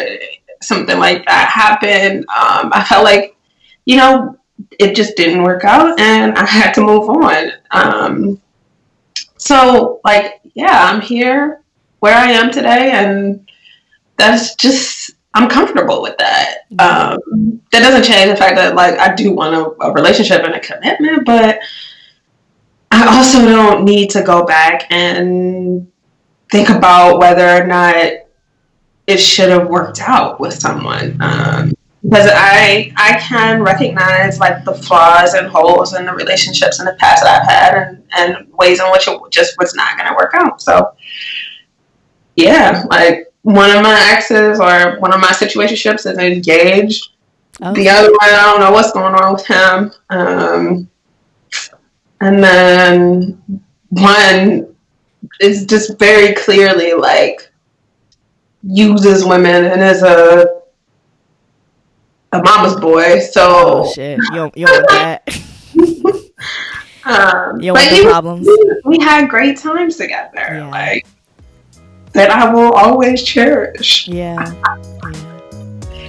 something 0.61 0.97
like 0.97 1.25
that 1.25 1.49
happened. 1.49 2.19
Um, 2.29 2.71
I 2.73 2.83
felt 2.83 3.03
like, 3.03 3.35
you 3.85 3.97
know, 3.97 4.37
it 4.79 4.95
just 4.95 5.15
didn't 5.15 5.43
work 5.43 5.63
out 5.63 5.99
and 5.99 6.37
I 6.37 6.45
had 6.45 6.73
to 6.73 6.81
move 6.81 7.09
on. 7.09 7.51
Um, 7.71 8.41
so, 9.37 9.99
like, 10.05 10.39
yeah, 10.53 10.89
I'm 10.89 11.01
here 11.01 11.61
where 11.99 12.15
I 12.15 12.31
am 12.31 12.49
today, 12.49 12.91
and 12.91 13.49
that's 14.17 14.55
just, 14.55 15.11
I'm 15.33 15.49
comfortable 15.49 16.01
with 16.01 16.17
that. 16.17 16.59
Um, 16.79 17.61
that 17.71 17.79
doesn't 17.79 18.03
change 18.03 18.29
the 18.31 18.37
fact 18.37 18.55
that, 18.55 18.75
like, 18.75 18.97
I 18.99 19.13
do 19.13 19.33
want 19.33 19.55
a, 19.55 19.85
a 19.85 19.91
relationship 19.91 20.43
and 20.43 20.53
a 20.53 20.59
commitment, 20.59 21.25
but 21.25 21.59
I 22.91 23.17
also 23.17 23.45
don't 23.45 23.83
need 23.83 24.11
to 24.11 24.21
go 24.21 24.45
back 24.45 24.87
and 24.91 25.91
think 26.53 26.69
about 26.69 27.17
whether 27.17 27.49
or 27.49 27.65
not 27.65 27.95
it 29.07 29.17
should 29.17 29.49
have 29.49 29.67
worked 29.67 29.99
out 29.99 30.39
with 30.39 30.53
someone. 30.53 31.19
Um, 31.19 31.73
because 32.03 32.29
I 32.31 32.93
I 32.95 33.17
can 33.19 33.63
recognize 33.63 34.39
like 34.39 34.63
the 34.63 34.75
flaws 34.75 35.33
and 35.33 35.47
holes 35.47 35.95
in 35.95 36.05
the 36.05 36.13
relationships 36.13 36.79
in 36.79 36.85
the 36.85 36.93
past 36.99 37.23
that 37.23 37.41
I've 37.41 37.47
had 37.47 37.73
and, 37.75 38.03
and 38.11 38.53
ways 38.53 38.79
in 38.79 38.85
which 38.91 39.07
it 39.07 39.19
just 39.31 39.57
was 39.57 39.73
not 39.73 39.97
going 39.97 40.09
to 40.09 40.15
work 40.15 40.33
out. 40.35 40.61
So 40.61 40.95
yeah, 42.35 42.83
like 42.89 43.33
one 43.41 43.75
of 43.75 43.81
my 43.81 43.97
exes 44.11 44.59
or 44.59 44.99
one 44.99 45.13
of 45.13 45.21
my 45.21 45.29
situationships 45.29 46.05
is 46.05 46.17
engaged. 46.17 47.09
Oh. 47.61 47.73
The 47.73 47.89
other 47.89 48.09
one, 48.09 48.19
I 48.21 48.51
don't 48.51 48.59
know 48.59 48.71
what's 48.71 48.91
going 48.91 49.15
on 49.15 49.33
with 49.33 49.45
him. 49.45 49.91
Um, 50.09 50.89
and 52.19 52.43
then 52.43 53.41
one 53.89 54.72
is 55.39 55.65
just 55.65 55.97
very 55.99 56.33
clearly 56.35 56.93
like 56.93 57.51
uses 58.63 59.25
women 59.25 59.65
and 59.65 59.81
is 59.81 60.03
a 60.03 60.61
a 62.33 62.41
mama's 62.41 62.75
boy. 62.79 63.19
So 63.19 63.83
oh, 63.85 63.91
shit, 63.93 64.17
you 64.17 64.35
don't, 64.35 64.57
you 64.57 64.65
don't 64.65 64.85
want 64.89 64.89
that. 64.89 65.29
um, 67.05 67.61
you 67.61 67.67
don't 67.67 67.75
want 67.75 67.89
the 67.89 68.03
problems. 68.03 68.47
We, 68.47 68.97
we, 68.97 69.03
had 69.03 69.29
great 69.29 69.57
times 69.57 69.97
together, 69.97 70.31
yeah. 70.35 70.69
like 70.69 71.05
that 72.13 72.29
I 72.29 72.51
will 72.53 72.71
always 72.71 73.23
cherish. 73.23 74.07
Yeah. 74.07 74.53
yeah. 74.63 75.19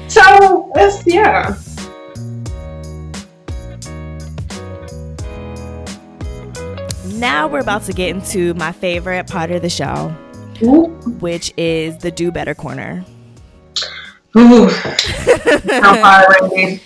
So 0.06 0.70
it's 0.76 1.04
yeah. 1.06 1.56
Now 7.14 7.46
we're 7.46 7.60
about 7.60 7.84
to 7.84 7.92
get 7.92 8.10
into 8.10 8.54
my 8.54 8.72
favorite 8.72 9.28
part 9.28 9.52
of 9.52 9.62
the 9.62 9.70
show, 9.70 10.08
which 11.20 11.52
is 11.56 11.98
the 11.98 12.10
do 12.10 12.32
better 12.32 12.54
corner. 12.54 13.04
Ooh. 14.36 14.68
How 14.68 15.94
far 15.94 16.26
away? 16.40 16.80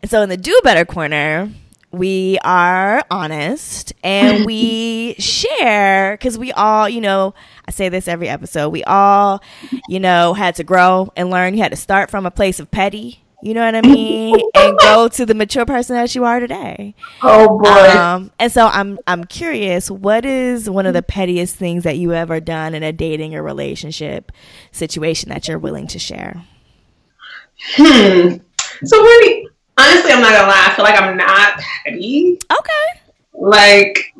And 0.00 0.10
so 0.10 0.22
in 0.22 0.28
the 0.28 0.36
do 0.36 0.58
better 0.62 0.84
corner, 0.84 1.50
we 1.90 2.38
are 2.44 3.02
honest 3.10 3.92
and 4.04 4.46
we 4.46 5.14
share 5.18 6.16
because 6.16 6.38
we 6.38 6.52
all, 6.52 6.88
you 6.88 7.00
know, 7.00 7.34
I 7.66 7.72
say 7.72 7.88
this 7.88 8.06
every 8.06 8.28
episode. 8.28 8.68
We 8.68 8.84
all, 8.84 9.42
you 9.88 9.98
know, 9.98 10.34
had 10.34 10.54
to 10.56 10.64
grow 10.64 11.12
and 11.16 11.30
learn. 11.30 11.54
You 11.54 11.62
had 11.62 11.72
to 11.72 11.76
start 11.76 12.10
from 12.10 12.26
a 12.26 12.30
place 12.30 12.60
of 12.60 12.70
petty. 12.70 13.23
You 13.44 13.52
know 13.52 13.62
what 13.62 13.74
I 13.76 13.80
mean? 13.86 14.40
and 14.54 14.78
go 14.78 15.06
to 15.06 15.26
the 15.26 15.34
mature 15.34 15.66
person 15.66 15.96
that 15.96 16.14
you 16.14 16.24
are 16.24 16.40
today. 16.40 16.94
Oh 17.22 17.58
boy. 17.58 17.68
Um, 17.68 18.30
and 18.38 18.50
so 18.50 18.68
I'm 18.68 18.98
I'm 19.06 19.24
curious, 19.24 19.90
what 19.90 20.24
is 20.24 20.70
one 20.70 20.86
of 20.86 20.94
the 20.94 21.02
pettiest 21.02 21.54
things 21.54 21.84
that 21.84 21.98
you 21.98 22.14
ever 22.14 22.40
done 22.40 22.74
in 22.74 22.82
a 22.82 22.90
dating 22.90 23.34
or 23.34 23.42
relationship 23.42 24.32
situation 24.72 25.28
that 25.28 25.46
you're 25.46 25.58
willing 25.58 25.86
to 25.88 25.98
share? 25.98 26.42
Hmm. 27.76 28.36
So 28.82 29.02
really, 29.02 29.46
honestly, 29.76 30.12
I'm 30.12 30.22
not 30.22 30.32
gonna 30.32 30.48
lie. 30.48 30.66
I 30.66 30.72
feel 30.74 30.84
like 30.86 31.00
I'm 31.00 31.16
not 31.18 31.60
petty. 31.84 32.38
Okay. 32.50 33.00
Like, 33.34 34.14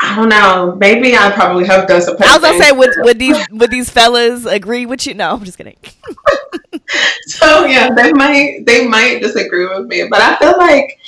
I 0.00 0.16
don't 0.16 0.28
know. 0.28 0.76
Maybe 0.76 1.16
I 1.16 1.30
probably 1.32 1.66
have 1.66 1.88
done 1.88 2.00
some. 2.00 2.16
I 2.20 2.38
was 2.38 2.44
gonna 2.44 2.62
say, 2.62 2.72
would 2.72 2.90
would 2.98 3.18
these 3.18 3.36
would 3.50 3.70
these 3.70 3.90
fellas 3.90 4.46
agree 4.46 4.86
with 4.86 5.06
you? 5.06 5.14
No, 5.14 5.32
I'm 5.32 5.44
just 5.44 5.58
kidding. 5.58 5.76
so 7.26 7.64
yeah, 7.64 7.92
they 7.92 8.12
might 8.12 8.64
they 8.64 8.86
might 8.86 9.20
disagree 9.20 9.66
with 9.66 9.86
me, 9.86 10.06
but 10.08 10.20
I 10.20 10.36
feel 10.36 10.56
like 10.56 10.98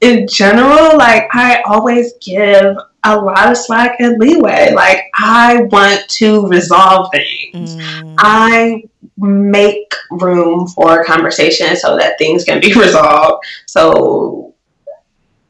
in 0.00 0.26
general, 0.28 0.96
like 0.96 1.28
I 1.32 1.62
always 1.66 2.14
give 2.20 2.76
a 3.04 3.16
lot 3.16 3.50
of 3.50 3.56
slack 3.56 3.96
and 4.00 4.18
leeway. 4.18 4.72
Like 4.72 5.04
I 5.14 5.62
want 5.70 6.08
to 6.08 6.46
resolve 6.46 7.10
things. 7.12 7.76
Mm. 7.76 8.14
I 8.18 8.82
make 9.18 9.92
room 10.10 10.66
for 10.68 11.04
conversation 11.04 11.76
so 11.76 11.96
that 11.96 12.18
things 12.18 12.44
can 12.44 12.60
be 12.60 12.72
resolved. 12.80 13.44
So 13.66 14.47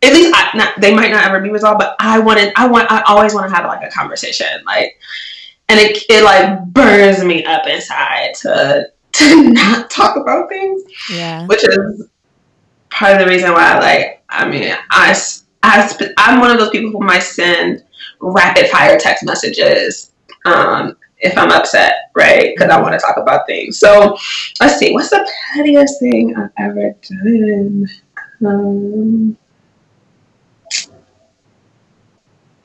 at 0.03 0.13
least 0.13 0.33
I, 0.35 0.57
not, 0.57 0.81
they 0.81 0.95
might 0.95 1.11
not 1.11 1.25
ever 1.25 1.41
be 1.41 1.51
resolved, 1.51 1.81
but 1.81 1.97
I 1.99 2.19
wanted, 2.19 2.53
I 2.57 2.67
want, 2.69 2.91
I 2.91 3.03
always 3.03 3.35
want 3.35 3.49
to 3.49 3.55
have 3.55 3.67
like 3.67 3.83
a 3.83 3.91
conversation, 3.91 4.47
like, 4.65 4.99
and 5.69 5.79
it, 5.79 6.05
it 6.09 6.25
like 6.25 6.65
burns 6.67 7.23
me 7.23 7.45
up 7.45 7.67
inside 7.67 8.35
to 8.43 8.89
to 9.13 9.43
not 9.53 9.91
talk 9.91 10.17
about 10.17 10.49
things. 10.49 10.83
Yeah, 11.11 11.47
which 11.47 11.67
is 11.67 12.09
part 12.91 13.15
of 13.15 13.21
the 13.21 13.27
reason 13.27 13.53
why, 13.53 13.79
like, 13.79 14.23
I 14.29 14.49
mean, 14.49 14.75
I, 14.91 15.21
I, 15.63 16.13
I'm 16.17 16.41
one 16.41 16.51
of 16.51 16.59
those 16.59 16.71
people 16.71 16.91
who 16.91 17.01
might 17.01 17.23
send 17.23 17.85
rapid 18.21 18.69
fire 18.69 18.99
text 18.99 19.25
messages 19.25 20.13
um, 20.45 20.97
if 21.19 21.37
I'm 21.37 21.51
upset, 21.51 22.11
right? 22.15 22.55
Because 22.55 22.71
I 22.71 22.81
want 22.81 22.95
to 22.95 23.05
talk 23.05 23.17
about 23.17 23.47
things. 23.47 23.79
So 23.79 24.17
let's 24.61 24.79
see, 24.79 24.93
what's 24.93 25.11
the 25.11 25.29
pettiest 25.55 26.01
thing 26.01 26.37
I've 26.37 26.51
ever 26.59 26.95
done? 27.03 27.89
Um, 28.45 29.37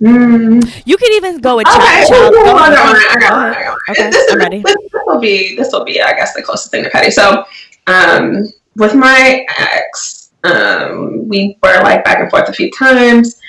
mm. 0.03 0.81
You 0.85 0.97
can 0.97 1.13
even 1.13 1.39
go 1.39 1.57
with 1.57 1.67
okay, 1.67 2.05
child. 2.07 2.33
Go 2.33 2.55
on, 2.55 2.73
on, 2.73 3.75
Okay, 3.89 4.09
this, 4.09 4.31
I'm 4.31 4.39
ready. 4.39 4.61
This, 4.61 4.75
this 4.75 5.01
will 5.05 5.19
be 5.19 5.55
this 5.55 5.71
will 5.71 5.85
be, 5.85 6.01
I 6.01 6.13
guess, 6.13 6.33
the 6.33 6.41
closest 6.41 6.71
thing 6.71 6.83
to 6.83 6.89
petty. 6.89 7.11
So, 7.11 7.45
um, 7.87 8.43
with 8.75 8.95
my 8.95 9.45
ex, 9.59 10.31
um, 10.43 11.27
we 11.27 11.57
were 11.63 11.81
like 11.83 12.03
back 12.03 12.19
and 12.19 12.29
forth 12.29 12.49
a 12.49 12.53
few 12.53 12.69
times. 12.71 13.39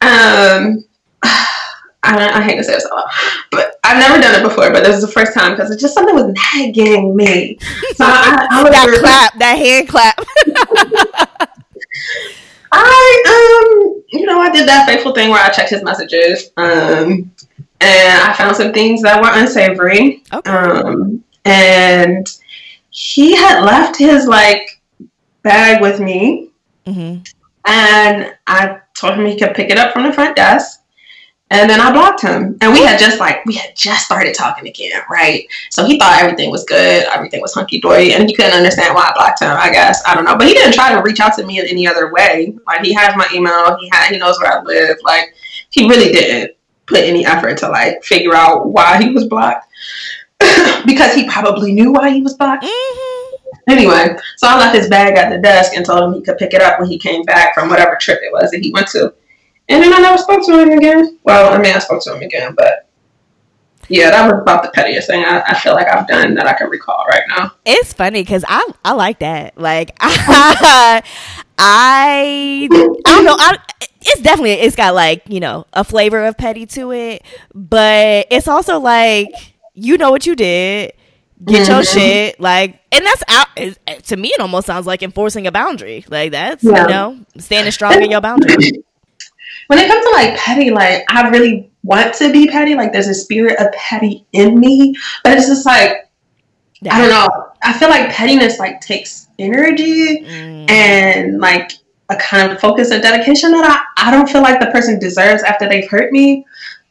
Um, 0.00 0.84
I, 2.02 2.30
I 2.30 2.42
hate 2.42 2.56
to 2.56 2.64
say 2.64 2.72
this 2.72 2.86
a 2.86 2.94
lot, 2.94 3.12
but 3.50 3.78
I've 3.84 3.98
never 3.98 4.20
done 4.20 4.40
it 4.40 4.42
before. 4.42 4.70
But 4.70 4.84
this 4.84 4.96
is 4.96 5.02
the 5.02 5.12
first 5.12 5.34
time 5.34 5.52
because 5.52 5.70
it's 5.70 5.82
just 5.82 5.94
something 5.94 6.14
was 6.14 6.32
nagging 6.54 7.14
me. 7.14 7.58
So 7.94 8.04
I, 8.06 8.46
I, 8.50 8.60
I 8.62 8.70
that 8.70 8.98
clap, 9.00 9.38
that 9.38 9.58
hand 9.58 9.88
clap. 9.88 10.18
I 12.72 13.62
um, 13.82 14.02
you 14.08 14.26
know, 14.26 14.40
I 14.40 14.50
did 14.50 14.68
that 14.68 14.88
faithful 14.88 15.12
thing 15.12 15.30
where 15.30 15.42
I 15.42 15.50
checked 15.50 15.70
his 15.70 15.82
messages, 15.82 16.50
um, 16.56 17.30
and 17.80 18.22
I 18.22 18.34
found 18.36 18.56
some 18.56 18.72
things 18.72 19.02
that 19.02 19.20
were 19.20 19.30
unsavory. 19.32 20.22
Okay. 20.32 20.50
Um, 20.50 21.24
and 21.44 22.26
he 22.90 23.34
had 23.34 23.64
left 23.64 23.96
his 23.96 24.26
like 24.26 24.82
bag 25.42 25.80
with 25.80 26.00
me, 26.00 26.50
mm-hmm. 26.86 27.22
and 27.66 28.34
I 28.46 28.78
told 28.94 29.14
him 29.14 29.26
he 29.26 29.38
could 29.38 29.54
pick 29.54 29.70
it 29.70 29.78
up 29.78 29.92
from 29.92 30.04
the 30.04 30.12
front 30.12 30.36
desk 30.36 30.79
And 31.52 31.68
then 31.68 31.80
I 31.80 31.90
blocked 31.92 32.22
him. 32.22 32.56
And 32.60 32.72
we 32.72 32.82
had 32.84 32.98
just 32.98 33.18
like 33.18 33.44
we 33.44 33.54
had 33.54 33.74
just 33.74 34.04
started 34.04 34.34
talking 34.34 34.68
again, 34.68 35.00
right? 35.10 35.46
So 35.70 35.84
he 35.84 35.98
thought 35.98 36.20
everything 36.20 36.50
was 36.50 36.64
good, 36.64 37.04
everything 37.12 37.40
was 37.40 37.52
hunky 37.54 37.80
dory, 37.80 38.12
and 38.12 38.28
he 38.28 38.34
couldn't 38.34 38.52
understand 38.52 38.94
why 38.94 39.10
I 39.10 39.12
blocked 39.14 39.42
him, 39.42 39.50
I 39.50 39.70
guess. 39.70 40.00
I 40.06 40.14
don't 40.14 40.24
know. 40.24 40.36
But 40.36 40.46
he 40.46 40.54
didn't 40.54 40.74
try 40.74 40.94
to 40.94 41.02
reach 41.02 41.18
out 41.18 41.34
to 41.34 41.44
me 41.44 41.58
in 41.58 41.66
any 41.66 41.88
other 41.88 42.12
way. 42.12 42.56
Like 42.66 42.82
he 42.82 42.92
has 42.94 43.16
my 43.16 43.28
email, 43.34 43.76
he 43.80 43.88
had 43.92 44.12
he 44.12 44.18
knows 44.18 44.38
where 44.40 44.58
I 44.58 44.62
live. 44.62 44.96
Like 45.02 45.34
he 45.70 45.88
really 45.88 46.12
didn't 46.12 46.56
put 46.86 47.00
any 47.00 47.26
effort 47.26 47.58
to 47.58 47.68
like 47.68 48.02
figure 48.04 48.34
out 48.34 48.68
why 48.68 49.02
he 49.02 49.10
was 49.10 49.26
blocked. 49.26 49.66
because 50.86 51.14
he 51.14 51.28
probably 51.28 51.72
knew 51.72 51.92
why 51.92 52.10
he 52.10 52.22
was 52.22 52.34
blocked. 52.34 52.64
Mm-hmm. 52.64 53.36
Anyway, 53.68 54.16
so 54.36 54.48
I 54.48 54.56
left 54.56 54.76
his 54.76 54.88
bag 54.88 55.16
at 55.16 55.30
the 55.30 55.38
desk 55.38 55.72
and 55.76 55.84
told 55.84 56.02
him 56.02 56.14
he 56.14 56.22
could 56.22 56.38
pick 56.38 56.54
it 56.54 56.62
up 56.62 56.80
when 56.80 56.88
he 56.88 56.98
came 56.98 57.22
back 57.22 57.54
from 57.54 57.68
whatever 57.68 57.96
trip 58.00 58.20
it 58.22 58.32
was 58.32 58.50
that 58.50 58.62
he 58.62 58.72
went 58.72 58.88
to. 58.88 59.12
And 59.70 59.82
then 59.82 59.94
I 59.94 59.98
never 59.98 60.18
spoke 60.18 60.44
to 60.46 60.60
him 60.60 60.70
again. 60.76 61.18
Well, 61.22 61.54
I 61.54 61.58
mean, 61.62 61.74
I 61.74 61.78
spoke 61.78 62.02
to 62.02 62.14
him 62.14 62.22
again, 62.22 62.54
but 62.56 62.88
yeah, 63.88 64.10
that 64.10 64.24
was 64.30 64.40
about 64.42 64.64
the 64.64 64.70
pettiest 64.70 65.08
thing 65.08 65.24
I, 65.24 65.42
I, 65.46 65.58
feel 65.58 65.74
like 65.74 65.88
I've 65.88 66.06
done 66.06 66.34
that 66.34 66.46
I 66.46 66.52
can 66.54 66.68
recall 66.70 67.04
right 67.08 67.22
now. 67.28 67.52
It's 67.64 67.92
funny 67.92 68.22
because 68.22 68.44
I 68.46 68.68
I 68.84 68.92
like 68.92 69.20
that. 69.20 69.58
Like 69.58 69.96
I 70.00 71.02
I, 71.58 72.68
I 72.72 73.14
don't 73.14 73.24
know. 73.24 73.36
I, 73.38 73.58
it's 74.00 74.22
definitely 74.22 74.52
it's 74.52 74.76
got 74.76 74.94
like 74.94 75.22
you 75.28 75.40
know 75.40 75.66
a 75.72 75.84
flavor 75.84 76.24
of 76.24 76.36
petty 76.36 76.66
to 76.66 76.92
it, 76.92 77.22
but 77.54 78.26
it's 78.30 78.48
also 78.48 78.78
like 78.78 79.28
you 79.74 79.98
know 79.98 80.10
what 80.10 80.26
you 80.26 80.34
did 80.36 80.92
get 81.44 81.62
mm-hmm. 81.62 81.72
your 81.72 81.82
shit 81.82 82.38
like 82.38 82.78
and 82.92 83.06
that's 83.06 83.24
out 83.28 83.46
to 84.02 84.14
me 84.14 84.28
it 84.28 84.40
almost 84.40 84.66
sounds 84.66 84.86
like 84.86 85.02
enforcing 85.02 85.46
a 85.46 85.52
boundary 85.52 86.04
like 86.08 86.32
that's 86.32 86.62
yeah. 86.62 86.82
you 86.82 86.88
know 86.88 87.18
standing 87.38 87.72
strong 87.72 88.02
in 88.02 88.10
your 88.10 88.20
boundary 88.20 88.84
when 89.70 89.78
it 89.78 89.86
comes 89.86 90.04
to 90.04 90.10
like 90.10 90.36
petty 90.36 90.70
like 90.70 91.04
i 91.08 91.28
really 91.28 91.70
want 91.84 92.12
to 92.12 92.32
be 92.32 92.48
petty 92.48 92.74
like 92.74 92.92
there's 92.92 93.06
a 93.06 93.14
spirit 93.14 93.56
of 93.60 93.70
petty 93.72 94.26
in 94.32 94.58
me 94.58 94.92
but 95.22 95.38
it's 95.38 95.46
just 95.46 95.64
like 95.64 96.10
i 96.90 96.98
don't 97.00 97.10
know 97.10 97.52
i 97.62 97.72
feel 97.72 97.88
like 97.88 98.10
pettiness 98.10 98.58
like 98.58 98.80
takes 98.80 99.28
energy 99.38 100.24
mm. 100.24 100.68
and 100.68 101.38
like 101.38 101.72
a 102.08 102.16
kind 102.16 102.50
of 102.50 102.60
focus 102.60 102.90
and 102.90 103.00
dedication 103.00 103.52
that 103.52 103.64
I, 103.96 104.08
I 104.08 104.10
don't 104.10 104.28
feel 104.28 104.42
like 104.42 104.58
the 104.58 104.66
person 104.66 104.98
deserves 104.98 105.44
after 105.44 105.68
they've 105.68 105.88
hurt 105.88 106.10
me 106.10 106.44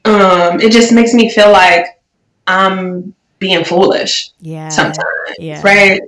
um 0.05 0.61
it 0.61 0.71
just 0.71 0.93
makes 0.93 1.13
me 1.13 1.30
feel 1.30 1.51
like 1.51 1.99
I'm 2.47 3.13
being 3.39 3.63
foolish. 3.63 4.32
Yeah. 4.41 4.69
Sometimes. 4.69 4.97
Yeah. 5.38 5.61
Right. 5.63 6.01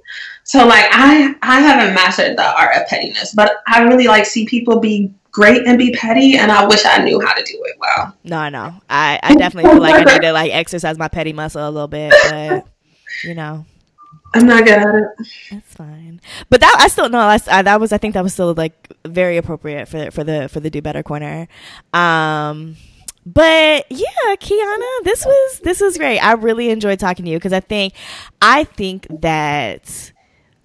So 0.44 0.66
like 0.68 0.86
I 0.92 1.36
I 1.42 1.62
haven't 1.62 1.96
mastered 1.96 2.38
the 2.38 2.60
art 2.60 2.76
of 2.76 2.88
pettiness, 2.88 3.34
but 3.34 3.58
I 3.68 3.84
really 3.84 4.08
like 4.08 4.26
see 4.26 4.46
people 4.46 4.80
be 4.80 5.14
great 5.32 5.66
and 5.66 5.78
be 5.78 5.92
petty 5.92 6.36
and 6.38 6.52
I 6.52 6.66
wish 6.66 6.86
I 6.86 7.04
knew 7.04 7.20
how 7.22 7.34
to 7.34 7.44
do 7.44 7.62
it 7.66 7.78
well. 7.80 8.16
No, 8.24 8.50
no. 8.50 8.74
I, 8.90 9.20
I 9.24 9.36
definitely 9.36 9.72
feel 9.72 9.82
like 9.82 10.08
I 10.08 10.14
need 10.14 10.22
to 10.22 10.32
like 10.34 10.52
exercise 10.54 10.98
my 10.98 11.08
petty 11.08 11.34
muscle 11.34 11.68
a 11.68 11.70
little 11.70 11.88
bit, 11.88 12.14
but 12.30 12.68
you 13.24 13.34
know. 13.34 13.66
I'm 14.34 14.48
not 14.48 14.64
good 14.64 14.80
at 14.80 14.96
it. 14.96 15.28
That's 15.52 15.74
fine. 15.76 16.22
But 16.50 16.62
that 16.62 16.78
I 16.80 16.88
still 16.88 17.10
no, 17.10 17.20
I, 17.20 17.40
I, 17.48 17.62
that 17.64 17.80
was 17.80 17.92
I 17.92 17.98
think 17.98 18.14
that 18.14 18.24
was 18.24 18.34
still 18.34 18.54
like 18.54 18.74
very 19.06 19.38
appropriate 19.38 19.88
for 19.88 20.10
for 20.12 20.24
the 20.24 20.48
for 20.48 20.60
the 20.60 20.70
do 20.70 20.82
better 20.82 21.04
corner. 21.04 21.48
Um 21.94 22.78
but 23.26 23.86
yeah, 23.90 24.36
Keyana, 24.36 25.04
this 25.04 25.26
was 25.26 25.60
this 25.60 25.82
was 25.82 25.98
great. 25.98 26.20
I 26.20 26.34
really 26.34 26.70
enjoyed 26.70 27.00
talking 27.00 27.26
to 27.26 27.32
you 27.32 27.38
because 27.38 27.54
I 27.54 27.60
think 27.60 27.94
I 28.42 28.64
think 28.64 29.08
that 29.22 30.12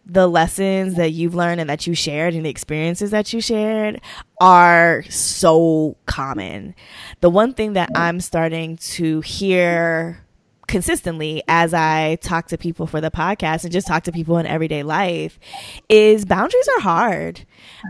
the 0.07 0.29
lessons 0.29 0.95
that 0.95 1.11
you've 1.13 1.35
learned 1.35 1.61
and 1.61 1.69
that 1.69 1.87
you 1.87 1.95
shared 1.95 2.35
and 2.35 2.47
the 2.47 2.51
experiences 2.51 3.11
that 3.11 3.33
you 3.33 3.41
shared 3.41 4.01
are 4.41 5.03
so 5.09 5.97
common. 6.07 6.75
The 7.21 7.31
one 7.31 7.53
thing 7.55 7.73
that 7.73 7.91
I'm 7.95 8.21
starting 8.21 8.77
to 8.77 9.21
hear 9.23 10.25
consistently 10.69 11.43
as 11.49 11.75
I 11.75 12.17
talk 12.17 12.49
to 12.49 12.59
people 12.59 12.87
for 12.87 13.01
the 13.01 13.11
podcast 13.11 13.65
and 13.65 13.73
just 13.73 13.87
talk 13.87 14.05
to 14.05 14.13
people 14.13 14.39
in 14.39 14.47
everyday 14.47 14.83
life 14.83 15.39
is 15.89 16.25
boundaries 16.25 16.69
are 16.77 16.81
hard. 16.81 17.47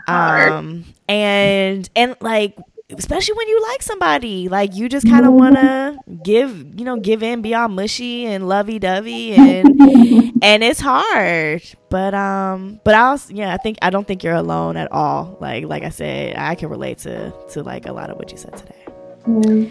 hard. 0.07 0.53
Um 0.53 0.85
and 1.09 1.89
and 1.95 2.17
like 2.21 2.57
especially 2.97 3.35
when 3.35 3.49
you 3.49 3.63
like 3.63 3.83
somebody. 3.83 4.49
Like 4.49 4.75
you 4.75 4.89
just 4.89 5.07
kind 5.07 5.27
of 5.27 5.33
want 5.33 5.57
to 5.57 5.99
give 6.23 6.79
you 6.79 6.85
know 6.85 6.97
give 6.99 7.23
in 7.23 7.43
be 7.43 7.55
all 7.55 7.69
mushy 7.69 8.27
and 8.27 8.49
lovey-dovey 8.49 9.35
and 9.35 9.69
and 10.43 10.65
it's 10.65 10.81
hard. 10.81 11.63
But 11.89 12.15
um 12.15 12.81
but 12.85 12.95
i 12.95 13.11
was 13.11 13.31
yeah 13.31 13.55
i 13.55 13.57
think 13.57 13.79
i 13.83 13.91
don't 13.91 14.07
think 14.07 14.23
you're 14.23 14.35
alone 14.35 14.77
at 14.77 14.91
all. 14.93 15.37
Like 15.41 15.65
like 15.65 15.83
i 15.83 15.91
said 15.91 16.37
i 16.37 16.55
can 16.55 16.69
relate 16.69 16.99
to 16.99 17.33
to 17.51 17.63
like 17.63 17.87
a 17.87 17.93
lot 17.93 18.11
of 18.11 18.17
what 18.19 18.31
you 18.33 18.39
said 18.39 18.57
today 18.57 18.86
yeah. 19.27 19.67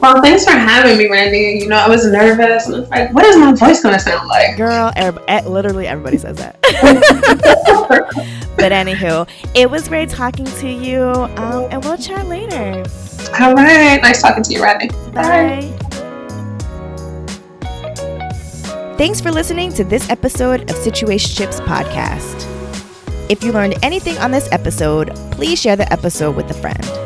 Well, 0.00 0.20
thanks 0.20 0.44
for 0.44 0.50
having 0.50 0.98
me, 0.98 1.08
Randy. 1.08 1.60
You 1.62 1.68
know, 1.68 1.76
I 1.76 1.88
was 1.88 2.06
nervous, 2.06 2.66
and 2.66 2.76
it's 2.76 2.90
like, 2.90 3.12
what 3.12 3.24
is 3.24 3.36
my 3.36 3.52
voice 3.52 3.82
going 3.82 3.94
to 3.94 4.00
sound 4.00 4.28
like? 4.28 4.56
Girl, 4.56 4.92
er- 4.96 5.48
literally 5.48 5.86
everybody 5.86 6.18
says 6.18 6.36
that. 6.38 6.60
but 8.56 8.72
anywho, 8.72 9.28
it 9.54 9.70
was 9.70 9.88
great 9.88 10.10
talking 10.10 10.46
to 10.46 10.68
you, 10.68 11.02
um, 11.02 11.68
and 11.70 11.84
we'll 11.84 11.96
chat 11.96 12.26
later. 12.26 12.84
All 13.40 13.54
right, 13.54 14.00
nice 14.02 14.20
talking 14.20 14.42
to 14.42 14.52
you, 14.52 14.62
Randy. 14.62 14.88
Bye. 15.12 15.72
Bye. 15.72 15.78
Thanks 18.98 19.20
for 19.20 19.32
listening 19.32 19.72
to 19.72 19.84
this 19.84 20.08
episode 20.10 20.62
of 20.70 20.76
Situationships 20.76 21.60
Podcast. 21.60 22.48
If 23.30 23.42
you 23.42 23.52
learned 23.52 23.76
anything 23.82 24.18
on 24.18 24.30
this 24.30 24.48
episode, 24.52 25.16
please 25.32 25.60
share 25.60 25.76
the 25.76 25.90
episode 25.90 26.36
with 26.36 26.50
a 26.50 26.54
friend. 26.54 27.01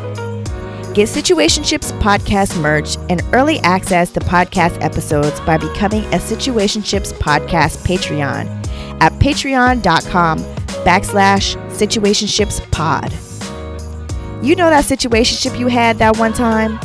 Get 0.97 1.09
Situationships 1.09 1.91
podcast 2.01 2.59
merch 2.59 2.97
and 3.11 3.21
early 3.31 3.59
access 3.59 4.09
to 4.13 4.19
podcast 4.19 4.83
episodes 4.83 5.39
by 5.41 5.55
becoming 5.55 6.03
a 6.05 6.17
Situationships 6.17 7.13
podcast 7.19 7.85
Patreon 7.85 8.47
at 8.99 9.13
patreon.com 9.19 10.39
backslash 10.39 11.55
situationships 11.69 12.71
pod. 12.71 13.11
You 14.43 14.55
know 14.55 14.71
that 14.71 14.85
situationship 14.85 15.59
you 15.59 15.67
had 15.67 15.99
that 15.99 16.17
one 16.17 16.33
time? 16.33 16.79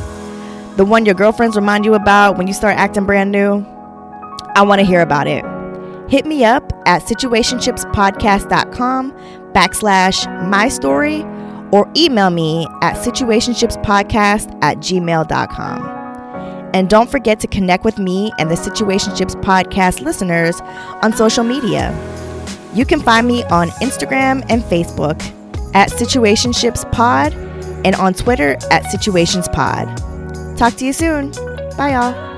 The 0.77 0.85
one 0.85 1.07
your 1.07 1.15
girlfriends 1.15 1.57
remind 1.57 1.87
you 1.87 1.95
about 1.95 2.37
when 2.37 2.47
you 2.47 2.53
start 2.53 2.77
acting 2.77 3.07
brand 3.07 3.33
new? 3.33 3.65
I 4.55 4.61
want 4.61 4.81
to 4.81 4.85
hear 4.85 5.01
about 5.01 5.27
it. 5.27 5.43
Hit 6.11 6.27
me 6.27 6.45
up 6.45 6.71
at 6.85 7.05
situationshipspodcast.com 7.05 9.13
backslash 9.55 10.49
my 10.51 10.69
story 10.69 11.25
or 11.73 11.91
email 11.97 12.31
me 12.31 12.67
at 12.83 12.97
situationshipspodcast 12.97 14.59
at 14.63 14.79
gmail.com. 14.79 16.03
And 16.75 16.89
don't 16.89 17.11
forget 17.11 17.41
to 17.41 17.47
connect 17.47 17.85
with 17.85 17.99
me 17.99 18.33
and 18.39 18.51
the 18.51 18.55
Situationships 18.55 19.35
podcast 19.43 20.01
listeners 20.01 20.61
on 21.03 21.13
social 21.13 21.45
media. 21.45 21.93
You 22.73 22.87
can 22.87 23.01
find 23.01 23.27
me 23.27 23.45
on 23.45 23.69
Instagram 23.83 24.45
and 24.49 24.63
Facebook 24.63 25.21
at 25.75 25.91
Situationshipspod 25.91 27.35
and 27.85 27.95
on 27.97 28.15
Twitter 28.15 28.53
at 28.71 28.85
Situationspod. 28.85 30.57
Talk 30.57 30.75
to 30.75 30.87
you 30.87 30.93
soon. 30.93 31.33
Bye, 31.77 31.93
y'all. 31.93 32.32